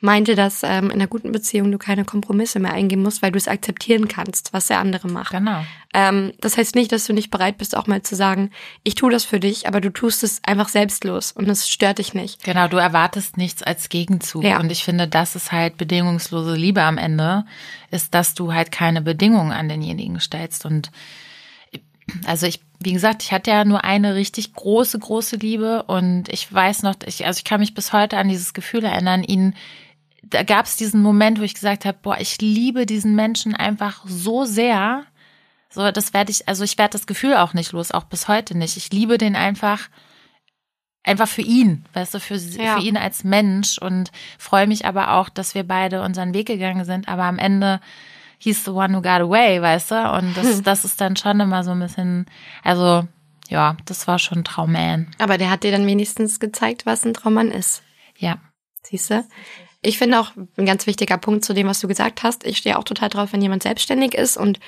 meinte, 0.00 0.36
dass 0.36 0.62
ähm, 0.62 0.86
in 0.86 0.92
einer 0.92 1.08
guten 1.08 1.32
Beziehung 1.32 1.72
du 1.72 1.78
keine 1.78 2.04
Kompromisse 2.04 2.60
mehr 2.60 2.72
eingehen 2.72 3.02
musst, 3.02 3.20
weil 3.20 3.32
du 3.32 3.38
es 3.38 3.48
akzeptieren 3.48 4.06
kannst, 4.06 4.52
was 4.52 4.68
der 4.68 4.78
andere 4.78 5.08
macht. 5.08 5.32
Genau. 5.32 5.64
Ähm, 5.92 6.32
das 6.40 6.56
heißt 6.56 6.76
nicht, 6.76 6.92
dass 6.92 7.06
du 7.06 7.12
nicht 7.12 7.30
bereit 7.30 7.58
bist, 7.58 7.76
auch 7.76 7.88
mal 7.88 8.02
zu 8.02 8.14
sagen, 8.14 8.50
ich 8.84 8.94
tue 8.94 9.10
das 9.10 9.24
für 9.24 9.40
dich, 9.40 9.66
aber 9.66 9.80
du 9.80 9.92
tust 9.92 10.22
es 10.22 10.40
einfach 10.44 10.68
selbstlos 10.68 11.32
und 11.32 11.48
es 11.48 11.68
stört 11.68 11.98
dich 11.98 12.14
nicht. 12.14 12.44
Genau, 12.44 12.68
du 12.68 12.76
erwartest 12.76 13.36
nichts 13.36 13.62
als 13.62 13.88
Gegenzug. 13.88 14.44
Ja. 14.44 14.60
Und 14.60 14.70
ich 14.70 14.84
finde, 14.84 15.08
das 15.08 15.34
ist 15.34 15.50
halt 15.50 15.76
bedingungslose 15.76 16.54
Liebe 16.54 16.82
am 16.82 16.98
Ende, 16.98 17.44
ist, 17.90 18.14
dass 18.14 18.34
du 18.34 18.52
halt 18.52 18.70
keine 18.70 19.02
Bedingungen 19.02 19.50
an 19.50 19.68
denjenigen 19.68 20.20
stellst. 20.20 20.64
Und 20.64 20.92
also 22.26 22.46
ich, 22.46 22.60
wie 22.80 22.92
gesagt, 22.92 23.22
ich 23.22 23.32
hatte 23.32 23.50
ja 23.50 23.64
nur 23.64 23.84
eine 23.84 24.14
richtig 24.14 24.54
große, 24.54 24.98
große 24.98 25.36
Liebe 25.36 25.82
und 25.84 26.28
ich 26.28 26.52
weiß 26.52 26.82
noch, 26.82 26.94
ich, 27.06 27.26
also 27.26 27.38
ich 27.38 27.44
kann 27.44 27.60
mich 27.60 27.74
bis 27.74 27.92
heute 27.92 28.16
an 28.16 28.28
dieses 28.28 28.54
Gefühl 28.54 28.84
erinnern, 28.84 29.22
ihn 29.22 29.54
da 30.30 30.42
gab 30.42 30.66
es 30.66 30.76
diesen 30.76 31.02
Moment, 31.02 31.38
wo 31.38 31.42
ich 31.42 31.54
gesagt 31.54 31.84
habe, 31.84 31.98
boah, 32.02 32.18
ich 32.20 32.40
liebe 32.40 32.86
diesen 32.86 33.14
Menschen 33.14 33.54
einfach 33.54 34.04
so 34.06 34.44
sehr. 34.44 35.04
So, 35.70 35.90
das 35.90 36.12
werde 36.14 36.30
ich, 36.30 36.48
also 36.48 36.64
ich 36.64 36.78
werde 36.78 36.92
das 36.92 37.06
Gefühl 37.06 37.34
auch 37.36 37.54
nicht 37.54 37.72
los, 37.72 37.92
auch 37.92 38.04
bis 38.04 38.28
heute 38.28 38.56
nicht. 38.56 38.76
Ich 38.76 38.90
liebe 38.90 39.18
den 39.18 39.36
einfach, 39.36 39.88
einfach 41.02 41.28
für 41.28 41.42
ihn, 41.42 41.84
weißt 41.94 42.14
du, 42.14 42.20
für, 42.20 42.36
Ja. 42.36 42.76
für 42.78 42.84
ihn 42.84 42.96
als 42.96 43.24
Mensch 43.24 43.78
und 43.78 44.10
freue 44.38 44.66
mich 44.66 44.86
aber 44.86 45.12
auch, 45.14 45.28
dass 45.28 45.54
wir 45.54 45.64
beide 45.64 46.02
unseren 46.02 46.34
Weg 46.34 46.46
gegangen 46.46 46.84
sind. 46.84 47.08
Aber 47.08 47.24
am 47.24 47.38
Ende 47.38 47.80
he's 48.38 48.64
the 48.64 48.70
one 48.70 48.96
who 48.96 49.02
got 49.02 49.20
away, 49.20 49.60
weißt 49.60 49.90
du? 49.90 50.12
Und 50.12 50.36
das, 50.36 50.62
das 50.62 50.84
ist 50.84 51.00
dann 51.00 51.16
schon 51.16 51.40
immer 51.40 51.64
so 51.64 51.72
ein 51.72 51.80
bisschen, 51.80 52.26
also 52.62 53.06
ja, 53.48 53.76
das 53.84 54.06
war 54.06 54.18
schon 54.18 54.44
Traumman. 54.44 55.08
Aber 55.18 55.38
der 55.38 55.50
hat 55.50 55.64
dir 55.64 55.72
dann 55.72 55.86
wenigstens 55.86 56.38
gezeigt, 56.40 56.86
was 56.86 57.04
ein 57.04 57.14
Traummann 57.14 57.50
ist. 57.50 57.82
Ja. 58.16 58.38
Siehst 58.82 59.10
du? 59.10 59.24
Ich 59.80 59.98
finde 59.98 60.20
auch 60.20 60.32
ein 60.56 60.66
ganz 60.66 60.86
wichtiger 60.86 61.18
Punkt 61.18 61.44
zu 61.44 61.54
dem, 61.54 61.66
was 61.66 61.80
du 61.80 61.88
gesagt 61.88 62.22
hast. 62.22 62.44
Ich 62.44 62.58
stehe 62.58 62.78
auch 62.78 62.84
total 62.84 63.08
drauf, 63.08 63.32
wenn 63.32 63.42
jemand 63.42 63.62
selbstständig 63.62 64.14
ist 64.14 64.36
und 64.36 64.58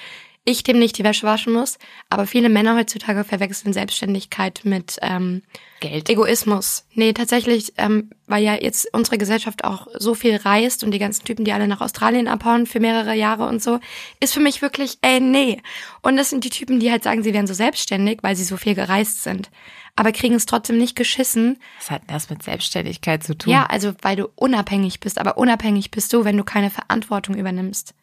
ich 0.44 0.62
dem 0.62 0.78
nicht 0.78 0.96
die 0.98 1.04
Wäsche 1.04 1.26
waschen 1.26 1.52
muss. 1.52 1.78
Aber 2.08 2.26
viele 2.26 2.48
Männer 2.48 2.76
heutzutage 2.76 3.24
verwechseln 3.24 3.72
Selbstständigkeit 3.72 4.62
mit 4.64 4.96
ähm, 5.02 5.42
Geld. 5.80 6.08
Egoismus. 6.08 6.86
Nee, 6.94 7.12
tatsächlich, 7.12 7.74
ähm, 7.76 8.10
weil 8.26 8.42
ja 8.42 8.54
jetzt 8.54 8.88
unsere 8.92 9.18
Gesellschaft 9.18 9.64
auch 9.64 9.86
so 9.98 10.14
viel 10.14 10.36
reist 10.36 10.82
und 10.82 10.92
die 10.92 10.98
ganzen 10.98 11.24
Typen, 11.24 11.44
die 11.44 11.52
alle 11.52 11.68
nach 11.68 11.80
Australien 11.80 12.28
abhauen 12.28 12.66
für 12.66 12.80
mehrere 12.80 13.14
Jahre 13.14 13.46
und 13.46 13.62
so, 13.62 13.80
ist 14.18 14.34
für 14.34 14.40
mich 14.40 14.62
wirklich, 14.62 14.98
ey, 15.02 15.20
nee. 15.20 15.60
Und 16.02 16.16
das 16.16 16.30
sind 16.30 16.44
die 16.44 16.50
Typen, 16.50 16.80
die 16.80 16.90
halt 16.90 17.04
sagen, 17.04 17.22
sie 17.22 17.34
wären 17.34 17.46
so 17.46 17.54
selbstständig, 17.54 18.18
weil 18.22 18.36
sie 18.36 18.44
so 18.44 18.56
viel 18.56 18.74
gereist 18.74 19.22
sind. 19.22 19.50
Aber 19.96 20.12
kriegen 20.12 20.34
es 20.36 20.46
trotzdem 20.46 20.78
nicht 20.78 20.96
geschissen, 20.96 21.58
Was 21.78 21.90
hat 21.90 22.02
denn 22.02 22.14
das 22.14 22.30
mit 22.30 22.42
Selbstständigkeit 22.42 23.22
zu 23.22 23.36
tun? 23.36 23.52
ja, 23.52 23.66
also 23.66 23.92
weil 24.02 24.16
du 24.16 24.28
unabhängig 24.36 25.00
bist, 25.00 25.18
aber 25.18 25.36
unabhängig 25.36 25.90
bist 25.90 26.12
du, 26.12 26.24
wenn 26.24 26.36
du 26.36 26.44
keine 26.44 26.70
Verantwortung 26.70 27.34
übernimmst. 27.34 27.94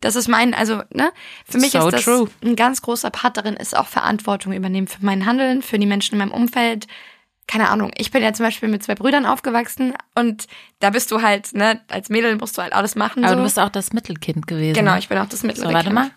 Das 0.00 0.14
ist 0.14 0.28
mein, 0.28 0.54
also, 0.54 0.82
ne? 0.92 1.12
Für 1.46 1.58
mich 1.58 1.72
So 1.72 1.88
ist 1.88 1.92
das 1.92 2.04
true. 2.04 2.28
ein 2.42 2.56
ganz 2.56 2.82
großer 2.82 3.10
Part 3.10 3.36
darin, 3.36 3.54
ist 3.54 3.76
auch 3.76 3.86
Verantwortung 3.86 4.52
übernehmen 4.52 4.88
für 4.88 5.04
mein 5.04 5.24
Handeln, 5.26 5.62
für 5.62 5.78
die 5.78 5.86
Menschen 5.86 6.14
in 6.14 6.18
meinem 6.18 6.32
Umfeld. 6.32 6.86
Keine 7.46 7.70
Ahnung. 7.70 7.92
Ich 7.96 8.10
bin 8.10 8.22
ja 8.22 8.32
zum 8.32 8.44
Beispiel 8.44 8.68
mit 8.68 8.82
zwei 8.82 8.94
Brüdern 8.94 9.24
aufgewachsen 9.24 9.94
und 10.14 10.46
da 10.80 10.90
bist 10.90 11.10
du 11.12 11.22
halt, 11.22 11.54
ne, 11.54 11.80
als 11.88 12.08
Mädel 12.08 12.36
musst 12.36 12.58
du 12.58 12.62
halt 12.62 12.72
alles 12.72 12.96
machen. 12.96 13.24
Aber 13.24 13.34
so. 13.34 13.38
du 13.38 13.44
bist 13.44 13.58
auch 13.58 13.70
das 13.70 13.92
Mittelkind 13.92 14.46
gewesen. 14.46 14.74
genau, 14.74 14.92
ne? 14.92 14.98
ich 14.98 15.08
bin 15.08 15.16
auch 15.18 15.28
das 15.28 15.42
mittlere 15.42 15.68
So, 15.68 15.74
warte 15.74 15.92
mal. 15.92 16.10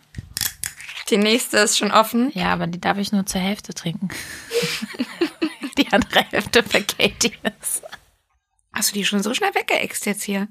Die 1.10 1.18
nächste 1.18 1.58
ist 1.58 1.78
schon 1.78 1.92
offen. 1.92 2.32
Ja, 2.34 2.54
aber 2.54 2.68
die 2.68 2.82
darf 2.82 2.98
ich 2.98 3.12
nur 3.12 3.26
zur 3.26 3.42
Hälfte 3.42 3.74
trinken. 3.74 4.10
die 5.78 5.92
andere 5.92 6.26
Hälfte 6.32 6.64
für 6.64 6.82
Katie 6.82 7.34
ist. 7.62 7.84
Hast 8.74 8.92
du 8.92 8.94
die 8.96 9.06
schon 9.06 9.24
so 9.24 9.34
schnell 9.34 9.54
weggeext 9.56 10.06
jetzt 10.06 10.24
hier? 10.24 10.48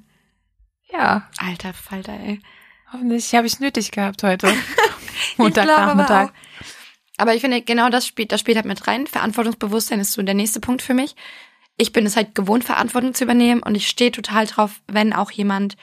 Ja, 0.91 1.29
Alter 1.39 1.75
Falter, 1.75 2.13
ey. 2.13 2.41
Hoffentlich 2.93 3.35
habe 3.35 3.47
ich 3.47 3.61
nötig 3.61 3.91
gehabt 3.91 4.23
heute. 4.23 4.53
Montagnachmittag. 5.37 6.33
Aber 7.17 7.35
ich 7.35 7.41
finde, 7.41 7.63
genau 7.63 7.91
das 7.91 8.07
spielt, 8.07 8.33
das 8.33 8.41
spielt 8.41 8.57
halt 8.57 8.67
mit 8.67 8.87
rein. 8.87 9.07
Verantwortungsbewusstsein 9.07 10.01
ist 10.01 10.13
so 10.13 10.23
der 10.23 10.35
nächste 10.35 10.61
Punkt 10.61 10.83
für 10.83 10.95
mich. 10.95 11.17
Ich 11.77 11.93
bin 11.93 12.07
es 12.07 12.17
halt 12.17 12.35
gewohnt, 12.35 12.65
Verantwortung 12.65 13.15
zu 13.15 13.25
übernehmen 13.25 13.63
und 13.63 13.75
ich 13.75 13.89
stehe 13.89 14.13
total 14.13 14.47
drauf, 14.47 14.81
wenn 14.87 15.13
auch 15.13 15.31
jemand 15.31 15.77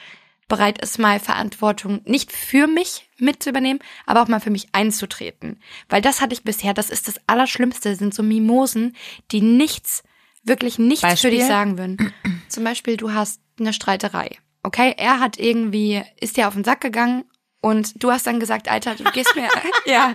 bereit 0.48 0.80
ist, 0.80 0.98
mal 0.98 1.18
Verantwortung 1.20 2.00
nicht 2.04 2.32
für 2.32 2.66
mich 2.66 3.08
mit 3.18 3.42
zu 3.42 3.50
übernehmen, 3.50 3.80
aber 4.06 4.22
auch 4.22 4.28
mal 4.28 4.40
für 4.40 4.50
mich 4.50 4.68
einzutreten. 4.72 5.60
Weil 5.88 6.02
das 6.02 6.20
hatte 6.20 6.34
ich 6.34 6.44
bisher, 6.44 6.74
das 6.74 6.90
ist 6.90 7.08
das 7.08 7.20
Allerschlimmste, 7.26 7.96
sind 7.96 8.14
so 8.14 8.22
Mimosen, 8.22 8.96
die 9.32 9.40
nichts, 9.40 10.04
wirklich 10.44 10.78
nichts 10.78 11.02
Beispiel? 11.02 11.30
für 11.30 11.36
dich 11.36 11.46
sagen 11.46 11.78
würden. 11.78 12.12
Zum 12.48 12.64
Beispiel, 12.64 12.96
du 12.96 13.12
hast 13.12 13.40
eine 13.58 13.72
Streiterei. 13.72 14.38
Okay, 14.66 14.94
er 14.96 15.20
hat 15.20 15.38
irgendwie, 15.38 16.02
ist 16.20 16.36
dir 16.36 16.48
auf 16.48 16.54
den 16.54 16.64
Sack 16.64 16.80
gegangen 16.80 17.24
und 17.60 18.02
du 18.02 18.10
hast 18.10 18.26
dann 18.26 18.40
gesagt, 18.40 18.68
Alter, 18.68 18.96
du 18.96 19.04
gehst 19.12 19.36
mir, 19.36 19.48
ja, 19.86 20.12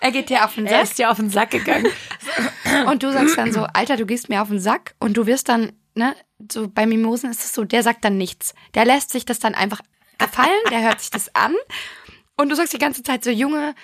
er 0.00 0.10
geht 0.12 0.28
dir 0.28 0.44
auf 0.44 0.54
den 0.56 0.66
Er 0.66 0.72
Sack. 0.72 0.82
ist 0.82 0.98
dir 0.98 1.10
auf 1.10 1.16
den 1.16 1.30
Sack 1.30 1.50
gegangen. 1.52 1.86
Und 2.86 3.02
du 3.02 3.12
sagst 3.12 3.38
dann 3.38 3.52
so, 3.52 3.64
Alter, 3.72 3.96
du 3.96 4.04
gehst 4.04 4.28
mir 4.28 4.42
auf 4.42 4.48
den 4.48 4.58
Sack 4.60 4.94
und 4.98 5.16
du 5.16 5.26
wirst 5.26 5.48
dann, 5.48 5.72
ne, 5.94 6.14
so 6.52 6.68
bei 6.68 6.86
Mimosen 6.86 7.30
ist 7.30 7.44
es 7.44 7.52
so, 7.54 7.64
der 7.64 7.82
sagt 7.84 8.04
dann 8.04 8.18
nichts. 8.18 8.52
Der 8.74 8.84
lässt 8.84 9.10
sich 9.10 9.24
das 9.24 9.38
dann 9.38 9.54
einfach 9.54 9.80
gefallen, 10.18 10.50
der 10.70 10.82
hört 10.82 11.00
sich 11.00 11.10
das 11.10 11.34
an 11.34 11.54
und 12.36 12.48
du 12.50 12.56
sagst 12.56 12.72
die 12.72 12.78
ganze 12.78 13.02
Zeit 13.04 13.22
so, 13.24 13.30
Junge, 13.30 13.74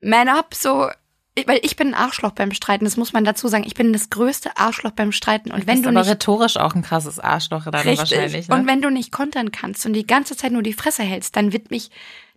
man 0.00 0.28
up, 0.28 0.54
so, 0.54 0.88
ich- 1.34 1.46
weil 1.48 1.60
ich 1.62 1.76
bin 1.76 1.88
ein 1.88 1.94
Arschloch 1.94 2.32
beim 2.32 2.52
Streiten, 2.52 2.84
das 2.84 2.96
muss 2.96 3.12
man 3.12 3.24
dazu 3.24 3.48
sagen. 3.48 3.64
Ich 3.66 3.74
bin 3.74 3.92
das 3.92 4.10
größte 4.10 4.56
Arschloch 4.56 4.90
beim 4.92 5.12
Streiten 5.12 5.50
und 5.50 5.66
wenn 5.66 5.82
du 5.82 5.88
aber 5.88 6.00
nicht 6.00 6.10
rhetorisch 6.10 6.56
auch 6.56 6.74
ein 6.74 6.82
krasses 6.82 7.18
Arschloch 7.18 7.64
dann 7.64 7.74
Richtig. 7.74 7.98
wahrscheinlich. 7.98 8.48
Ne? 8.48 8.54
Und 8.54 8.66
wenn 8.66 8.82
du 8.82 8.90
nicht 8.90 9.12
kontern 9.12 9.52
kannst 9.52 9.86
und 9.86 9.92
die 9.94 10.06
ganze 10.06 10.36
Zeit 10.36 10.52
nur 10.52 10.62
die 10.62 10.72
Fresse 10.74 11.02
hältst, 11.02 11.36
dann 11.36 11.52
wird 11.52 11.70
mich 11.70 11.90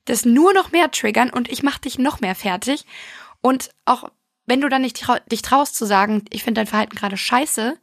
das 0.06 0.24
nur 0.26 0.54
noch 0.54 0.72
mehr 0.72 0.92
triggern 0.92 1.30
und 1.30 1.50
ich 1.52 1.64
mach 1.64 1.78
dich 1.80 1.98
noch 1.98 2.22
mehr 2.22 2.36
fertig. 2.36 2.86
Und 3.42 3.70
auch 3.86 4.10
wenn 4.46 4.62
du 4.62 4.70
dann 4.70 4.84
nicht 4.84 5.02
trau 5.02 5.16
dich 5.32 5.42
traust 5.42 5.76
zu 5.76 5.86
sagen, 5.86 6.24
ich 6.30 6.44
finde 6.44 6.60
dein 6.60 6.68
Verhalten 6.68 6.96
gerade 6.96 7.18
scheiße, 7.18 7.78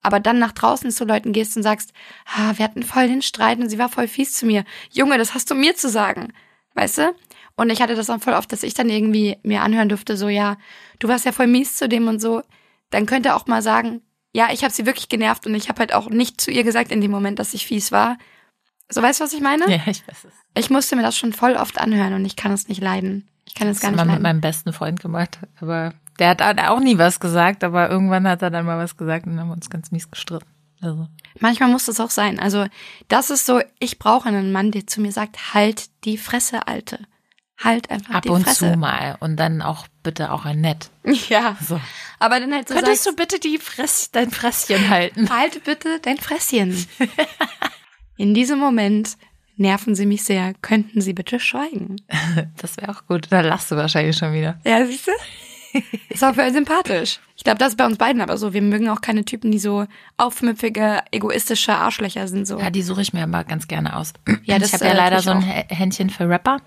aber 0.00 0.20
dann 0.20 0.38
nach 0.38 0.52
draußen 0.52 0.90
zu 0.92 1.04
Leuten 1.04 1.32
gehst 1.32 1.56
und 1.56 1.64
sagst, 1.64 1.92
ah, 2.24 2.52
wir 2.56 2.64
hatten 2.64 2.84
voll 2.84 3.08
den 3.08 3.20
Streit 3.22 3.58
und 3.58 3.68
sie 3.68 3.78
war 3.78 3.88
voll 3.88 4.06
fies 4.06 4.32
zu 4.34 4.46
mir. 4.46 4.64
Junge, 4.92 5.18
das 5.18 5.34
hast 5.34 5.50
du 5.50 5.54
mir 5.56 5.74
zu 5.74 5.88
sagen. 5.88 6.32
Weißt 6.74 6.98
du? 6.98 7.14
Und 7.58 7.70
ich 7.70 7.82
hatte 7.82 7.96
das 7.96 8.06
dann 8.06 8.20
voll 8.20 8.34
oft, 8.34 8.52
dass 8.52 8.62
ich 8.62 8.74
dann 8.74 8.88
irgendwie 8.88 9.36
mir 9.42 9.62
anhören 9.62 9.88
durfte, 9.88 10.16
so, 10.16 10.28
ja, 10.28 10.56
du 11.00 11.08
warst 11.08 11.24
ja 11.24 11.32
voll 11.32 11.48
mies 11.48 11.76
zu 11.76 11.88
dem 11.88 12.06
und 12.06 12.20
so. 12.20 12.42
Dann 12.90 13.04
könnte 13.04 13.30
er 13.30 13.36
auch 13.36 13.48
mal 13.48 13.62
sagen, 13.62 14.00
ja, 14.32 14.50
ich 14.52 14.62
habe 14.62 14.72
sie 14.72 14.86
wirklich 14.86 15.08
genervt 15.08 15.44
und 15.44 15.56
ich 15.56 15.68
habe 15.68 15.80
halt 15.80 15.92
auch 15.92 16.08
nicht 16.08 16.40
zu 16.40 16.52
ihr 16.52 16.62
gesagt 16.62 16.92
in 16.92 17.00
dem 17.00 17.10
Moment, 17.10 17.40
dass 17.40 17.54
ich 17.54 17.66
fies 17.66 17.90
war. 17.90 18.16
So, 18.88 19.02
weißt 19.02 19.18
du, 19.18 19.24
was 19.24 19.32
ich 19.32 19.40
meine? 19.40 19.68
ja, 19.68 19.80
ich 19.86 20.06
weiß 20.06 20.24
es. 20.24 20.32
Ich 20.54 20.70
musste 20.70 20.94
mir 20.94 21.02
das 21.02 21.18
schon 21.18 21.32
voll 21.32 21.54
oft 21.54 21.80
anhören 21.80 22.14
und 22.14 22.24
ich 22.24 22.36
kann 22.36 22.52
es 22.52 22.68
nicht 22.68 22.80
leiden. 22.80 23.28
Ich 23.44 23.56
kann 23.56 23.66
es 23.66 23.78
Das 23.78 23.82
gar 23.82 23.90
nicht 23.90 23.96
ich 23.96 23.98
mal 23.98 24.04
mit 24.04 24.12
leiden. 24.12 24.22
meinem 24.22 24.40
besten 24.40 24.72
Freund 24.72 25.00
gemacht. 25.00 25.40
Aber 25.60 25.94
der 26.20 26.28
hat 26.28 26.42
auch 26.42 26.78
nie 26.78 26.96
was 26.96 27.18
gesagt, 27.18 27.64
aber 27.64 27.90
irgendwann 27.90 28.28
hat 28.28 28.40
er 28.42 28.50
dann 28.50 28.66
mal 28.66 28.78
was 28.78 28.96
gesagt 28.96 29.26
und 29.26 29.32
dann 29.32 29.40
haben 29.40 29.48
wir 29.48 29.54
uns 29.54 29.68
ganz 29.68 29.90
mies 29.90 30.10
gestritten. 30.12 30.46
Also. 30.80 31.08
Manchmal 31.40 31.70
muss 31.70 31.86
das 31.86 31.98
auch 31.98 32.10
sein. 32.10 32.38
Also, 32.38 32.66
das 33.08 33.30
ist 33.30 33.46
so, 33.46 33.60
ich 33.80 33.98
brauche 33.98 34.28
einen 34.28 34.52
Mann, 34.52 34.70
der 34.70 34.86
zu 34.86 35.00
mir 35.00 35.10
sagt, 35.10 35.54
halt 35.54 35.86
die 36.04 36.16
Fresse, 36.16 36.68
Alte. 36.68 37.00
Halt 37.62 37.90
einfach 37.90 38.14
Ab 38.14 38.22
die 38.22 38.28
und 38.28 38.44
Fresse. 38.44 38.72
zu 38.72 38.76
mal. 38.76 39.16
Und 39.20 39.36
dann 39.36 39.62
auch 39.62 39.86
bitte 40.02 40.32
auch 40.32 40.44
ein 40.44 40.60
nett. 40.60 40.90
Ja. 41.28 41.56
So. 41.66 41.80
Aber 42.20 42.38
dann 42.40 42.52
halt 42.54 42.68
so 42.68 42.74
Könntest 42.74 43.04
sagst, 43.04 43.18
du 43.18 43.20
bitte 43.22 43.40
die 43.40 43.58
Fress, 43.58 44.10
dein 44.12 44.30
Fresschen 44.30 44.88
halten? 44.90 45.28
halt 45.36 45.64
bitte 45.64 45.98
dein 46.00 46.18
Fresschen. 46.18 46.86
In 48.16 48.34
diesem 48.34 48.58
Moment 48.58 49.16
nerven 49.56 49.94
sie 49.94 50.06
mich 50.06 50.24
sehr. 50.24 50.54
Könnten 50.62 51.00
sie 51.00 51.12
bitte 51.12 51.40
schweigen? 51.40 51.96
Das 52.56 52.76
wäre 52.76 52.90
auch 52.92 53.06
gut. 53.06 53.26
Da 53.30 53.40
lachst 53.40 53.70
du 53.70 53.76
wahrscheinlich 53.76 54.16
schon 54.16 54.32
wieder. 54.32 54.58
Ja, 54.64 54.84
siehst 54.86 55.06
du? 55.08 55.12
Ist 56.08 56.24
auch 56.24 56.34
voll 56.34 56.52
sympathisch. 56.52 57.20
Ich 57.36 57.44
glaube, 57.44 57.58
das 57.58 57.70
ist 57.70 57.76
bei 57.76 57.84
uns 57.86 57.98
beiden 57.98 58.20
aber 58.22 58.38
so. 58.38 58.52
Wir 58.52 58.62
mögen 58.62 58.88
auch 58.88 59.00
keine 59.00 59.24
Typen, 59.24 59.50
die 59.52 59.58
so 59.58 59.86
aufmüpfige, 60.16 61.00
egoistische 61.12 61.74
Arschlöcher 61.74 62.26
sind. 62.26 62.46
So. 62.46 62.58
Ja, 62.58 62.70
die 62.70 62.82
suche 62.82 63.02
ich 63.02 63.12
mir 63.12 63.22
aber 63.22 63.44
ganz 63.44 63.68
gerne 63.68 63.94
aus. 63.96 64.12
Ja, 64.44 64.58
das, 64.58 64.68
ich 64.68 64.74
habe 64.74 64.86
ja 64.86 64.92
äh, 64.92 64.96
leider 64.96 65.20
so 65.20 65.30
ein 65.30 65.38
auch. 65.38 65.42
Hä- 65.46 65.66
Händchen 65.68 66.10
für 66.10 66.28
Rapper, 66.28 66.58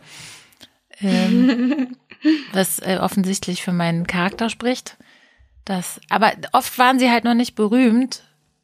ähm, 1.01 1.95
was 2.53 2.79
äh, 2.79 2.97
offensichtlich 3.01 3.61
für 3.63 3.73
meinen 3.73 4.07
Charakter 4.07 4.49
spricht. 4.49 4.97
Das, 5.65 6.01
aber 6.09 6.31
oft 6.53 6.77
waren 6.79 6.99
sie 6.99 7.09
halt 7.11 7.23
noch 7.23 7.33
nicht 7.35 7.55
berühmt. 7.55 8.23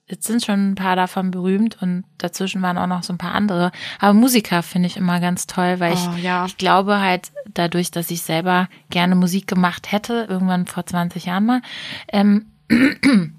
Jetzt 0.10 0.26
sind 0.26 0.44
schon 0.46 0.72
ein 0.72 0.76
paar 0.76 0.96
davon 0.96 1.32
berühmt 1.32 1.82
und 1.82 2.06
dazwischen 2.18 2.62
waren 2.62 2.78
auch 2.78 2.88
noch 2.88 3.04
so 3.04 3.12
ein 3.12 3.18
paar 3.18 3.34
andere. 3.36 3.72
Aber 4.00 4.14
Musiker 4.14 4.64
finde 4.64 4.88
ich 4.88 4.96
immer 4.96 5.20
ganz 5.20 5.48
toll, 5.48 5.80
weil 5.82 5.94
Oh, 5.94 6.14
ich, 6.16 6.24
ja. 6.24 6.46
ich 6.46 6.58
glaube 6.58 7.00
halt 7.02 7.32
dadurch, 7.54 7.92
dass 7.92 8.10
ich 8.10 8.22
selber 8.22 8.70
gerne 8.90 9.16
Musik 9.16 9.48
gemacht 9.48 9.92
hätte, 9.92 10.26
irgendwann 10.30 10.66
vor 10.66 10.86
20 10.86 11.26
Jahren 11.26 11.46
mal, 11.46 11.62
ähm, 12.08 12.46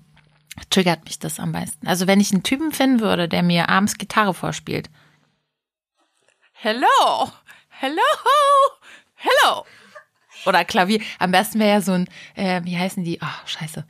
triggert 0.70 1.04
mich 1.06 1.18
das 1.18 1.40
am 1.40 1.52
meisten. 1.52 1.86
Also 1.86 2.06
wenn 2.06 2.20
ich 2.20 2.32
einen 2.32 2.42
Typen 2.42 2.72
finden 2.72 3.00
würde, 3.00 3.28
der 3.28 3.42
mir 3.42 3.70
abends 3.70 3.96
Gitarre 3.96 4.34
vorspielt. 4.34 4.90
Hello, 6.52 7.30
hello, 7.68 8.02
hello. 9.18 9.64
Oder 10.46 10.64
Klavier. 10.64 11.00
Am 11.18 11.30
besten 11.30 11.58
wäre 11.58 11.70
ja 11.70 11.80
so 11.80 11.92
ein, 11.92 12.08
äh, 12.34 12.62
wie 12.64 12.78
heißen 12.78 13.04
die? 13.04 13.18
Oh, 13.20 13.46
scheiße. 13.46 13.84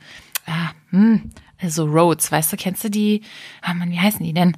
Ah, 0.45 0.71
hm, 0.89 1.31
so 1.67 1.85
Rhodes, 1.85 2.31
weißt 2.31 2.51
du, 2.53 2.57
kennst 2.57 2.83
du 2.83 2.89
die? 2.89 3.23
Ah, 3.61 3.73
Mann, 3.73 3.91
wie 3.91 3.99
heißen 3.99 4.23
die 4.23 4.33
denn? 4.33 4.57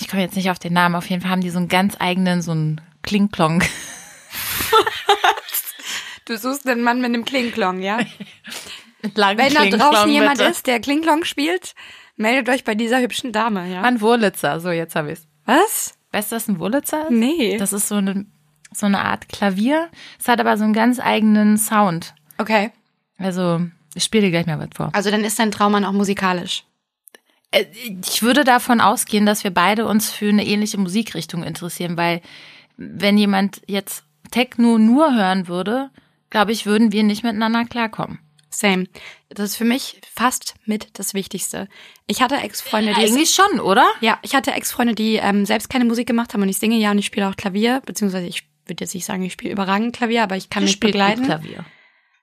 Ich 0.00 0.08
komme 0.08 0.22
jetzt 0.22 0.36
nicht 0.36 0.50
auf 0.50 0.58
den 0.58 0.72
Namen. 0.72 0.94
Auf 0.94 1.08
jeden 1.10 1.22
Fall 1.22 1.30
haben 1.30 1.40
die 1.40 1.50
so 1.50 1.58
einen 1.58 1.68
ganz 1.68 1.96
eigenen, 1.98 2.42
so 2.42 2.52
einen 2.52 2.80
Klingklong. 3.02 3.62
Du 6.28 6.36
suchst 6.36 6.68
einen 6.68 6.82
Mann 6.82 6.98
mit 6.98 7.06
einem 7.06 7.24
Klingklong, 7.24 7.80
ja? 7.80 8.00
Langen 9.14 9.38
Wenn 9.38 9.54
da 9.54 9.64
draußen 9.64 10.10
jemand 10.10 10.36
bitte. 10.36 10.50
ist, 10.50 10.66
der 10.66 10.78
Klingklong 10.78 11.24
spielt, 11.24 11.74
meldet 12.16 12.54
euch 12.54 12.64
bei 12.64 12.74
dieser 12.74 13.00
hübschen 13.00 13.32
Dame, 13.32 13.66
ja? 13.72 13.80
Ein 13.80 14.02
Wurlitzer, 14.02 14.60
so 14.60 14.70
jetzt 14.70 14.94
habe 14.94 15.12
ich's. 15.12 15.26
Was? 15.46 15.94
Weißt 16.12 16.30
du, 16.30 16.36
was 16.36 16.48
ein 16.48 16.58
Wurlitzer 16.58 17.04
ist? 17.04 17.12
Nee. 17.12 17.56
Das 17.56 17.72
ist 17.72 17.88
so 17.88 17.94
eine, 17.94 18.26
so 18.78 18.86
eine 18.86 19.00
Art 19.04 19.28
Klavier. 19.28 19.88
Es 20.18 20.28
hat 20.28 20.40
aber 20.40 20.56
so 20.56 20.64
einen 20.64 20.72
ganz 20.72 21.00
eigenen 21.00 21.58
Sound. 21.58 22.14
Okay. 22.38 22.70
Also, 23.18 23.60
ich 23.94 24.04
spiele 24.04 24.24
dir 24.24 24.30
gleich 24.30 24.46
mal 24.46 24.58
was 24.58 24.68
vor. 24.74 24.90
Also 24.92 25.10
dann 25.10 25.24
ist 25.24 25.38
dein 25.38 25.50
Traummann 25.50 25.84
auch 25.84 25.92
musikalisch. 25.92 26.64
Äh, 27.50 27.64
Ich 28.04 28.22
würde 28.22 28.44
davon 28.44 28.80
ausgehen, 28.80 29.26
dass 29.26 29.44
wir 29.44 29.50
beide 29.50 29.86
uns 29.86 30.10
für 30.10 30.28
eine 30.28 30.46
ähnliche 30.46 30.78
Musikrichtung 30.78 31.42
interessieren, 31.42 31.96
weil 31.96 32.20
wenn 32.76 33.18
jemand 33.18 33.60
jetzt 33.66 34.04
Techno 34.30 34.78
nur 34.78 35.14
hören 35.14 35.48
würde, 35.48 35.90
glaube 36.30 36.52
ich, 36.52 36.66
würden 36.66 36.92
wir 36.92 37.02
nicht 37.02 37.24
miteinander 37.24 37.64
klarkommen. 37.64 38.20
Same. 38.50 38.86
Das 39.28 39.50
ist 39.50 39.56
für 39.56 39.64
mich 39.64 40.00
fast 40.14 40.54
mit 40.64 40.88
das 40.98 41.12
Wichtigste. 41.12 41.68
Ich 42.06 42.22
hatte 42.22 42.36
Ex-Freunde, 42.36 42.94
die 42.94 43.00
Eigentlich 43.00 43.30
schon, 43.30 43.60
oder? 43.60 43.86
Ja, 44.00 44.18
ich 44.22 44.34
hatte 44.34 44.52
Ex-Freunde, 44.52 44.94
die 44.94 45.16
ähm, 45.16 45.44
selbst 45.44 45.68
keine 45.68 45.84
Musik 45.84 46.06
gemacht 46.06 46.32
haben 46.32 46.42
und 46.42 46.48
ich 46.48 46.58
singe 46.58 46.76
ja 46.76 46.90
und 46.90 46.98
ich 46.98 47.06
spiele 47.06 47.28
auch 47.28 47.36
Klavier, 47.36 47.82
beziehungsweise 47.84 48.26
ich 48.26 48.47
würde 48.68 48.84
jetzt 48.84 48.94
nicht 48.94 49.04
sagen, 49.04 49.22
ich 49.22 49.32
spiele 49.32 49.52
überragend 49.52 49.96
Klavier, 49.96 50.22
aber 50.22 50.36
ich 50.36 50.50
kann 50.50 50.64
mich 50.64 50.80
begleiten. 50.80 51.24
Klavier. 51.24 51.64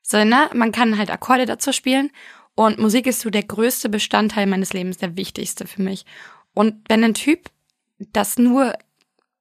So, 0.02 0.24
ne? 0.24 0.50
Man 0.54 0.72
kann 0.72 0.98
halt 0.98 1.10
Akkorde 1.10 1.46
dazu 1.46 1.72
spielen 1.72 2.12
und 2.56 2.80
Musik 2.80 3.08
ist 3.08 3.22
so 3.22 3.30
der 3.30 3.44
größte 3.44 3.90
Bestandteil 3.90 4.48
meines 4.48 4.74
Lebens, 4.74 4.98
der 4.98 5.18
wichtigste 5.18 5.68
für 5.68 5.82
mich. 5.82 6.06
Und 6.54 6.76
wenn 6.88 7.04
ein 7.04 7.14
Typ 7.14 7.50
das 7.98 8.38
nur 8.38 8.74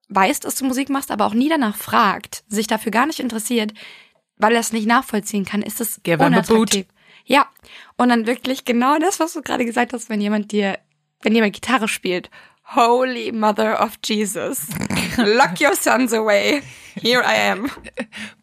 weiß, 0.09 0.41
dass 0.41 0.57
du 0.57 0.65
Musik 0.65 0.89
machst, 0.89 1.11
aber 1.11 1.27
auch 1.27 1.35
nie 1.35 1.49
danach 1.49 1.77
fragt, 1.77 2.45
sich 2.49 2.67
dafür 2.67 2.93
gar 2.93 3.07
nicht 3.07 3.21
interessiert, 3.21 3.73
weil 4.37 4.53
er 4.53 4.61
es 4.61 4.73
nicht 4.73 4.87
nachvollziehen 4.87 5.45
kann, 5.45 5.63
ist 5.63 5.81
es 5.81 6.01
unattraktiv. 6.07 6.87
Ja, 7.25 7.49
und 7.97 8.11
dann 8.11 8.27
wirklich 8.27 8.65
genau 8.65 8.99
das, 8.99 9.19
was 9.21 9.33
du 9.33 9.43
gerade 9.43 9.65
gesagt 9.65 9.93
hast, 9.93 10.11
wenn 10.11 10.21
jemand 10.21 10.53
dir, 10.53 10.79
wenn 11.23 11.35
jemand 11.35 11.55
Gitarre 11.55 11.89
spielt. 11.89 12.31
Holy 12.75 13.33
Mother 13.33 13.83
of 13.83 13.99
Jesus. 14.05 14.67
Lock 15.19 15.61
your 15.61 15.75
sons 15.75 16.13
away. 16.13 16.63
Here 16.95 17.23
I 17.23 17.51
am. 17.51 17.71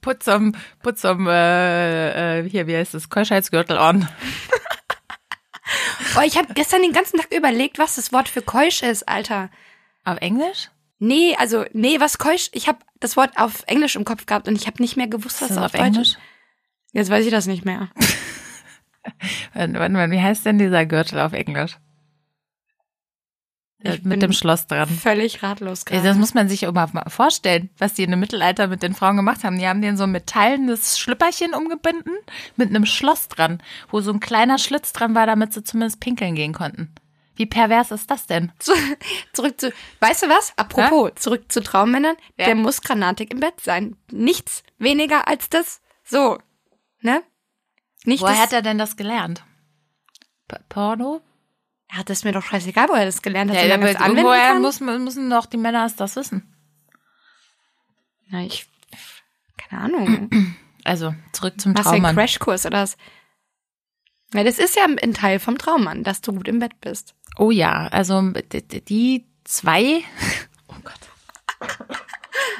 Put 0.01 0.23
some, 0.23 0.53
put 0.83 0.99
some, 0.99 1.29
äh, 1.29 2.39
äh, 2.39 2.49
hier, 2.49 2.67
wie 2.67 2.75
heißt 2.75 2.93
es, 2.95 3.09
Keuschheitsgürtel 3.09 3.77
on. 3.77 4.07
Oh, 6.17 6.21
ich 6.25 6.37
habe 6.37 6.53
gestern 6.53 6.81
den 6.81 6.91
ganzen 6.91 7.17
Tag 7.17 7.33
überlegt, 7.33 7.79
was 7.79 7.95
das 7.95 8.11
Wort 8.11 8.27
für 8.27 8.41
keusch 8.41 8.83
ist, 8.83 9.07
Alter. 9.07 9.49
Auf 10.03 10.17
Englisch? 10.17 10.69
Nee, 10.99 11.35
also, 11.39 11.63
nee, 11.73 11.99
was 11.99 12.17
keusch? 12.17 12.49
Ich 12.51 12.67
habe 12.67 12.79
das 12.99 13.15
Wort 13.15 13.37
auf 13.37 13.63
Englisch 13.67 13.95
im 13.95 14.03
Kopf 14.03 14.25
gehabt 14.25 14.47
und 14.47 14.55
ich 14.55 14.67
habe 14.67 14.81
nicht 14.81 14.97
mehr 14.97 15.07
gewusst, 15.07 15.41
was 15.41 15.49
das 15.49 15.57
auf 15.57 15.65
auf 15.65 15.71
Deutsch 15.71 15.81
Englisch? 15.83 16.09
ist. 16.09 16.17
Jetzt 16.93 17.09
weiß 17.09 17.25
ich 17.25 17.31
das 17.31 17.47
nicht 17.47 17.63
mehr. 17.63 17.89
Warte 19.53 19.89
mal, 19.89 20.11
wie 20.11 20.21
heißt 20.21 20.45
denn 20.45 20.59
dieser 20.59 20.85
Gürtel 20.85 21.19
auf 21.19 21.33
Englisch? 21.33 21.77
Ich 23.83 24.03
mit 24.03 24.21
dem 24.21 24.33
Schloss 24.33 24.67
dran. 24.67 24.87
Völlig 24.89 25.41
ratlos 25.41 25.85
gerade. 25.85 26.03
Das 26.03 26.17
muss 26.17 26.33
man 26.33 26.47
sich 26.49 26.61
mal 26.71 27.03
vorstellen, 27.07 27.69
was 27.77 27.93
die 27.93 28.03
in 28.03 28.11
dem 28.11 28.19
Mittelalter 28.19 28.67
mit 28.67 28.83
den 28.83 28.93
Frauen 28.93 29.15
gemacht 29.17 29.43
haben. 29.43 29.57
Die 29.57 29.67
haben 29.67 29.81
denen 29.81 29.97
so 29.97 30.03
ein 30.03 30.11
metallenes 30.11 30.99
Schlüpperchen 30.99 31.53
umgebunden 31.53 32.11
mit 32.55 32.69
einem 32.69 32.85
Schloss 32.85 33.27
dran, 33.27 33.61
wo 33.89 34.01
so 34.01 34.11
ein 34.11 34.19
kleiner 34.19 34.57
Schlitz 34.57 34.93
dran 34.93 35.15
war, 35.15 35.25
damit 35.25 35.53
sie 35.53 35.63
zumindest 35.63 35.99
pinkeln 35.99 36.35
gehen 36.35 36.53
konnten. 36.53 36.93
Wie 37.35 37.45
pervers 37.47 37.91
ist 37.91 38.11
das 38.11 38.27
denn? 38.27 38.51
Zu- 38.59 38.73
zurück 39.33 39.59
zu, 39.59 39.73
weißt 39.99 40.23
du 40.23 40.29
was? 40.29 40.53
Apropos, 40.57 41.11
zurück 41.15 41.51
zu 41.51 41.63
Traummännern. 41.63 42.15
Ja. 42.37 42.45
Der 42.45 42.55
muss 42.55 42.81
granatig 42.81 43.31
im 43.31 43.39
Bett 43.39 43.59
sein. 43.61 43.95
Nichts 44.11 44.63
weniger 44.77 45.27
als 45.27 45.49
das. 45.49 45.81
So, 46.03 46.37
ne? 46.99 47.23
Nicht 48.03 48.21
Woher 48.21 48.41
hat 48.41 48.53
er 48.53 48.61
denn 48.61 48.77
das 48.77 48.95
gelernt? 48.95 49.43
P 50.47 50.57
Porno? 50.69 51.21
Ja, 51.93 52.03
das 52.03 52.19
ist 52.19 52.23
mir 52.23 52.31
doch 52.31 52.43
scheißegal, 52.43 52.87
wo 52.89 52.93
er 52.93 53.05
das 53.05 53.21
gelernt 53.21 53.51
hat. 53.51 53.57
Ja, 53.57 53.63
solange 53.63 53.83
aber 53.83 53.89
er 53.89 53.95
es 53.95 54.01
anwenden 54.01 54.23
woher 54.25 54.51
kann. 54.53 54.61
muss, 54.61 54.79
müssen 54.79 55.29
doch 55.29 55.45
die 55.45 55.57
Männer 55.57 55.89
das 55.95 56.15
wissen? 56.15 56.53
Na, 58.29 58.43
ich, 58.43 58.67
keine 59.57 59.83
Ahnung. 59.83 60.29
Also, 60.83 61.13
zurück 61.31 61.61
zum 61.61 61.73
Machst 61.73 61.85
du 61.85 61.89
einen 61.91 62.01
Traummann. 62.01 62.15
Crashkurs 62.15 62.65
oder 62.65 62.81
was? 62.81 62.97
Ja, 64.33 64.43
das 64.43 64.57
ist 64.57 64.75
ja 64.75 64.83
ein 64.85 65.13
Teil 65.13 65.37
vom 65.37 65.59
Traummann, 65.59 66.03
dass 66.03 66.21
du 66.21 66.33
gut 66.33 66.47
im 66.47 66.57
Bett 66.57 66.81
bist. 66.81 67.13
Oh 67.37 67.51
ja, 67.51 67.85
also 67.91 68.31
die 68.31 69.27
zwei, 69.43 70.01
oh 70.69 70.75
Gott, 70.83 71.69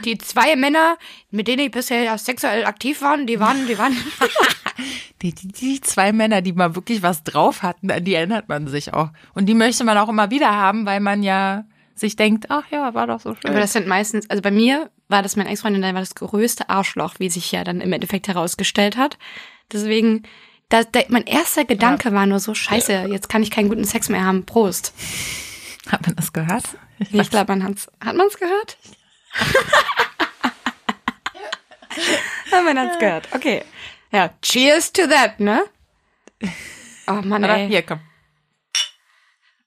Die 0.05 0.17
zwei 0.17 0.55
Männer, 0.55 0.97
mit 1.29 1.47
denen 1.47 1.65
ich 1.65 1.71
bisher 1.71 2.03
ja 2.03 2.17
sexuell 2.17 2.65
aktiv 2.65 3.01
war, 3.01 3.17
die 3.17 3.39
waren, 3.39 3.67
die 3.67 3.77
waren. 3.77 3.95
die, 5.21 5.33
die, 5.33 5.47
die 5.47 5.81
zwei 5.81 6.11
Männer, 6.11 6.41
die 6.41 6.53
mal 6.53 6.75
wirklich 6.75 7.01
was 7.01 7.23
drauf 7.23 7.63
hatten, 7.63 7.91
an 7.91 8.03
die 8.03 8.13
erinnert 8.13 8.49
man 8.49 8.67
sich 8.67 8.93
auch. 8.93 9.09
Und 9.33 9.47
die 9.47 9.53
möchte 9.53 9.83
man 9.83 9.97
auch 9.97 10.09
immer 10.09 10.31
wieder 10.31 10.51
haben, 10.51 10.85
weil 10.85 10.99
man 10.99 11.23
ja 11.23 11.65
sich 11.95 12.15
denkt, 12.15 12.47
ach 12.49 12.63
ja, 12.71 12.93
war 12.93 13.07
doch 13.07 13.19
so 13.19 13.35
schön. 13.35 13.51
Aber 13.51 13.59
das 13.59 13.73
sind 13.73 13.87
meistens, 13.87 14.29
also 14.29 14.41
bei 14.41 14.51
mir 14.51 14.89
war 15.07 15.21
das 15.21 15.35
mein 15.35 15.47
Ex-Freund 15.47 15.75
und 15.75 15.81
der 15.81 15.93
war 15.93 16.01
das 16.01 16.15
größte 16.15 16.69
Arschloch, 16.69 17.15
wie 17.19 17.29
sich 17.29 17.51
ja 17.51 17.63
dann 17.63 17.81
im 17.81 17.93
Endeffekt 17.93 18.27
herausgestellt 18.27 18.97
hat. 18.97 19.17
Deswegen, 19.71 20.23
da, 20.69 20.83
da, 20.83 21.01
mein 21.09 21.25
erster 21.25 21.65
Gedanke 21.65 22.11
war 22.13 22.25
nur 22.25 22.39
so, 22.39 22.53
scheiße, 22.53 23.07
jetzt 23.09 23.29
kann 23.29 23.43
ich 23.43 23.51
keinen 23.51 23.69
guten 23.69 23.85
Sex 23.85 24.09
mehr 24.09 24.25
haben. 24.25 24.45
Prost. 24.45 24.93
Hat 25.87 26.05
man 26.05 26.15
das 26.15 26.33
gehört? 26.33 26.63
Ich 27.11 27.29
glaube, 27.29 27.51
man 27.51 27.63
hat's, 27.63 27.87
hat 28.03 28.15
man's 28.15 28.37
gehört? 28.37 28.77
Ja, 32.51 32.61
man 32.61 32.77
hat's 32.79 32.99
gehört. 32.99 33.27
Okay. 33.33 33.63
Ja, 34.11 34.29
cheers 34.41 34.91
to 34.91 35.07
that, 35.07 35.39
ne? 35.39 35.63
Oh 37.07 37.21
Mann, 37.23 37.43
Oder? 37.43 37.57
ey. 37.57 37.67
Hier, 37.67 37.81
komm. 37.81 37.99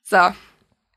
So. 0.03 0.19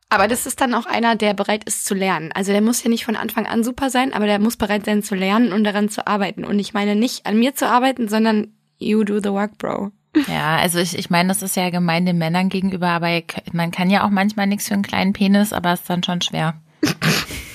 Aber 0.09 0.27
das 0.27 0.45
ist 0.45 0.61
dann 0.61 0.73
auch 0.73 0.85
einer, 0.85 1.15
der 1.15 1.33
bereit 1.33 1.65
ist 1.65 1.85
zu 1.85 1.93
lernen. 1.93 2.31
Also 2.31 2.51
der 2.51 2.61
muss 2.61 2.83
ja 2.83 2.89
nicht 2.89 3.03
von 3.03 3.17
Anfang 3.17 3.45
an 3.45 3.63
super 3.63 3.89
sein, 3.89 4.13
aber 4.13 4.25
der 4.25 4.39
muss 4.39 4.55
bereit 4.55 4.85
sein 4.85 5.03
zu 5.03 5.15
lernen 5.15 5.51
und 5.51 5.63
daran 5.65 5.89
zu 5.89 6.07
arbeiten. 6.07 6.45
Und 6.45 6.59
ich 6.59 6.73
meine 6.73 6.95
nicht 6.95 7.25
an 7.25 7.37
mir 7.37 7.55
zu 7.55 7.67
arbeiten, 7.67 8.07
sondern 8.07 8.53
you 8.77 9.03
do 9.03 9.19
the 9.19 9.31
work, 9.31 9.57
bro. 9.57 9.91
Ja, 10.27 10.57
also 10.57 10.79
ich, 10.79 10.97
ich 10.97 11.09
meine, 11.09 11.29
das 11.29 11.41
ist 11.41 11.55
ja 11.55 11.69
gemein 11.69 12.05
den 12.05 12.17
Männern 12.17 12.49
gegenüber, 12.49 12.87
aber 12.87 13.21
man 13.51 13.71
kann 13.71 13.89
ja 13.89 14.05
auch 14.05 14.09
manchmal 14.09 14.47
nichts 14.47 14.67
für 14.67 14.73
einen 14.73 14.83
kleinen 14.83 15.13
Penis, 15.13 15.51
aber 15.53 15.73
ist 15.73 15.89
dann 15.89 16.03
schon 16.03 16.21
schwer. 16.21 16.55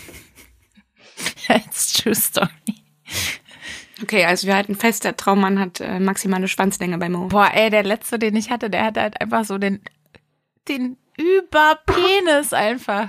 ja, 1.48 1.56
it's 1.56 1.92
true 1.92 2.14
story. 2.14 2.48
Okay, 4.02 4.24
also 4.24 4.46
wir 4.46 4.56
halten 4.56 4.74
fest, 4.74 5.04
der 5.04 5.16
Traummann 5.16 5.58
hat 5.60 5.80
äh, 5.80 6.00
maximale 6.00 6.48
Schwanzlänge 6.48 6.98
bei 6.98 7.08
Mo. 7.08 7.28
Boah, 7.28 7.50
ey, 7.54 7.70
der 7.70 7.84
letzte, 7.84 8.18
den 8.18 8.34
ich 8.34 8.50
hatte, 8.50 8.68
der 8.70 8.84
hatte 8.84 9.00
halt 9.00 9.20
einfach 9.20 9.44
so 9.44 9.58
den, 9.58 9.80
den 10.68 10.96
Überpenis 11.16 12.52
einfach. 12.52 13.08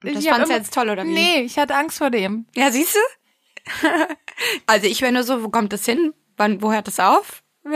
Das 0.00 0.12
Ich 0.12 0.28
hab 0.28 0.36
fand's 0.36 0.50
immer- 0.50 0.58
jetzt 0.58 0.74
toll, 0.74 0.90
oder 0.90 1.04
wie? 1.04 1.08
Nee, 1.12 1.40
ich 1.40 1.58
hatte 1.58 1.74
Angst 1.76 1.98
vor 1.98 2.10
dem. 2.10 2.46
Ja, 2.54 2.70
siehst 2.70 2.96
du? 2.96 3.88
also 4.66 4.86
ich 4.86 5.02
wäre 5.02 5.12
nur 5.12 5.24
so, 5.24 5.42
wo 5.44 5.48
kommt 5.50 5.72
das 5.72 5.84
hin? 5.84 6.14
Wann, 6.36 6.62
wo 6.62 6.72
hört 6.72 6.86
das 6.88 7.00
auf? 7.00 7.42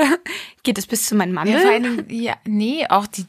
Geht 0.63 0.79
es 0.79 0.87
bis 0.87 1.07
zu 1.07 1.15
meinem 1.15 1.35
Ja, 1.47 1.59
allen 1.59 1.83
Dingen, 1.83 2.07
ja, 2.09 2.35
nee, 2.45 2.87
auch 2.89 3.07
die, 3.07 3.27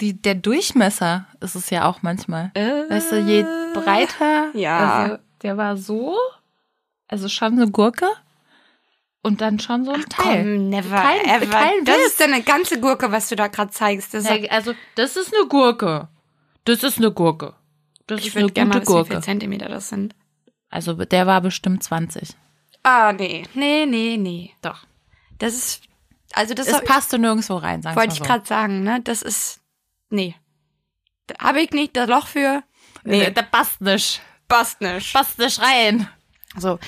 die, 0.00 0.14
der 0.20 0.34
Durchmesser 0.34 1.26
ist 1.40 1.54
es 1.56 1.70
ja 1.70 1.84
auch 1.88 2.02
manchmal. 2.02 2.52
Weißt 2.54 3.12
du, 3.12 3.20
je 3.20 3.42
breiter, 3.74 4.50
ja. 4.54 4.78
also 4.78 5.18
der 5.42 5.56
war 5.56 5.76
so, 5.76 6.16
also 7.08 7.28
schon 7.28 7.52
eine 7.52 7.70
Gurke 7.70 8.08
und 9.22 9.40
dann 9.40 9.58
schon 9.58 9.84
so 9.84 9.92
ein 9.92 10.04
Teil. 10.06 10.42
Komm, 10.44 10.68
never 10.70 10.96
Kein- 10.96 11.24
ever. 11.42 11.46
kein 11.50 11.84
das 11.84 11.98
ist 12.06 12.22
eine 12.22 12.42
ganze 12.42 12.80
Gurke, 12.80 13.10
was 13.12 13.28
du 13.28 13.36
da 13.36 13.48
gerade 13.48 13.70
zeigst. 13.70 14.14
Das 14.14 14.24
ist, 14.24 14.30
Ja, 14.30 14.50
also, 14.50 14.74
das 14.94 15.16
ist 15.16 15.34
eine 15.34 15.46
Gurke. 15.46 16.08
Das 16.64 16.82
ist 16.82 16.98
eine 16.98 17.10
Gurke. 17.12 17.54
Das 18.06 18.20
ich 18.20 18.28
ist 18.28 18.36
eine 18.36 18.44
würde 18.46 18.54
gerne 18.54 18.68
mal 18.70 18.80
wissen, 18.80 18.92
wie 18.92 18.98
viele 18.98 19.08
Gurke. 19.08 19.20
Zentimeter 19.22 19.68
das 19.68 19.88
sind. 19.88 20.14
Also, 20.68 20.94
der 20.94 21.26
war 21.26 21.40
bestimmt 21.40 21.82
20. 21.82 22.30
Ah, 22.82 23.12
nee. 23.12 23.44
Nee, 23.54 23.86
nee, 23.86 24.16
nee. 24.16 24.54
Doch. 24.62 24.84
Das 25.38 25.54
ist, 25.54 25.82
also 26.32 26.54
das 26.54 26.72
hab- 26.72 26.84
passte 26.84 27.18
nirgendwo 27.18 27.56
rein, 27.56 27.82
sagen 27.82 27.96
wollte 27.96 28.12
ich 28.12 28.18
so. 28.18 28.24
gerade 28.24 28.46
sagen, 28.46 28.82
ne? 28.82 29.00
Das 29.02 29.22
ist, 29.22 29.60
nee. 30.10 30.34
Da 31.26 31.34
habe 31.46 31.60
ich 31.60 31.70
nicht 31.72 31.96
das 31.96 32.08
Loch 32.08 32.26
für. 32.26 32.62
Nee, 33.04 33.18
Nee, 33.24 33.30
der 33.30 33.42
passt 33.42 33.80
nicht. 33.80 34.20
Passt 34.50 34.80
nicht. 34.82 35.12
Passt 35.14 35.38
nicht 35.38 35.60
rein. 35.62 36.08
Also, 36.54 36.78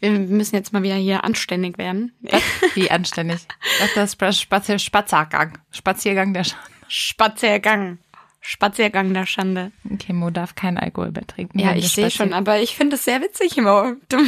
wir 0.00 0.10
müssen 0.10 0.56
jetzt 0.56 0.72
mal 0.72 0.82
wieder 0.82 0.96
hier 0.96 1.24
anständig 1.24 1.78
werden. 1.78 2.12
Wie 2.74 2.90
anständig. 2.90 3.46
Das 3.94 4.10
ist 4.10 4.20
der 4.20 4.32
Spazier 4.32 4.78
Spaziergang. 4.78 5.58
Spaziergang 5.70 6.34
der 6.34 6.44
Schande. 6.44 6.66
Spaziergang. 6.88 7.98
Spaziergang 8.40 9.14
der 9.14 9.24
Schande. 9.24 9.70
Okay, 9.88 10.12
Mo 10.12 10.30
darf 10.30 10.56
keinen 10.56 10.76
Alkohol 10.76 11.12
mehr 11.12 11.26
trinken. 11.26 11.60
Ja, 11.60 11.76
ich 11.76 11.92
sehe 11.92 12.10
schon, 12.10 12.32
aber 12.32 12.58
ich 12.58 12.74
finde 12.74 12.96
es 12.96 13.04
sehr 13.04 13.22
witzig, 13.22 13.56
Mo. 13.58 13.94
Du 14.08 14.18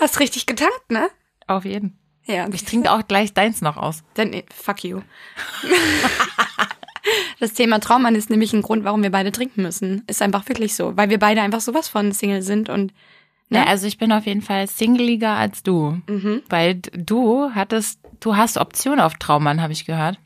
hast 0.00 0.18
richtig 0.18 0.46
getankt, 0.46 0.90
ne? 0.90 1.08
Auf 1.46 1.64
jeden. 1.64 1.96
Ja. 2.24 2.48
Ich 2.52 2.64
trinke 2.64 2.90
auch 2.90 3.06
gleich 3.06 3.32
deins 3.32 3.60
noch 3.60 3.76
aus. 3.76 4.02
Dann, 4.14 4.32
eh, 4.32 4.44
fuck 4.52 4.82
you. 4.82 5.02
das 7.40 7.52
Thema 7.54 7.78
Traummann 7.80 8.14
ist 8.14 8.30
nämlich 8.30 8.52
ein 8.52 8.62
Grund, 8.62 8.84
warum 8.84 9.02
wir 9.02 9.10
beide 9.10 9.32
trinken 9.32 9.62
müssen. 9.62 10.02
Ist 10.06 10.22
einfach 10.22 10.48
wirklich 10.48 10.74
so, 10.74 10.96
weil 10.96 11.10
wir 11.10 11.18
beide 11.18 11.42
einfach 11.42 11.60
sowas 11.60 11.88
von 11.88 12.12
Single 12.12 12.42
sind 12.42 12.68
und 12.68 12.92
Ja, 13.50 13.60
Ne? 13.60 13.66
also 13.66 13.86
ich 13.86 13.98
bin 13.98 14.12
auf 14.12 14.24
jeden 14.26 14.42
Fall 14.42 14.66
singleiger 14.66 15.36
als 15.36 15.62
du. 15.62 16.00
Mhm. 16.08 16.42
Weil 16.48 16.76
du 16.76 17.50
hattest, 17.54 18.00
du 18.20 18.36
hast 18.36 18.56
Optionen 18.56 19.00
auf 19.00 19.14
Traummann, 19.14 19.60
habe 19.60 19.72
ich 19.72 19.84
gehört. 19.84 20.18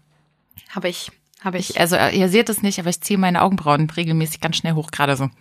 habe 0.70 0.88
ich, 0.88 1.10
habe 1.42 1.58
ich. 1.58 1.70
Ich, 1.70 1.80
also 1.80 1.96
äh, 1.96 2.16
ihr 2.16 2.28
seht 2.28 2.48
es 2.48 2.62
nicht, 2.62 2.78
aber 2.78 2.90
ich 2.90 3.00
ziehe 3.00 3.18
meine 3.18 3.42
Augenbrauen 3.42 3.88
regelmäßig 3.90 4.40
ganz 4.40 4.56
schnell 4.56 4.74
hoch, 4.74 4.90
gerade 4.92 5.16
so. 5.16 5.28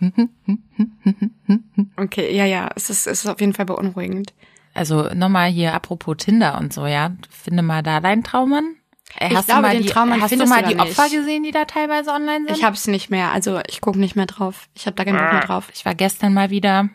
Okay, 1.96 2.34
ja, 2.36 2.44
ja, 2.44 2.70
es 2.74 2.90
ist, 2.90 3.06
es 3.06 3.20
ist 3.24 3.26
auf 3.30 3.40
jeden 3.40 3.54
Fall 3.54 3.66
beunruhigend. 3.66 4.34
Also 4.74 5.08
nochmal 5.14 5.48
hier 5.50 5.72
apropos 5.74 6.16
Tinder 6.18 6.58
und 6.58 6.72
so, 6.72 6.86
ja. 6.86 7.12
Finde 7.30 7.62
mal 7.62 7.82
da 7.82 8.00
deinen 8.00 8.22
Traummann. 8.24 8.76
Ey, 9.18 9.30
Ich 9.30 9.36
hast 9.36 9.46
glaube, 9.46 9.62
du 9.62 9.66
mal 9.68 9.74
den 9.74 9.82
die, 9.82 9.88
Traummann 9.88 10.20
hast 10.20 10.32
du 10.32 10.46
mal 10.46 10.62
du 10.62 10.68
die 10.68 10.78
Opfer 10.78 11.04
nicht. 11.04 11.14
gesehen, 11.16 11.42
die 11.42 11.50
da 11.50 11.64
teilweise 11.64 12.10
online 12.10 12.46
sind? 12.46 12.56
Ich 12.56 12.64
hab's 12.64 12.86
nicht 12.86 13.10
mehr, 13.10 13.32
also 13.32 13.60
ich 13.68 13.80
gucke 13.80 13.98
nicht 13.98 14.16
mehr 14.16 14.26
drauf. 14.26 14.68
Ich 14.74 14.86
habe 14.86 14.94
da 14.96 15.04
keinen 15.04 15.18
Bock 15.18 15.32
mehr 15.32 15.40
drauf. 15.46 15.68
Ich 15.74 15.84
war 15.84 15.94
gestern 15.94 16.34
mal 16.34 16.50
wieder 16.50 16.88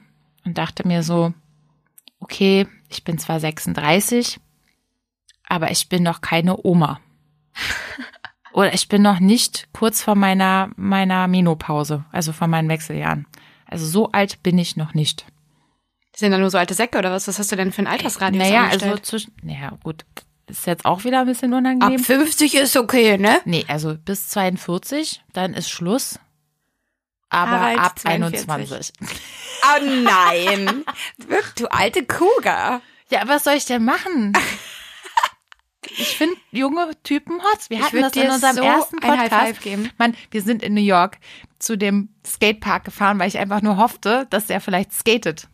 und 0.46 0.58
dachte 0.58 0.88
mir 0.88 1.04
so, 1.04 1.34
okay, 2.20 2.68
ich 2.90 3.04
bin 3.04 3.18
zwar 3.18 3.40
36, 3.40 4.40
aber 5.48 5.72
ich 5.72 5.90
bin 5.90 6.04
noch 6.04 6.22
keine 6.22 6.64
Oma. 6.66 7.00
Oder 8.54 8.74
ich 8.74 8.90
bin 8.90 9.02
noch 9.02 9.20
nicht 9.22 9.70
kurz 9.72 10.02
vor 10.04 10.16
meiner, 10.16 10.72
meiner 10.76 11.28
Menopause, 11.30 12.04
also 12.12 12.34
vor 12.34 12.48
meinen 12.48 12.68
Wechseljahren. 12.68 13.26
Also 13.66 13.86
so 13.86 14.12
alt 14.12 14.44
bin 14.44 14.58
ich 14.58 14.76
noch 14.76 14.94
nicht. 14.94 15.26
Sind 16.14 16.32
da 16.32 16.38
nur 16.38 16.50
so 16.50 16.58
alte 16.58 16.74
Säcke 16.74 16.98
oder 16.98 17.12
was? 17.12 17.30
Was 17.30 17.40
hast 17.40 17.50
du 17.52 17.56
denn 17.56 17.72
für 17.72 17.82
ein 17.82 17.88
Altersradius 17.88 18.44
naja, 18.44 18.68
also 18.68 18.98
zwischen, 18.98 19.34
naja, 19.42 19.78
gut, 19.84 20.04
ist 20.48 20.66
jetzt 20.68 20.86
auch 20.86 21.04
wieder 21.04 21.22
ein 21.22 21.26
bisschen 21.28 21.54
Ab 21.54 21.60
unangenehm. 21.60 22.00
50 22.00 22.56
ist 22.56 22.76
okay, 22.78 23.18
ne? 23.18 23.42
Nee, 23.46 23.66
also 23.68 23.96
bis 23.96 24.30
42, 24.30 25.24
dann 25.34 25.54
ist 25.54 25.70
Schluss. 25.70 26.20
Aber 27.30 27.52
Harald, 27.52 27.80
ab 27.80 28.00
42. 28.00 28.50
21. 28.50 28.94
Oh 29.64 29.86
nein. 30.04 30.84
Du 31.56 31.68
alte 31.68 32.04
Kuga. 32.04 32.82
Ja, 33.12 33.28
was 33.28 33.44
soll 33.44 33.54
ich 33.54 33.66
denn 33.66 33.86
machen? 33.86 34.34
Ich 35.98 36.16
finde 36.16 36.36
junge 36.52 36.92
Typen 37.04 37.42
hot. 37.42 37.70
Wir 37.70 37.84
hatten 37.84 38.02
das 38.02 38.14
in 38.14 38.30
unserem 38.30 38.56
so 38.56 38.62
ersten 38.62 39.00
Podcast. 39.00 39.60
Mann, 39.98 40.16
wir 40.30 40.42
sind 40.42 40.64
in 40.64 40.74
New 40.74 40.82
York 40.82 41.18
zu 41.60 41.78
dem 41.78 42.10
Skatepark 42.26 42.86
gefahren, 42.86 43.20
weil 43.20 43.28
ich 43.28 43.40
einfach 43.40 43.62
nur 43.62 43.78
hoffte, 43.78 44.28
dass 44.30 44.48
der 44.48 44.62
vielleicht 44.62 44.94
skatet. 44.94 45.48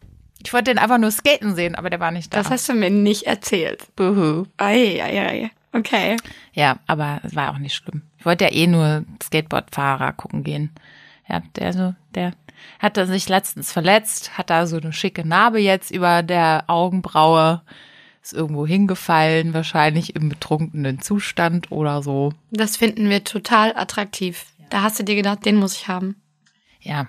Ich 0.43 0.53
wollte 0.53 0.71
den 0.71 0.77
einfach 0.77 0.97
nur 0.97 1.11
skaten 1.11 1.55
sehen, 1.55 1.75
aber 1.75 1.89
der 1.89 1.99
war 1.99 2.11
nicht 2.11 2.33
da. 2.33 2.37
Das 2.37 2.49
hast 2.49 2.69
du 2.69 2.73
mir 2.73 2.89
nicht 2.89 3.23
erzählt. 3.23 3.87
Buhu. 3.95 4.45
Ei, 4.57 5.01
ei, 5.01 5.27
ei. 5.27 5.51
Okay. 5.73 6.17
Ja, 6.53 6.77
aber 6.87 7.19
es 7.23 7.35
war 7.35 7.51
auch 7.51 7.57
nicht 7.57 7.75
schlimm. 7.75 8.03
Ich 8.17 8.25
wollte 8.25 8.45
ja 8.45 8.51
eh 8.51 8.67
nur 8.67 9.03
Skateboardfahrer 9.21 10.13
gucken 10.13 10.43
gehen. 10.43 10.71
Ja, 11.27 11.41
der 11.55 11.73
so, 11.73 11.93
der 12.15 12.33
hatte 12.79 13.05
sich 13.05 13.29
letztens 13.29 13.71
verletzt, 13.71 14.37
hat 14.37 14.49
da 14.49 14.65
so 14.65 14.77
eine 14.77 14.93
schicke 14.93 15.27
Narbe 15.27 15.59
jetzt 15.59 15.91
über 15.91 16.23
der 16.23 16.63
Augenbraue, 16.67 17.61
ist 18.23 18.33
irgendwo 18.33 18.65
hingefallen, 18.65 19.53
wahrscheinlich 19.53 20.15
im 20.15 20.29
betrunkenen 20.29 21.01
Zustand 21.01 21.71
oder 21.71 22.01
so. 22.01 22.33
Das 22.51 22.77
finden 22.77 23.09
wir 23.09 23.23
total 23.23 23.75
attraktiv. 23.75 24.45
Da 24.69 24.81
hast 24.81 24.99
du 24.99 25.03
dir 25.03 25.15
gedacht, 25.15 25.45
den 25.45 25.57
muss 25.57 25.75
ich 25.75 25.87
haben. 25.87 26.15
Ja, 26.81 27.07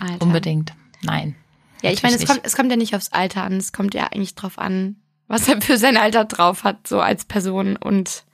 Alter. 0.00 0.22
unbedingt. 0.22 0.72
Nein. 1.02 1.34
Ja, 1.82 1.90
ich 1.90 2.02
meine, 2.02 2.16
es 2.16 2.26
kommt, 2.26 2.40
es 2.44 2.56
kommt 2.56 2.70
ja 2.70 2.76
nicht 2.76 2.94
aufs 2.94 3.12
Alter 3.12 3.42
an. 3.42 3.54
Es 3.58 3.72
kommt 3.72 3.94
ja 3.94 4.04
eigentlich 4.06 4.34
drauf 4.34 4.58
an, 4.58 4.96
was 5.26 5.48
er 5.48 5.60
für 5.60 5.76
sein 5.78 5.96
Alter 5.96 6.24
drauf 6.24 6.64
hat, 6.64 6.86
so 6.86 7.00
als 7.00 7.24
Person. 7.24 7.76
Und 7.76 8.24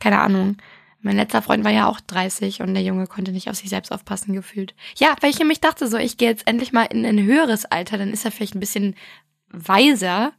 keine 0.00 0.20
Ahnung. 0.20 0.56
Mein 1.00 1.16
letzter 1.16 1.42
Freund 1.42 1.64
war 1.64 1.70
ja 1.70 1.86
auch 1.86 2.00
30 2.00 2.62
und 2.62 2.72
der 2.72 2.82
Junge 2.82 3.06
konnte 3.06 3.30
nicht 3.32 3.50
auf 3.50 3.56
sich 3.56 3.68
selbst 3.68 3.92
aufpassen 3.92 4.32
gefühlt. 4.32 4.74
Ja, 4.96 5.14
weil 5.20 5.28
ich 5.30 5.38
nämlich 5.38 5.60
dachte 5.60 5.86
so, 5.86 5.98
ich 5.98 6.16
gehe 6.16 6.30
jetzt 6.30 6.46
endlich 6.46 6.72
mal 6.72 6.84
in 6.84 7.04
ein 7.04 7.22
höheres 7.22 7.66
Alter, 7.66 7.98
dann 7.98 8.10
ist 8.10 8.24
er 8.24 8.30
vielleicht 8.30 8.54
ein 8.54 8.60
bisschen 8.60 8.94
weiser. 9.48 10.32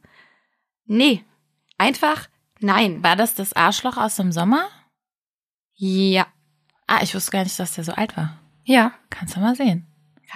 Nee, 0.86 1.22
einfach 1.78 2.28
nein. 2.58 3.02
War 3.04 3.14
das 3.14 3.34
das 3.34 3.52
Arschloch 3.52 3.96
aus 3.96 4.16
dem 4.16 4.32
Sommer? 4.32 4.66
Ja, 5.74 6.26
Ah, 6.88 7.00
ich 7.02 7.14
wusste 7.14 7.32
gar 7.32 7.42
nicht, 7.44 7.58
dass 7.58 7.74
der 7.74 7.84
so 7.84 7.92
alt 7.92 8.16
war. 8.16 8.38
ja, 8.64 8.92
Kannst 9.10 9.36
du 9.36 9.40
mal 9.40 9.54
sehen. 9.56 9.86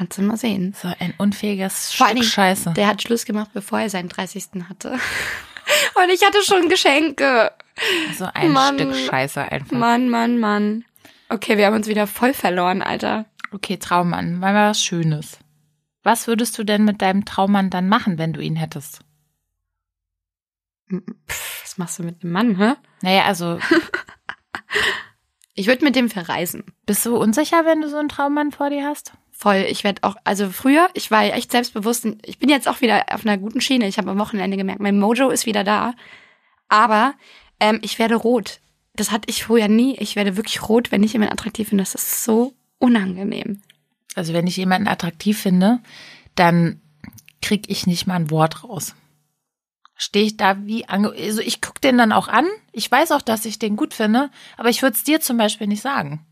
Kannst 0.00 0.16
du 0.16 0.22
mal 0.22 0.38
sehen. 0.38 0.74
So 0.74 0.88
ein 0.98 1.12
unfähiges 1.18 1.92
Vor 1.92 2.06
Stück 2.06 2.20
Dingen, 2.20 2.30
Scheiße. 2.30 2.72
Der 2.72 2.86
hat 2.86 3.02
Schluss 3.02 3.26
gemacht, 3.26 3.50
bevor 3.52 3.80
er 3.80 3.90
seinen 3.90 4.08
30. 4.08 4.46
hatte. 4.66 4.92
Und 5.94 6.08
ich 6.10 6.24
hatte 6.24 6.42
schon 6.42 6.70
Geschenke. 6.70 7.52
So 8.16 8.26
ein 8.32 8.50
Mann. 8.50 8.78
Stück 8.78 8.94
Scheiße 8.94 9.42
einfach. 9.42 9.76
Mann, 9.76 10.08
Mann, 10.08 10.38
Mann. 10.38 10.86
Okay, 11.28 11.58
wir 11.58 11.66
haben 11.66 11.76
uns 11.76 11.86
wieder 11.86 12.06
voll 12.06 12.32
verloren, 12.32 12.80
Alter. 12.80 13.26
Okay, 13.52 13.76
Traummann, 13.76 14.38
mal 14.38 14.54
was 14.54 14.82
Schönes. 14.82 15.38
Was 16.02 16.26
würdest 16.26 16.56
du 16.56 16.64
denn 16.64 16.86
mit 16.86 17.02
deinem 17.02 17.26
Traummann 17.26 17.68
dann 17.68 17.86
machen, 17.86 18.16
wenn 18.16 18.32
du 18.32 18.40
ihn 18.40 18.56
hättest? 18.56 19.00
Pff, 20.90 21.62
was 21.62 21.76
machst 21.76 21.98
du 21.98 22.04
mit 22.04 22.22
dem 22.22 22.32
Mann, 22.32 22.56
hä? 22.56 22.72
Naja, 23.02 23.24
also 23.24 23.58
Ich 25.54 25.66
würde 25.66 25.84
mit 25.84 25.94
dem 25.94 26.08
verreisen. 26.08 26.64
bist 26.86 27.04
du 27.04 27.18
unsicher, 27.18 27.66
wenn 27.66 27.82
du 27.82 27.90
so 27.90 27.98
einen 27.98 28.08
Traummann 28.08 28.50
vor 28.50 28.70
dir 28.70 28.86
hast? 28.86 29.12
Voll. 29.40 29.64
Ich 29.70 29.84
werde 29.84 30.02
auch, 30.02 30.16
also 30.24 30.50
früher, 30.50 30.90
ich 30.92 31.10
war 31.10 31.24
echt 31.24 31.50
selbstbewusst. 31.50 32.06
Ich 32.26 32.38
bin 32.38 32.50
jetzt 32.50 32.68
auch 32.68 32.82
wieder 32.82 33.06
auf 33.10 33.24
einer 33.24 33.38
guten 33.38 33.62
Schiene. 33.62 33.88
Ich 33.88 33.96
habe 33.96 34.10
am 34.10 34.18
Wochenende 34.18 34.58
gemerkt, 34.58 34.82
mein 34.82 34.98
Mojo 34.98 35.30
ist 35.30 35.46
wieder 35.46 35.64
da. 35.64 35.94
Aber 36.68 37.14
ähm, 37.58 37.78
ich 37.80 37.98
werde 37.98 38.16
rot. 38.16 38.60
Das 38.96 39.10
hatte 39.10 39.30
ich 39.30 39.42
früher 39.42 39.68
nie. 39.68 39.96
Ich 39.96 40.14
werde 40.14 40.36
wirklich 40.36 40.68
rot, 40.68 40.92
wenn 40.92 41.02
ich 41.02 41.14
jemanden 41.14 41.32
attraktiv 41.32 41.70
finde. 41.70 41.84
Das 41.84 41.94
ist 41.94 42.22
so 42.22 42.52
unangenehm. 42.78 43.62
Also 44.14 44.34
wenn 44.34 44.46
ich 44.46 44.58
jemanden 44.58 44.88
attraktiv 44.88 45.40
finde, 45.40 45.78
dann 46.34 46.82
krieg 47.40 47.70
ich 47.70 47.86
nicht 47.86 48.06
mal 48.06 48.16
ein 48.16 48.30
Wort 48.30 48.62
raus. 48.62 48.94
Stehe 49.96 50.26
ich 50.26 50.36
da 50.36 50.66
wie 50.66 50.86
ange 50.86 51.12
also 51.12 51.40
ich 51.40 51.62
guck 51.62 51.80
den 51.80 51.96
dann 51.96 52.12
auch 52.12 52.28
an. 52.28 52.46
Ich 52.72 52.90
weiß 52.90 53.10
auch, 53.12 53.22
dass 53.22 53.46
ich 53.46 53.58
den 53.58 53.76
gut 53.76 53.94
finde, 53.94 54.30
aber 54.58 54.68
ich 54.68 54.82
würde 54.82 54.96
es 54.96 55.04
dir 55.04 55.22
zum 55.22 55.38
Beispiel 55.38 55.66
nicht 55.66 55.80
sagen. 55.80 56.26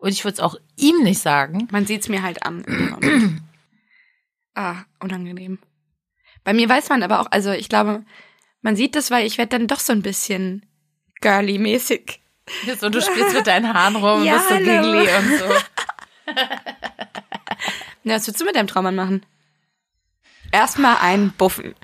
Und 0.00 0.10
ich 0.10 0.24
würde 0.24 0.34
es 0.34 0.40
auch 0.40 0.56
ihm 0.76 1.02
nicht 1.02 1.20
sagen. 1.20 1.68
Man 1.70 1.86
sieht's 1.86 2.08
mir 2.08 2.22
halt 2.22 2.42
an. 2.42 2.64
ah, 4.54 4.76
unangenehm. 4.98 5.58
Bei 6.42 6.54
mir 6.54 6.68
weiß 6.68 6.88
man 6.88 7.02
aber 7.02 7.20
auch, 7.20 7.26
also 7.30 7.52
ich 7.52 7.68
glaube, 7.68 8.04
man 8.62 8.76
sieht 8.76 8.96
das, 8.96 9.10
weil 9.10 9.26
ich 9.26 9.36
werde 9.36 9.58
dann 9.58 9.66
doch 9.66 9.78
so 9.78 9.92
ein 9.92 10.00
bisschen 10.00 10.64
girly-mäßig. 11.20 12.18
So, 12.80 12.88
du 12.88 13.02
spielst 13.02 13.34
mit 13.34 13.46
deinen 13.46 13.72
Haaren 13.72 13.96
rum, 13.96 14.24
Ja, 14.24 14.38
bist 14.38 14.48
so 14.48 14.56
giggly 14.56 15.08
und 15.18 15.38
so. 15.38 15.44
Na, 18.02 18.14
was 18.14 18.26
würdest 18.26 18.40
du 18.40 18.46
mit 18.46 18.56
deinem 18.56 18.66
Traummann 18.66 18.96
machen? 18.96 19.26
Erstmal 20.50 20.96
einen 20.96 21.30
Buffen. 21.32 21.74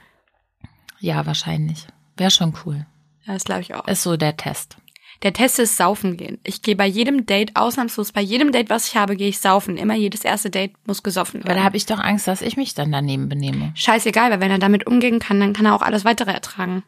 Ja, 0.99 1.27
wahrscheinlich. 1.27 1.87
Wäre 2.17 2.31
schon 2.31 2.57
cool. 2.65 2.87
Ja, 3.27 3.35
das 3.35 3.45
glaube 3.45 3.61
ich 3.61 3.75
auch. 3.75 3.87
Ist 3.87 4.03
so 4.03 4.17
der 4.17 4.39
Test. 4.39 4.79
Der 5.23 5.33
Test 5.33 5.59
ist 5.59 5.77
saufen 5.77 6.17
gehen. 6.17 6.39
Ich 6.45 6.63
gehe 6.63 6.77
bei 6.77 6.87
jedem 6.87 7.27
Date, 7.27 7.57
ausnahmslos 7.57 8.13
bei 8.13 8.21
jedem 8.21 8.53
Date, 8.53 8.69
was 8.71 8.89
ich 8.89 8.97
habe, 8.97 9.17
gehe 9.17 9.29
ich 9.29 9.39
saufen. 9.39 9.77
Immer 9.77 9.95
jedes 9.95 10.25
erste 10.25 10.51
Date 10.51 10.73
muss 10.87 11.03
gesoffen 11.03 11.41
Aber 11.41 11.49
da 11.49 11.55
werden. 11.57 11.65
habe 11.65 11.77
ich 11.77 11.87
doch 11.87 11.99
Angst, 11.99 12.29
dass 12.29 12.43
ich 12.43 12.57
mich 12.57 12.75
dann 12.75 12.93
daneben 12.93 13.29
benehme. 13.29 13.73
Scheißegal, 13.75 14.31
weil 14.31 14.41
wenn 14.41 14.51
er 14.51 14.59
damit 14.59 14.87
umgehen 14.87 15.19
kann, 15.19 15.41
dann 15.41 15.53
kann 15.53 15.67
er 15.67 15.75
auch 15.75 15.83
alles 15.83 16.05
weitere 16.05 16.33
ertragen. 16.33 16.83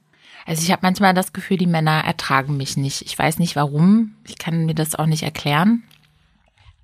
Also 0.46 0.62
ich 0.62 0.72
habe 0.72 0.80
manchmal 0.82 1.14
das 1.14 1.32
Gefühl, 1.32 1.58
die 1.58 1.66
Männer 1.66 2.04
ertragen 2.04 2.56
mich 2.56 2.76
nicht. 2.76 3.02
Ich 3.02 3.18
weiß 3.18 3.38
nicht 3.38 3.56
warum. 3.56 4.14
Ich 4.26 4.38
kann 4.38 4.66
mir 4.66 4.74
das 4.74 4.94
auch 4.94 5.06
nicht 5.06 5.22
erklären. 5.22 5.82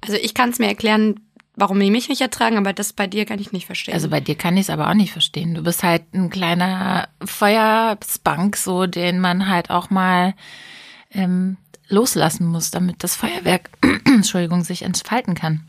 Also 0.03 0.17
ich 0.17 0.35
kann 0.35 0.51
es 0.51 0.59
mir 0.59 0.67
erklären, 0.69 1.21
warum 1.57 1.81
die 1.81 1.91
mich 1.91 2.09
nicht 2.09 2.21
ertragen, 2.21 2.59
aber 2.59 2.73
das 2.73 2.93
bei 2.93 3.07
dir 3.07 3.25
kann 3.25 3.39
ich 3.39 3.53
nicht 3.53 3.65
verstehen. 3.67 3.95
Also 3.95 4.11
bei 4.11 4.21
dir 4.21 4.35
kann 4.35 4.57
ich 4.57 4.63
es 4.63 4.71
aber 4.71 4.91
auch 4.91 4.95
nicht 4.95 5.13
verstehen. 5.13 5.55
Du 5.55 5.63
bist 5.63 5.83
halt 5.83 6.03
ein 6.13 6.29
kleiner 6.29 7.09
Feuerspunk, 7.25 8.57
so 8.57 8.87
den 8.87 9.21
man 9.21 9.49
halt 9.49 9.71
auch 9.71 9.89
mal 9.91 10.35
ähm, 11.15 11.57
loslassen 11.89 12.47
muss, 12.47 12.71
damit 12.71 13.03
das 13.05 13.15
Feuerwerk, 13.17 13.71
Entschuldigung, 14.07 14.65
sich 14.65 14.83
entfalten 14.83 15.35
kann. 15.35 15.63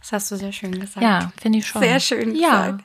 das 0.00 0.12
hast 0.12 0.30
du 0.30 0.36
sehr 0.36 0.52
schön 0.52 0.78
gesagt. 0.78 1.02
Ja, 1.02 1.32
finde 1.40 1.58
ich 1.58 1.66
schon. 1.66 1.82
Sehr 1.82 2.00
schön 2.00 2.34
Ja. 2.34 2.70
gesagt. 2.70 2.84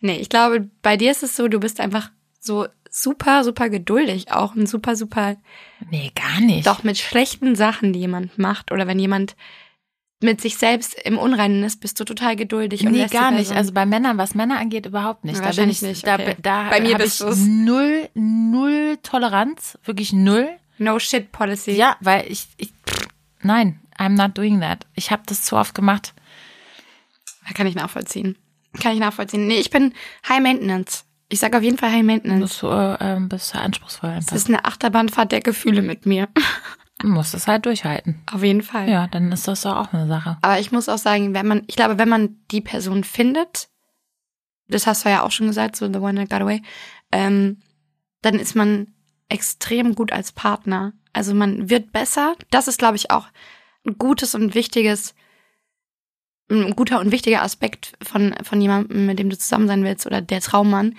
Nee, 0.00 0.16
ich 0.16 0.28
glaube, 0.30 0.68
bei 0.82 0.96
dir 0.96 1.10
ist 1.10 1.22
es 1.22 1.36
so, 1.36 1.48
du 1.48 1.60
bist 1.60 1.78
einfach 1.80 2.10
so 2.40 2.66
super, 2.90 3.44
super 3.44 3.68
geduldig 3.68 4.32
auch 4.32 4.54
und 4.54 4.66
super, 4.68 4.96
super 4.96 5.36
Nee, 5.90 6.10
gar 6.14 6.40
nicht. 6.40 6.66
doch 6.66 6.82
mit 6.84 6.96
schlechten 6.98 7.54
Sachen, 7.54 7.92
die 7.92 8.00
jemand 8.00 8.38
macht 8.38 8.72
oder 8.72 8.86
wenn 8.86 8.98
jemand 8.98 9.36
mit 10.22 10.40
sich 10.42 10.56
selbst 10.58 10.94
im 11.04 11.16
Unreinen 11.18 11.62
ist, 11.64 11.80
bist 11.80 11.98
du 12.00 12.04
total 12.04 12.36
geduldig. 12.36 12.84
und 12.86 12.92
Nee, 12.92 13.06
gar 13.06 13.30
nicht. 13.30 13.52
Also 13.52 13.72
bei 13.72 13.86
Männern, 13.86 14.18
was 14.18 14.34
Männer 14.34 14.58
angeht, 14.58 14.84
überhaupt 14.86 15.24
nicht. 15.24 15.36
Ja, 15.36 15.42
da 15.42 15.46
bin 15.48 15.70
ich, 15.70 15.80
wahrscheinlich 15.80 15.82
nicht, 15.82 16.06
da, 16.06 16.14
okay. 16.14 16.36
da 16.42 16.68
Bei 16.68 16.80
mir 16.82 16.94
habe 16.94 17.04
bist 17.04 17.20
ich 17.20 17.26
du's. 17.26 17.38
null, 17.38 18.08
null 18.14 18.98
Toleranz, 19.02 19.78
wirklich 19.84 20.12
null. 20.12 20.48
No 20.80 20.98
shit 20.98 21.30
policy. 21.32 21.72
Ja, 21.72 21.96
weil 22.00 22.30
ich, 22.30 22.48
ich 22.56 22.72
nein, 23.42 23.80
I'm 23.98 24.16
not 24.16 24.36
doing 24.36 24.60
that. 24.60 24.86
Ich 24.94 25.10
habe 25.10 25.22
das 25.26 25.42
zu 25.42 25.56
oft 25.56 25.74
gemacht. 25.74 26.14
Kann 27.54 27.66
ich 27.66 27.74
nachvollziehen. 27.74 28.36
Kann 28.80 28.92
ich 28.92 29.00
nachvollziehen. 29.00 29.46
Nee, 29.46 29.58
ich 29.58 29.70
bin 29.70 29.92
High 30.28 30.40
Maintenance. 30.40 31.04
Ich 31.28 31.40
sag 31.40 31.54
auf 31.54 31.62
jeden 31.62 31.78
Fall 31.78 31.92
High 31.92 32.04
Maintenance. 32.04 32.40
Bist 32.40 32.62
du, 32.62 32.68
äh, 32.68 32.96
ähm, 33.00 33.28
bist 33.28 33.54
du 33.54 33.58
anspruchsvoll 33.58 34.10
einfach. 34.10 34.32
Das 34.32 34.42
ist 34.42 34.48
eine 34.48 34.64
Achterbahnfahrt 34.64 35.32
der 35.32 35.40
Gefühle 35.40 35.82
mit 35.82 36.06
mir. 36.06 36.28
Du 37.00 37.08
musst 37.08 37.34
es 37.34 37.46
halt 37.46 37.66
durchhalten. 37.66 38.22
auf 38.30 38.42
jeden 38.42 38.62
Fall. 38.62 38.88
Ja, 38.88 39.06
dann 39.06 39.32
ist 39.32 39.48
das 39.48 39.62
doch 39.62 39.76
auch 39.76 39.92
eine 39.92 40.06
Sache. 40.06 40.36
Aber 40.42 40.60
ich 40.60 40.70
muss 40.70 40.88
auch 40.88 40.98
sagen, 40.98 41.34
wenn 41.34 41.46
man, 41.46 41.62
ich 41.66 41.76
glaube, 41.76 41.98
wenn 41.98 42.08
man 42.10 42.36
die 42.50 42.60
Person 42.60 43.04
findet, 43.04 43.68
das 44.68 44.86
hast 44.86 45.04
du 45.04 45.08
ja 45.08 45.22
auch 45.22 45.30
schon 45.30 45.46
gesagt, 45.46 45.76
so 45.76 45.90
The 45.90 45.98
One 45.98 46.14
That 46.20 46.30
Got 46.30 46.42
Away, 46.42 46.62
ähm, 47.10 47.62
dann 48.22 48.34
ist 48.34 48.54
man 48.54 48.88
extrem 49.30 49.94
gut 49.94 50.12
als 50.12 50.32
Partner. 50.32 50.92
Also 51.12 51.34
man 51.34 51.70
wird 51.70 51.92
besser. 51.92 52.34
Das 52.50 52.68
ist, 52.68 52.78
glaube 52.78 52.96
ich, 52.96 53.10
auch 53.10 53.26
ein 53.86 53.96
gutes 53.98 54.34
und 54.34 54.54
wichtiges, 54.54 55.14
ein 56.50 56.74
guter 56.76 57.00
und 57.00 57.12
wichtiger 57.12 57.42
Aspekt 57.42 57.94
von, 58.02 58.34
von 58.42 58.60
jemandem, 58.60 59.06
mit 59.06 59.18
dem 59.18 59.30
du 59.30 59.38
zusammen 59.38 59.68
sein 59.68 59.84
willst 59.84 60.06
oder 60.06 60.20
der 60.20 60.40
Traummann, 60.40 60.96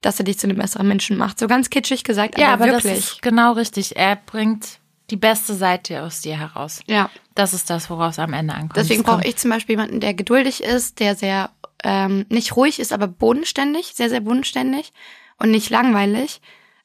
dass 0.00 0.18
er 0.18 0.24
dich 0.24 0.38
zu 0.38 0.46
einem 0.46 0.58
besseren 0.58 0.88
Menschen 0.88 1.16
macht. 1.16 1.38
So 1.38 1.46
ganz 1.46 1.70
kitschig 1.70 2.04
gesagt, 2.04 2.38
Ja, 2.38 2.52
aber, 2.52 2.64
aber 2.64 2.72
wirklich. 2.74 2.94
das 2.94 3.12
ist 3.12 3.22
genau 3.22 3.52
richtig. 3.52 3.96
Er 3.96 4.16
bringt 4.16 4.78
die 5.10 5.16
beste 5.16 5.54
Seite 5.54 6.02
aus 6.02 6.20
dir 6.20 6.38
heraus. 6.38 6.80
Ja. 6.86 7.10
Das 7.34 7.52
ist 7.52 7.68
das, 7.68 7.90
woraus 7.90 8.18
am 8.18 8.32
Ende 8.32 8.54
ankommt. 8.54 8.76
Deswegen 8.76 9.02
brauche 9.02 9.26
ich 9.26 9.36
zum 9.36 9.50
Beispiel 9.50 9.74
jemanden, 9.74 10.00
der 10.00 10.14
geduldig 10.14 10.62
ist, 10.62 11.00
der 11.00 11.16
sehr 11.16 11.50
ähm, 11.82 12.26
nicht 12.28 12.56
ruhig 12.56 12.78
ist, 12.78 12.92
aber 12.92 13.08
bodenständig, 13.08 13.92
sehr, 13.94 14.08
sehr 14.08 14.20
bodenständig 14.20 14.92
und 15.38 15.50
nicht 15.50 15.70
langweilig. 15.70 16.40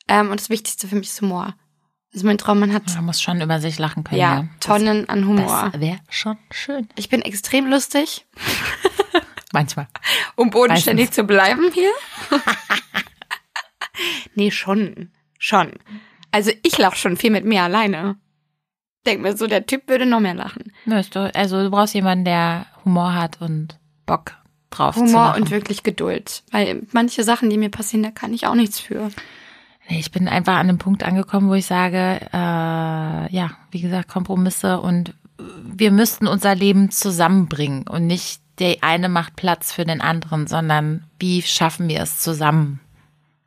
Ähm, 0.08 0.30
und 0.30 0.40
das 0.40 0.50
Wichtigste 0.50 0.88
für 0.88 0.96
mich 0.96 1.08
ist 1.10 1.22
Humor. 1.22 1.56
Also 2.14 2.26
mein 2.28 2.38
Traum, 2.38 2.60
man 2.60 2.74
hat 2.74 2.84
Man 2.96 3.06
muss 3.06 3.22
schon 3.22 3.42
über 3.42 3.60
sich 3.60 3.78
lachen 3.80 4.04
können. 4.04 4.22
ja, 4.22 4.36
Ja, 4.42 4.48
Tonnen 4.60 5.10
an 5.10 5.26
Humor. 5.28 5.70
Das 5.74 5.82
wäre 5.82 6.00
schon 6.10 6.38
schön. 6.52 6.88
Ich 6.96 7.10
bin 7.10 7.22
extrem 7.22 7.68
lustig, 7.70 8.26
Manchmal. 9.54 9.88
um 10.36 10.50
bodenständig 10.50 11.08
Meistens. 11.08 11.16
zu 11.16 11.24
bleiben 11.26 11.72
hier. 11.74 11.92
nee, 14.36 14.52
schon. 14.52 15.12
Schon. 15.40 15.72
Also 16.32 16.52
ich 16.64 16.78
lache 16.78 16.96
schon 16.96 17.18
viel 17.18 17.32
mit 17.32 17.46
mir 17.46 17.64
alleine. 17.64 18.18
Denk 19.06 19.22
mir 19.22 19.38
so, 19.38 19.48
der 19.48 19.66
Typ 19.66 19.88
würde 19.88 20.06
noch 20.06 20.20
mehr 20.20 20.34
lachen. 20.34 20.72
Doch- 20.86 21.30
Also 21.34 21.64
du 21.64 21.70
brauchst 21.70 21.94
jemanden, 21.94 22.26
der 22.26 22.66
Humor 22.84 23.14
hat 23.14 23.40
und 23.42 23.78
Bock 24.06 24.34
drauf 24.72 24.96
zu 24.96 25.02
Humor 25.02 25.36
und 25.38 25.52
wirklich 25.52 25.84
Geduld. 25.84 26.44
Weil 26.52 26.84
manche 26.92 27.24
Sachen, 27.24 27.50
die 27.50 27.58
mir 27.58 27.70
passieren, 27.70 28.04
da 28.04 28.12
kann 28.12 28.34
ich 28.34 28.48
auch 28.48 28.56
nichts 28.56 28.80
für. 28.80 29.10
Ich 29.88 30.12
bin 30.12 30.28
einfach 30.28 30.54
an 30.54 30.70
einem 30.70 30.78
Punkt 30.78 31.04
angekommen, 31.04 31.50
wo 31.50 31.54
ich 31.54 31.66
sage, 31.66 32.20
äh, 32.34 33.34
ja, 33.34 33.52
wie 33.72 33.82
gesagt, 33.82 34.10
Kompromisse 34.10 34.80
und 34.80 35.14
wir 35.38 35.92
müssten 35.92 36.28
unser 36.28 36.56
Leben 36.56 36.92
zusammenbringen 36.92 37.88
und 37.88 38.08
nicht 38.08 38.42
der 38.60 38.78
eine 38.82 39.10
macht 39.10 39.36
Platz 39.36 39.74
für 39.74 39.86
den 39.86 40.02
anderen, 40.02 40.48
sondern 40.48 41.04
wie 41.20 41.42
schaffen 41.42 41.90
wir 41.90 42.02
es 42.02 42.20
zusammen, 42.20 42.80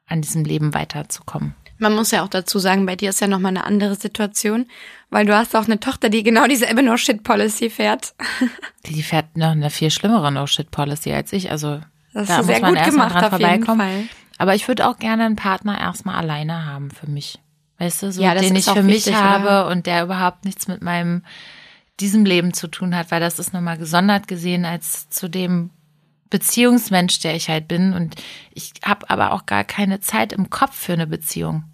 an 0.07 0.21
diesem 0.23 0.45
Leben 0.45 0.75
weiterzukommen. 0.75 1.55
Man 1.79 1.95
muss 1.95 2.11
ja 2.11 2.25
auch 2.25 2.29
dazu 2.29 2.59
sagen, 2.59 2.87
bei 2.87 2.97
dir 2.97 3.11
ist 3.11 3.21
ja 3.21 3.29
nochmal 3.29 3.51
eine 3.51 3.65
andere 3.65 3.95
Situation, 3.95 4.67
weil 5.11 5.27
du 5.27 5.37
hast 5.37 5.55
auch 5.55 5.67
eine 5.67 5.79
Tochter, 5.79 6.09
die 6.09 6.25
genau 6.25 6.47
dieselbe 6.47 6.83
No-Shit-Policy 6.83 7.71
fährt. 7.71 8.15
Die 8.87 9.03
fährt 9.03 9.37
noch 9.37 9.51
eine 9.51 9.71
viel 9.71 9.91
schlimmere 9.91 10.33
No-Shit-Policy 10.33 11.13
als 11.13 11.33
ich, 11.33 11.51
also 11.51 11.81
Das 12.15 12.27
da 12.27 12.39
muss 12.39 12.47
sehr 12.47 12.61
man 12.61 12.71
gut 12.71 12.79
erstmal 12.79 13.09
gemacht, 13.09 13.23
dran 13.23 13.33
auf 13.33 13.39
jeden 13.39 13.65
vorbeikommen. 13.65 14.09
Aber 14.39 14.55
ich 14.55 14.67
würde 14.69 14.87
auch 14.89 14.99
gerne 14.99 15.25
einen 15.25 15.37
Partner 15.37 15.79
erstmal 15.79 16.15
alleine 16.15 16.65
haben 16.65 16.91
für 16.91 17.11
mich. 17.11 17.39
Weißt 17.79 18.03
du, 18.03 18.13
so, 18.13 18.23
Ja, 18.23 18.35
den 18.35 18.57
ich 18.57 18.65
für 18.65 18.83
mich 18.83 19.07
wichtig, 19.07 19.15
habe 19.15 19.47
oder? 19.47 19.69
und 19.69 19.87
der 19.87 20.03
überhaupt 20.05 20.45
nichts 20.45 20.69
mit 20.69 20.83
meinem 20.83 21.23
diesem 22.01 22.25
Leben 22.25 22.55
zu 22.55 22.69
tun 22.69 22.97
hat, 22.97 23.11
weil 23.11 23.21
das 23.21 23.39
ist 23.39 23.53
nochmal 23.53 23.77
gesondert 23.77 24.29
gesehen 24.29 24.65
als 24.65 25.09
zu 25.11 25.29
dem 25.29 25.71
Beziehungsmensch, 26.31 27.21
der 27.21 27.35
ich 27.35 27.49
halt 27.49 27.69
bin. 27.69 27.93
Und 27.93 28.17
ich 28.53 28.73
habe 28.85 29.09
aber 29.11 29.33
auch 29.33 29.47
gar 29.47 29.65
keine 29.65 30.01
Zeit 30.01 30.33
im 30.33 30.51
Kopf 30.51 30.77
für 30.77 30.93
eine 30.93 31.07
Beziehung. 31.07 31.65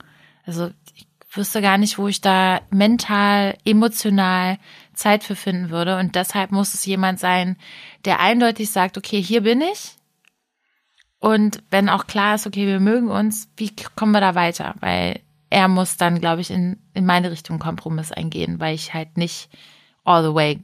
Also 0.46 0.70
ich 0.94 1.06
wüsste 1.32 1.60
gar 1.60 1.78
nicht, 1.78 1.98
wo 1.98 2.08
ich 2.08 2.20
da 2.20 2.60
mental, 2.70 3.56
emotional 3.64 4.58
Zeit 4.94 5.24
für 5.24 5.36
finden 5.36 5.70
würde. 5.70 5.98
Und 5.98 6.14
deshalb 6.14 6.52
muss 6.52 6.74
es 6.74 6.86
jemand 6.86 7.18
sein, 7.18 7.56
der 8.04 8.20
eindeutig 8.20 8.70
sagt, 8.70 8.96
okay, 8.96 9.20
hier 9.20 9.42
bin 9.42 9.60
ich. 9.60 9.96
Und 11.25 11.62
wenn 11.70 11.89
auch 11.89 12.07
klar 12.07 12.35
ist, 12.35 12.47
okay, 12.47 12.66
wir 12.66 12.81
mögen 12.81 13.09
uns, 13.09 13.49
wie 13.57 13.72
kommen 13.97 14.12
wir 14.12 14.20
da 14.20 14.35
weiter? 14.35 14.75
Weil 14.81 15.20
er 15.49 15.68
muss 15.68 15.97
dann, 15.97 16.20
glaube 16.20 16.43
ich, 16.43 16.51
in, 16.51 16.77
in 16.93 17.07
meine 17.07 17.31
Richtung 17.31 17.59
Kompromiss 17.59 18.12
eingehen, 18.12 18.61
weil 18.61 18.75
ich 18.75 18.93
halt 18.93 19.16
nicht 19.16 19.49
all 20.05 20.22
the 20.22 20.35
way. 20.35 20.61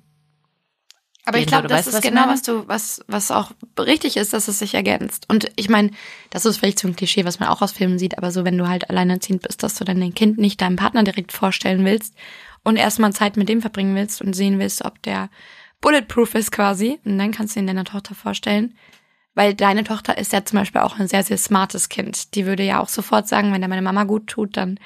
Aber 1.24 1.38
ich 1.38 1.46
glaube, 1.46 1.66
das 1.66 1.86
Weißt 1.86 1.96
ist 1.96 2.02
genau, 2.02 2.26
meine? 2.26 2.32
was 2.32 2.42
du, 2.42 2.68
was, 2.68 3.02
was 3.06 3.30
auch 3.30 3.52
richtig 3.78 4.18
ist, 4.18 4.34
dass 4.34 4.48
es 4.48 4.58
sich 4.58 4.74
ergänzt. 4.74 5.24
Und 5.30 5.50
ich 5.56 5.70
meine, 5.70 5.92
das 6.28 6.44
ist 6.44 6.58
vielleicht 6.58 6.78
so 6.78 6.88
ein 6.88 6.96
Klischee, 6.96 7.24
was 7.24 7.40
man 7.40 7.48
auch 7.48 7.62
aus 7.62 7.72
Filmen 7.72 7.98
sieht, 7.98 8.18
aber 8.18 8.30
so, 8.30 8.44
wenn 8.44 8.58
du 8.58 8.68
halt 8.68 8.90
alleinerziehend 8.90 9.40
bist, 9.40 9.62
dass 9.62 9.76
du 9.76 9.84
dann 9.84 9.98
dein 9.98 10.12
Kind 10.12 10.36
nicht 10.36 10.60
deinem 10.60 10.76
Partner 10.76 11.04
direkt 11.04 11.32
vorstellen 11.32 11.86
willst 11.86 12.14
und 12.64 12.76
erstmal 12.76 13.14
Zeit 13.14 13.38
mit 13.38 13.48
dem 13.48 13.62
verbringen 13.62 13.96
willst 13.96 14.20
und 14.20 14.36
sehen 14.36 14.58
willst, 14.58 14.84
ob 14.84 15.00
der 15.04 15.30
bulletproof 15.80 16.34
ist 16.34 16.52
quasi. 16.52 17.00
Und 17.06 17.16
dann 17.16 17.30
kannst 17.30 17.56
du 17.56 17.60
ihn 17.60 17.66
deiner 17.66 17.84
Tochter 17.84 18.14
vorstellen. 18.14 18.74
Weil 19.34 19.54
deine 19.54 19.84
Tochter 19.84 20.18
ist 20.18 20.32
ja 20.32 20.44
zum 20.44 20.58
Beispiel 20.58 20.80
auch 20.80 20.98
ein 20.98 21.08
sehr, 21.08 21.22
sehr 21.22 21.38
smartes 21.38 21.88
Kind. 21.88 22.34
Die 22.34 22.46
würde 22.46 22.64
ja 22.64 22.80
auch 22.80 22.88
sofort 22.88 23.28
sagen, 23.28 23.52
wenn 23.52 23.62
er 23.62 23.68
meine 23.68 23.82
Mama 23.82 24.04
gut 24.04 24.26
tut, 24.26 24.56
dann, 24.56 24.78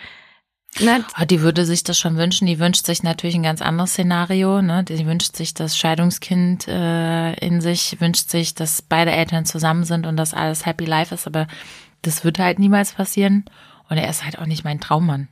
ne, 0.81 1.05
Ah, 1.15 1.25
Die 1.25 1.41
würde 1.41 1.65
sich 1.65 1.83
das 1.83 1.99
schon 1.99 2.17
wünschen. 2.17 2.47
Die 2.47 2.59
wünscht 2.59 2.85
sich 2.85 3.03
natürlich 3.03 3.35
ein 3.37 3.43
ganz 3.43 3.63
anderes 3.63 3.93
Szenario. 3.93 4.61
Ne? 4.61 4.85
Die 4.85 5.07
wünscht 5.07 5.35
sich 5.35 5.55
das 5.55 5.79
Scheidungskind 5.79 6.69
äh, 6.69 7.33
in 7.35 7.61
sich, 7.63 8.01
wünscht 8.01 8.29
sich, 8.29 8.55
dass 8.55 8.83
beide 8.83 9.13
Eltern 9.13 9.47
zusammen 9.47 9.85
sind 9.85 10.07
und 10.07 10.17
dass 10.17 10.35
alles 10.35 10.67
Happy 10.67 10.85
Life 10.85 11.15
ist. 11.15 11.27
Aber 11.27 11.47
das 12.03 12.23
wird 12.23 12.39
halt 12.39 12.59
niemals 12.59 12.93
passieren. 12.93 13.47
Und 13.89 13.97
er 13.97 14.09
ist 14.11 14.25
halt 14.25 14.39
auch 14.39 14.47
nicht 14.47 14.65
mein 14.65 14.81
Traummann. 14.81 15.29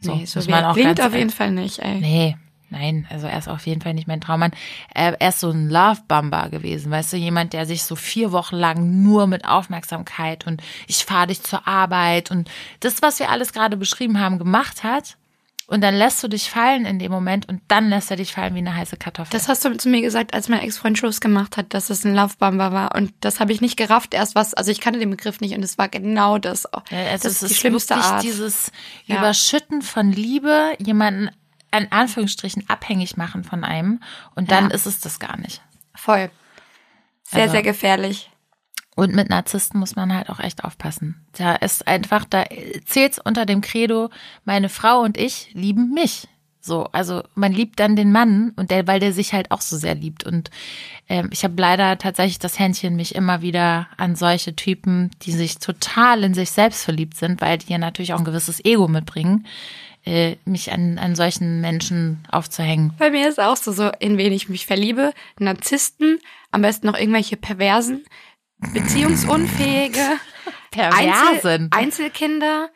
So, 0.00 0.14
nee, 0.14 0.24
so 0.24 0.38
muss 0.38 0.46
wie 0.48 0.50
man 0.50 0.64
auch 0.64 0.74
klingt 0.74 1.00
auf 1.00 1.14
jeden 1.14 1.30
Fall 1.30 1.50
nicht, 1.52 1.78
ey. 1.80 2.00
Nee, 2.00 2.36
nein, 2.70 3.06
also 3.10 3.26
er 3.26 3.38
ist 3.38 3.48
auf 3.48 3.66
jeden 3.66 3.80
Fall 3.80 3.94
nicht 3.94 4.08
mein 4.08 4.20
Traummann. 4.20 4.52
Er, 4.94 5.20
ist 5.20 5.40
so 5.40 5.50
ein 5.50 5.68
Love-Bumber 5.68 6.48
gewesen, 6.50 6.90
weißt 6.90 7.12
du, 7.12 7.16
jemand, 7.16 7.52
der 7.52 7.66
sich 7.66 7.82
so 7.82 7.96
vier 7.96 8.32
Wochen 8.32 8.56
lang 8.56 9.02
nur 9.02 9.26
mit 9.26 9.44
Aufmerksamkeit 9.44 10.46
und 10.46 10.62
ich 10.86 11.04
fahre 11.04 11.28
dich 11.28 11.42
zur 11.42 11.66
Arbeit 11.66 12.30
und 12.30 12.50
das, 12.80 13.02
was 13.02 13.18
wir 13.18 13.30
alles 13.30 13.52
gerade 13.52 13.76
beschrieben 13.76 14.20
haben, 14.20 14.38
gemacht 14.38 14.82
hat. 14.84 15.16
Und 15.70 15.82
dann 15.82 15.94
lässt 15.94 16.20
du 16.24 16.26
dich 16.26 16.50
fallen 16.50 16.84
in 16.84 16.98
dem 16.98 17.12
Moment 17.12 17.48
und 17.48 17.62
dann 17.68 17.90
lässt 17.90 18.10
er 18.10 18.16
dich 18.16 18.32
fallen 18.32 18.56
wie 18.56 18.58
eine 18.58 18.74
heiße 18.74 18.96
Kartoffel. 18.96 19.30
Das 19.30 19.48
hast 19.48 19.64
du 19.64 19.76
zu 19.76 19.88
mir 19.88 20.00
gesagt, 20.00 20.34
als 20.34 20.48
mein 20.48 20.62
Ex-Freund 20.62 20.98
Schluss 20.98 21.20
gemacht 21.20 21.56
hat, 21.56 21.74
dass 21.74 21.90
es 21.90 22.04
ein 22.04 22.12
Lovebomber 22.12 22.72
war. 22.72 22.96
Und 22.96 23.12
das 23.20 23.38
habe 23.38 23.52
ich 23.52 23.60
nicht 23.60 23.76
gerafft 23.76 24.12
erst 24.12 24.34
was. 24.34 24.52
Also 24.52 24.72
ich 24.72 24.80
kannte 24.80 24.98
den 24.98 25.10
Begriff 25.10 25.40
nicht 25.40 25.54
und 25.54 25.62
es 25.62 25.78
war 25.78 25.88
genau 25.88 26.38
das. 26.38 26.64
Ja, 26.90 26.98
also 27.12 27.28
das 27.28 27.36
es 27.36 27.42
ist 27.42 27.50
die 27.50 27.54
schlimmste 27.54 27.94
Art. 27.94 28.24
dieses 28.24 28.72
Ja. 29.06 29.18
Überschütten 29.18 29.80
von 29.82 30.10
Liebe, 30.10 30.72
jemanden 30.80 31.30
in 31.76 31.90
Anführungsstrichen 31.92 32.68
abhängig 32.68 33.16
machen 33.16 33.44
von 33.44 33.64
einem 33.64 34.00
und 34.34 34.50
dann 34.50 34.68
Ja. 34.70 34.74
ist 34.74 34.86
es 34.86 35.00
das 35.00 35.18
gar 35.20 35.38
nicht. 35.38 35.62
Voll. 35.94 36.30
Sehr, 37.24 37.42
Also- 37.42 37.52
sehr 37.52 37.62
gefährlich. 37.62 38.30
Und 38.96 39.14
mit 39.14 39.30
Narzissten 39.30 39.78
muss 39.80 39.96
man 39.96 40.12
halt 40.14 40.28
auch 40.28 40.40
echt 40.40 40.64
aufpassen. 40.64 41.24
Da 41.32 41.54
ist 41.54 41.86
einfach, 41.86 42.24
da 42.24 42.44
zählt's 42.84 43.18
unter 43.18 43.46
dem 43.46 43.60
Credo, 43.60 44.10
meine 44.44 44.68
Frau 44.68 45.00
und 45.00 45.16
ich 45.16 45.48
lieben 45.54 45.94
mich. 45.94 46.26
So, 46.62 46.84
also 46.92 47.22
man 47.34 47.52
liebt 47.52 47.80
dann 47.80 47.96
den 47.96 48.12
Mann 48.12 48.52
und 48.56 48.70
der, 48.70 48.86
weil 48.86 49.00
der 49.00 49.14
sich 49.14 49.32
halt 49.32 49.50
auch 49.50 49.62
so 49.62 49.78
sehr 49.78 49.94
liebt. 49.94 50.24
Und 50.24 50.50
ähm, 51.08 51.30
ich 51.32 51.42
habe 51.44 51.54
leider 51.56 51.96
tatsächlich 51.96 52.38
das 52.38 52.58
Händchen, 52.58 52.96
mich 52.96 53.14
immer 53.14 53.40
wieder 53.40 53.86
an 53.96 54.14
solche 54.16 54.54
Typen, 54.54 55.10
die 55.22 55.32
sich 55.32 55.58
total 55.58 56.22
in 56.22 56.34
sich 56.34 56.50
selbst 56.50 56.84
verliebt 56.84 57.16
sind, 57.16 57.40
weil 57.40 57.56
die 57.56 57.72
ja 57.72 57.78
natürlich 57.78 58.12
auch 58.12 58.18
ein 58.18 58.26
gewisses 58.26 58.62
Ego 58.62 58.88
mitbringen, 58.88 59.46
äh, 60.04 60.36
mich 60.44 60.72
an, 60.72 60.98
an 60.98 61.14
solchen 61.14 61.60
Menschen 61.60 62.26
aufzuhängen. 62.30 62.94
Bei 62.98 63.10
mir 63.10 63.28
ist 63.28 63.38
auch 63.40 63.56
so, 63.56 63.72
so 63.72 63.90
in 63.98 64.16
wen 64.18 64.32
ich 64.32 64.48
mich 64.48 64.66
verliebe. 64.66 65.12
Narzissten, 65.38 66.18
am 66.50 66.62
besten 66.62 66.86
noch 66.86 66.98
irgendwelche 66.98 67.36
Perversen, 67.36 68.04
beziehungsunfähige, 68.72 70.00
Einzel 70.72 71.00
Perversen. 71.02 71.68
Einzelkinder, 71.72 72.70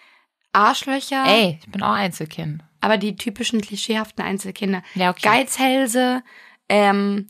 Arschlöcher. 0.52 1.24
Ey, 1.26 1.58
ich 1.60 1.70
bin 1.70 1.82
auch 1.82 1.94
Einzelkind. 1.94 2.62
aber 2.80 2.96
die 2.98 3.16
typischen 3.16 3.60
klischeehaften 3.60 4.24
Einzelkinder. 4.24 4.82
Ja, 4.94 5.10
okay. 5.10 5.20
Geizhälse, 5.22 6.22
ähm, 6.68 7.28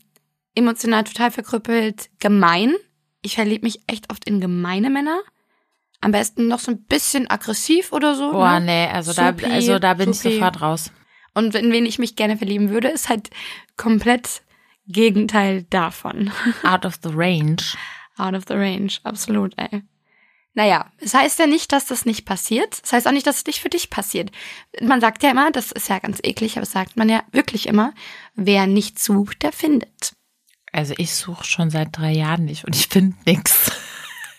emotional 0.55 1.03
total 1.03 1.31
verkrüppelt, 1.31 2.09
gemein. 2.19 2.75
Ich 3.21 3.35
verliebe 3.35 3.65
mich 3.65 3.79
echt 3.87 4.11
oft 4.11 4.25
in 4.25 4.39
gemeine 4.39 4.89
Männer. 4.89 5.19
Am 6.05 6.11
besten 6.11 6.47
noch 6.47 6.59
so 6.59 6.69
ein 6.69 6.83
bisschen 6.83 7.27
aggressiv 7.31 7.91
oder 7.91 8.13
so. 8.13 8.31
Boah, 8.31 8.59
ne? 8.59 8.65
nee, 8.67 8.87
also 8.93 9.11
da, 9.11 9.33
also 9.49 9.79
da 9.79 9.95
bin 9.95 10.13
supi. 10.13 10.27
ich 10.27 10.33
sofort 10.35 10.61
raus. 10.61 10.91
Und 11.33 11.55
in 11.55 11.71
wen 11.71 11.87
ich 11.87 11.97
mich 11.97 12.15
gerne 12.15 12.37
verlieben 12.37 12.69
würde, 12.69 12.89
ist 12.89 13.09
halt 13.09 13.31
komplett 13.75 14.43
Gegenteil 14.87 15.63
davon. 15.63 16.31
Out 16.63 16.85
of 16.85 16.99
the 17.01 17.09
range. 17.11 17.73
Out 18.17 18.35
of 18.35 18.43
the 18.47 18.53
range, 18.53 18.99
absolut, 19.03 19.55
ey. 19.57 19.81
Naja, 20.53 20.91
es 20.99 21.15
heißt 21.15 21.39
ja 21.39 21.47
nicht, 21.47 21.71
dass 21.71 21.87
das 21.87 22.05
nicht 22.05 22.23
passiert. 22.23 22.81
Es 22.83 22.93
heißt 22.93 23.07
auch 23.07 23.11
nicht, 23.11 23.25
dass 23.25 23.37
es 23.37 23.45
nicht 23.47 23.59
für 23.59 23.69
dich 23.69 23.89
passiert. 23.89 24.29
Man 24.79 25.01
sagt 25.01 25.23
ja 25.23 25.31
immer, 25.31 25.49
das 25.49 25.71
ist 25.71 25.89
ja 25.89 25.97
ganz 25.97 26.19
eklig, 26.21 26.51
aber 26.51 26.61
das 26.61 26.71
sagt 26.71 26.97
man 26.97 27.09
ja 27.09 27.23
wirklich 27.31 27.65
immer, 27.65 27.95
wer 28.35 28.67
nicht 28.67 28.99
sucht, 28.99 29.41
der 29.41 29.53
findet. 29.53 30.13
Also 30.71 30.93
ich 30.97 31.15
suche 31.15 31.45
schon 31.45 31.71
seit 31.71 31.97
drei 31.97 32.11
Jahren 32.11 32.45
nicht 32.45 32.63
und 32.63 32.75
ich 32.75 32.89
finde 32.89 33.17
nix. 33.25 33.71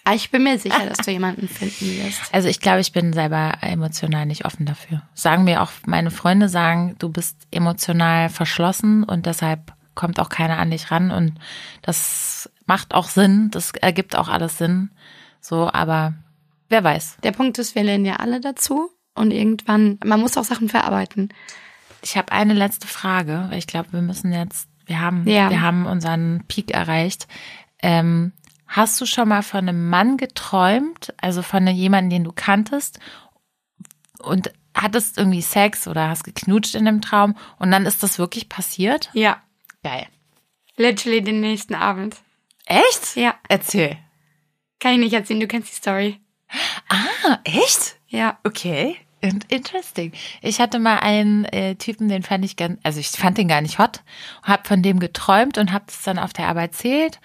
Aber 0.07 0.15
ich 0.15 0.31
bin 0.31 0.45
mir 0.45 0.57
sicher, 0.57 0.87
dass 0.87 0.99
du 0.99 1.11
jemanden 1.11 1.49
finden 1.49 1.85
wirst. 1.99 2.21
Also 2.33 2.47
ich 2.49 2.61
glaube, 2.61 2.79
ich 2.81 2.93
bin 2.93 3.13
selber 3.13 3.55
emotional 3.61 4.25
nicht 4.25 4.45
offen 4.45 4.65
dafür. 4.65 5.03
Sagen 5.15 5.43
mir 5.43 5.61
auch 5.61 5.73
meine 5.85 6.13
Freunde 6.13 6.49
sagen, 6.49 6.95
du 7.01 7.09
bist 7.09 7.37
emotional 7.51 8.29
verschlossen 8.29 9.03
und 9.03 9.27
deshalb 9.27 9.73
kommt 9.97 10.21
auch 10.21 10.29
keiner 10.29 10.59
an 10.59 10.71
dich 10.71 10.93
ran 10.93 11.11
und 11.11 11.33
das 11.83 12.49
macht 12.67 12.95
auch 12.95 13.09
Sinn, 13.09 13.51
das 13.51 13.73
ergibt 13.73 14.15
auch 14.15 14.29
alles 14.29 14.59
Sinn. 14.59 14.91
So, 15.41 15.69
aber 15.73 16.15
wer 16.69 16.85
weiß. 16.85 17.17
Der 17.25 17.33
Punkt 17.33 17.59
ist, 17.59 17.75
wir 17.75 17.83
lernen 17.83 18.05
ja 18.05 18.17
alle 18.17 18.41
dazu 18.41 18.91
und 19.17 19.33
irgendwann, 19.33 19.99
man 20.05 20.21
muss 20.21 20.37
auch 20.37 20.45
Sachen 20.45 20.69
verarbeiten. 20.69 21.31
Ich 22.03 22.17
habe 22.17 22.31
eine 22.31 22.55
letzte 22.55 22.87
Frage, 22.87 23.47
weil 23.51 23.59
ich 23.59 23.67
glaube, 23.67 23.93
wir 23.93 24.03
müssen 24.03 24.33
jetzt, 24.33 24.69
wir 24.85 25.01
haben, 25.01 25.27
Ja. 25.29 25.51
wir 25.51 25.63
haben 25.63 25.87
unseren 25.87 26.45
Peak 26.47 26.71
erreicht. 26.71 27.27
Ähm, 27.83 28.31
hast 28.77 29.01
du 29.01 29.07
schon 29.07 29.29
mal 29.29 29.43
von 29.43 29.61
einem 29.61 29.89
Mann 29.89 30.19
geträumt, 30.19 31.15
also 31.21 31.43
von 31.43 31.67
jemandem, 31.67 32.11
den 32.11 32.25
du 32.25 32.33
kanntest? 32.33 33.01
Und 34.19 34.53
hattest 34.75 35.19
irgendwie 35.19 35.41
Sex 35.41 35.89
oder 35.89 36.09
hast 36.09 36.25
geknutscht 36.25 36.75
in 36.75 36.85
dem 36.85 37.01
Traum 37.01 37.37
und 37.59 37.71
dann 37.71 37.87
ist 37.87 38.03
das 38.03 38.19
wirklich 38.19 38.49
passiert? 38.49 39.11
Ja. 39.15 39.43
Geil. 39.83 40.07
Literally 40.77 41.23
den 41.23 41.41
nächsten 41.41 41.75
Abend. 41.75 42.17
Echt? 42.67 43.17
Ja. 43.17 43.35
Erzähl. 43.49 43.97
Kann 44.79 44.93
ich 44.93 44.99
nicht 44.99 45.15
erzählen, 45.15 45.41
du 45.41 45.49
kennst 45.49 45.71
die 45.71 45.77
Story. 45.77 46.21
Ah, 46.89 47.39
echt? 47.45 47.97
Ja. 48.09 48.39
Okay. 48.45 48.97
Und 49.23 49.51
interesting. 49.51 50.13
Ich 50.43 50.61
hatte 50.61 50.79
mal 50.79 50.99
einen 50.99 51.47
äh, 51.47 51.77
Typen, 51.77 52.09
den 52.09 52.23
fand 52.23 52.45
ich 52.45 52.57
ganz, 52.57 52.79
also 52.83 53.01
ich 53.01 53.09
fand 53.09 53.39
den 53.39 53.49
gar 53.49 53.63
nicht 53.63 53.79
hot, 53.79 54.03
hab 54.43 54.67
von 54.67 54.83
dem 54.83 55.01
geträumt 55.01 55.57
und 55.57 55.73
hab 55.73 55.87
das 55.87 56.03
dann 56.03 56.19
auf 56.19 56.35
der 56.35 56.49
Arbeit 56.49 56.73
erzählt, 56.73 57.21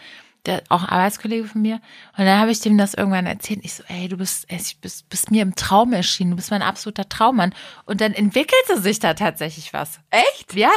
der 0.45 0.63
auch 0.69 0.87
Arbeitskollege 0.87 1.45
von 1.45 1.61
mir. 1.61 1.75
Und 2.17 2.25
dann 2.25 2.39
habe 2.39 2.51
ich 2.51 2.59
dem 2.59 2.77
das 2.77 2.93
irgendwann 2.93 3.25
erzählt. 3.25 3.59
Ich 3.63 3.73
so, 3.75 3.83
ey, 3.87 4.07
du 4.07 4.17
bist, 4.17 4.45
ey, 4.49 4.57
du 4.57 4.81
bist, 4.81 5.09
bist 5.09 5.31
mir 5.31 5.41
im 5.43 5.55
Traum 5.55 5.93
erschienen, 5.93 6.31
du 6.31 6.35
bist 6.37 6.51
mein 6.51 6.61
absoluter 6.61 7.07
Traummann. 7.07 7.53
Und 7.85 8.01
dann 8.01 8.13
entwickelte 8.13 8.81
sich 8.81 8.99
da 8.99 9.13
tatsächlich 9.13 9.73
was. 9.73 9.99
Echt? 10.09 10.55
Ja. 10.55 10.71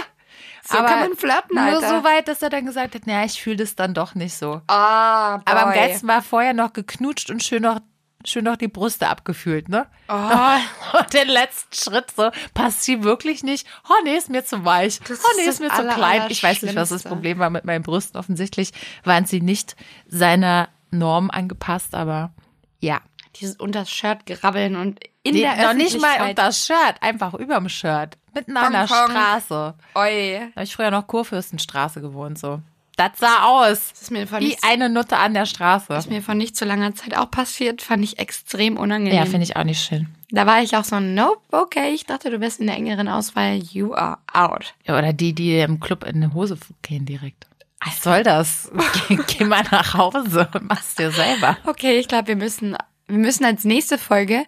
So 0.66 0.78
kann 0.78 1.00
man 1.00 1.16
flirten, 1.16 1.56
Nur 1.56 1.64
Alter. 1.64 1.88
so 1.88 2.04
weit, 2.04 2.26
dass 2.26 2.40
er 2.42 2.48
dann 2.48 2.64
gesagt 2.64 2.94
hat, 2.94 3.06
naja, 3.06 3.24
ich 3.26 3.42
fühle 3.42 3.56
das 3.56 3.74
dann 3.74 3.92
doch 3.92 4.14
nicht 4.14 4.34
so. 4.34 4.62
Ah, 4.66 5.36
boy. 5.38 5.42
Aber 5.46 5.66
am 5.66 5.74
geilsten 5.74 6.08
war 6.08 6.22
vorher 6.22 6.54
noch 6.54 6.72
geknutscht 6.72 7.30
und 7.30 7.42
schön 7.42 7.62
noch, 7.62 7.80
schön 8.24 8.44
noch 8.44 8.56
die 8.56 8.68
Brüste 8.68 9.08
abgefühlt, 9.08 9.68
ne? 9.68 9.86
Oh, 10.08 10.12
Und 10.98 11.12
den 11.12 11.28
letzten 11.28 11.74
Schritt 11.74 12.10
so, 12.10 12.30
passt 12.54 12.82
sie 12.82 13.02
wirklich 13.02 13.42
nicht? 13.42 13.66
Oh 13.88 13.94
nee, 14.04 14.16
ist 14.16 14.30
mir 14.30 14.44
zu 14.44 14.64
weich. 14.64 15.00
Das 15.06 15.20
oh 15.24 15.28
nee, 15.36 15.42
ist 15.42 15.48
ist 15.48 15.60
mir 15.60 15.68
das 15.68 15.76
zu 15.76 15.82
aller, 15.82 15.94
klein. 15.94 16.20
aller 16.22 16.30
Ich 16.30 16.42
weiß 16.42 16.62
nicht, 16.62 16.76
was 16.76 16.88
das. 16.88 17.02
Problem 17.04 17.38
war 17.38 17.50
mit 17.50 17.64
meinen 17.64 17.82
Brüsten. 17.82 18.18
Offensichtlich 18.18 18.72
waren 19.04 19.26
sie 19.26 19.40
nicht 19.40 19.76
seiner 20.06 20.68
Norm 20.90 21.30
angepasst, 21.30 21.94
aber 21.94 22.32
ja. 22.80 23.00
dieses 23.36 23.56
unter 23.56 23.80
das 23.80 23.90
Shirt 23.90 24.26
grabbeln 24.26 24.76
und 24.76 25.00
in 25.22 25.34
Nee, 25.34 25.40
der 25.40 25.56
noch 25.68 25.74
nicht 25.74 26.00
mal 26.00 26.20
unter 26.20 26.34
das 26.34 26.66
Shirt, 26.66 26.96
einfach 27.00 27.34
überm 27.34 27.68
Shirt. 27.68 28.18
Mitten 28.34 28.56
an 28.56 28.72
der. 28.72 28.86
Straße. 28.86 29.74
Oi. 29.94 30.38
Da 30.38 30.56
habe 30.56 30.64
ich 30.64 30.74
früher 30.74 30.90
noch 30.90 31.06
Kurfürstenstraße 31.06 32.00
gewohnt, 32.00 32.38
so. 32.38 32.60
Das 32.96 33.12
sah 33.18 33.44
aus. 33.44 33.90
Das 33.90 34.02
ist 34.02 34.10
mir 34.10 34.26
vor 34.26 34.40
Wie 34.40 34.48
nicht, 34.48 34.64
eine 34.64 34.88
Nutte 34.88 35.16
an 35.16 35.34
der 35.34 35.46
Straße. 35.46 35.86
das 35.88 36.04
ist 36.04 36.10
mir 36.10 36.22
vor 36.22 36.34
nicht 36.34 36.56
so 36.56 36.64
langer 36.64 36.94
Zeit 36.94 37.16
auch 37.16 37.30
passiert, 37.30 37.82
fand 37.82 38.04
ich 38.04 38.18
extrem 38.18 38.76
unangenehm. 38.76 39.16
Ja, 39.16 39.24
finde 39.24 39.42
ich 39.42 39.56
auch 39.56 39.64
nicht 39.64 39.82
schön. 39.84 40.08
Da 40.30 40.46
war 40.46 40.62
ich 40.62 40.76
auch 40.76 40.84
so, 40.84 40.98
nope, 41.00 41.40
okay, 41.52 41.90
ich 41.94 42.06
dachte, 42.06 42.30
du 42.30 42.40
wärst 42.40 42.60
in 42.60 42.66
der 42.66 42.76
engeren 42.76 43.08
Auswahl, 43.08 43.56
you 43.56 43.94
are 43.94 44.18
out. 44.32 44.74
Ja, 44.86 44.98
oder 44.98 45.12
die, 45.12 45.32
die 45.32 45.58
im 45.58 45.80
Club 45.80 46.04
in 46.04 46.16
eine 46.22 46.34
Hose 46.34 46.58
gehen 46.82 47.04
direkt. 47.06 47.46
Was 47.84 48.02
soll 48.02 48.22
das? 48.22 48.70
Geh, 49.08 49.18
geh 49.26 49.44
mal 49.44 49.62
nach 49.70 49.94
Hause 49.94 50.48
und 50.54 50.64
mach's 50.68 50.94
dir 50.94 51.10
selber. 51.10 51.58
Okay, 51.66 51.98
ich 51.98 52.08
glaube, 52.08 52.28
wir 52.28 52.36
müssen, 52.36 52.76
wir 53.06 53.18
müssen 53.18 53.44
als 53.44 53.64
nächste 53.64 53.98
Folge 53.98 54.44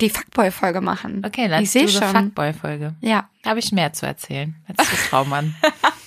die 0.00 0.08
Fuckboy-Folge 0.08 0.80
machen. 0.80 1.22
Okay, 1.26 1.46
dann 1.48 1.62
ich 1.62 1.70
sehe 1.70 1.88
schon. 1.88 2.02
Fuckboy-Folge. 2.02 2.94
Ja, 3.02 3.28
Da 3.42 3.50
habe 3.50 3.58
ich 3.60 3.70
mehr 3.70 3.92
zu 3.92 4.06
erzählen 4.06 4.56
als 4.66 4.88
zu 4.88 4.96
Traummann. 5.10 5.54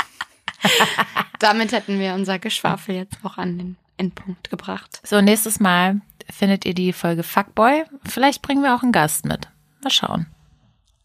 damit 1.40 1.72
hätten 1.72 2.00
wir 2.00 2.14
unser 2.14 2.40
Geschwafel 2.40 2.96
jetzt 2.96 3.18
auch 3.24 3.38
an 3.38 3.58
den 3.58 3.78
Endpunkt 3.98 4.50
gebracht. 4.50 5.02
so, 5.06 5.22
nächstes 5.22 5.60
Mal 5.60 6.02
findet 6.30 6.66
ihr 6.66 6.74
die 6.74 6.94
Folge 6.94 7.24
Fuckboy. 7.24 7.84
Vielleicht 8.06 8.42
bringen 8.42 8.64
wir 8.64 8.76
auch 8.76 8.84
einen 8.84 8.92
Gast 8.92 9.26
mit. 9.26 9.50
Mal 9.84 9.90
schauen. 9.90 10.28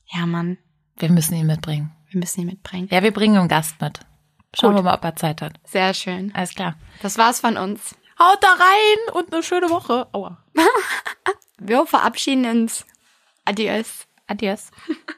Ja, 0.07 0.25
Mann, 0.27 0.57
Wir 0.97 1.11
müssen 1.11 1.35
ihn 1.35 1.47
mitbringen. 1.47 1.91
wir 2.11 2.21
müssen 2.21 2.41
ihn 2.43 2.47
mitbringen. 2.47 2.89
Ja, 2.91 3.03
wir 3.03 3.13
bringen 3.13 3.37
einen 3.37 3.49
Gast 3.49 3.81
mit. 3.81 4.01
Schauen 4.59 4.71
Gut. 4.75 4.79
wir 4.79 4.91
mal, 4.91 4.95
ob 4.97 5.05
er 5.05 5.17
Zeit 5.17 5.43
hat. 5.43 5.61
Sehr 5.65 5.93
schön. 5.93 6.35
Alles 6.35 6.55
klar. 6.55 6.77
Das 7.03 7.19
war's 7.19 7.41
von 7.41 7.57
uns. 7.59 7.95
Haut 8.19 8.39
da 8.43 8.49
rein 8.49 9.15
und 9.15 9.33
eine 9.33 9.43
schöne 9.43 9.69
Woche. 9.71 10.09
Aua. 10.13 10.39
Wir 11.59 11.85
verabschieden 11.87 12.47
uns. 12.47 12.87
Adios. 13.45 14.07
Adios. 14.27 14.71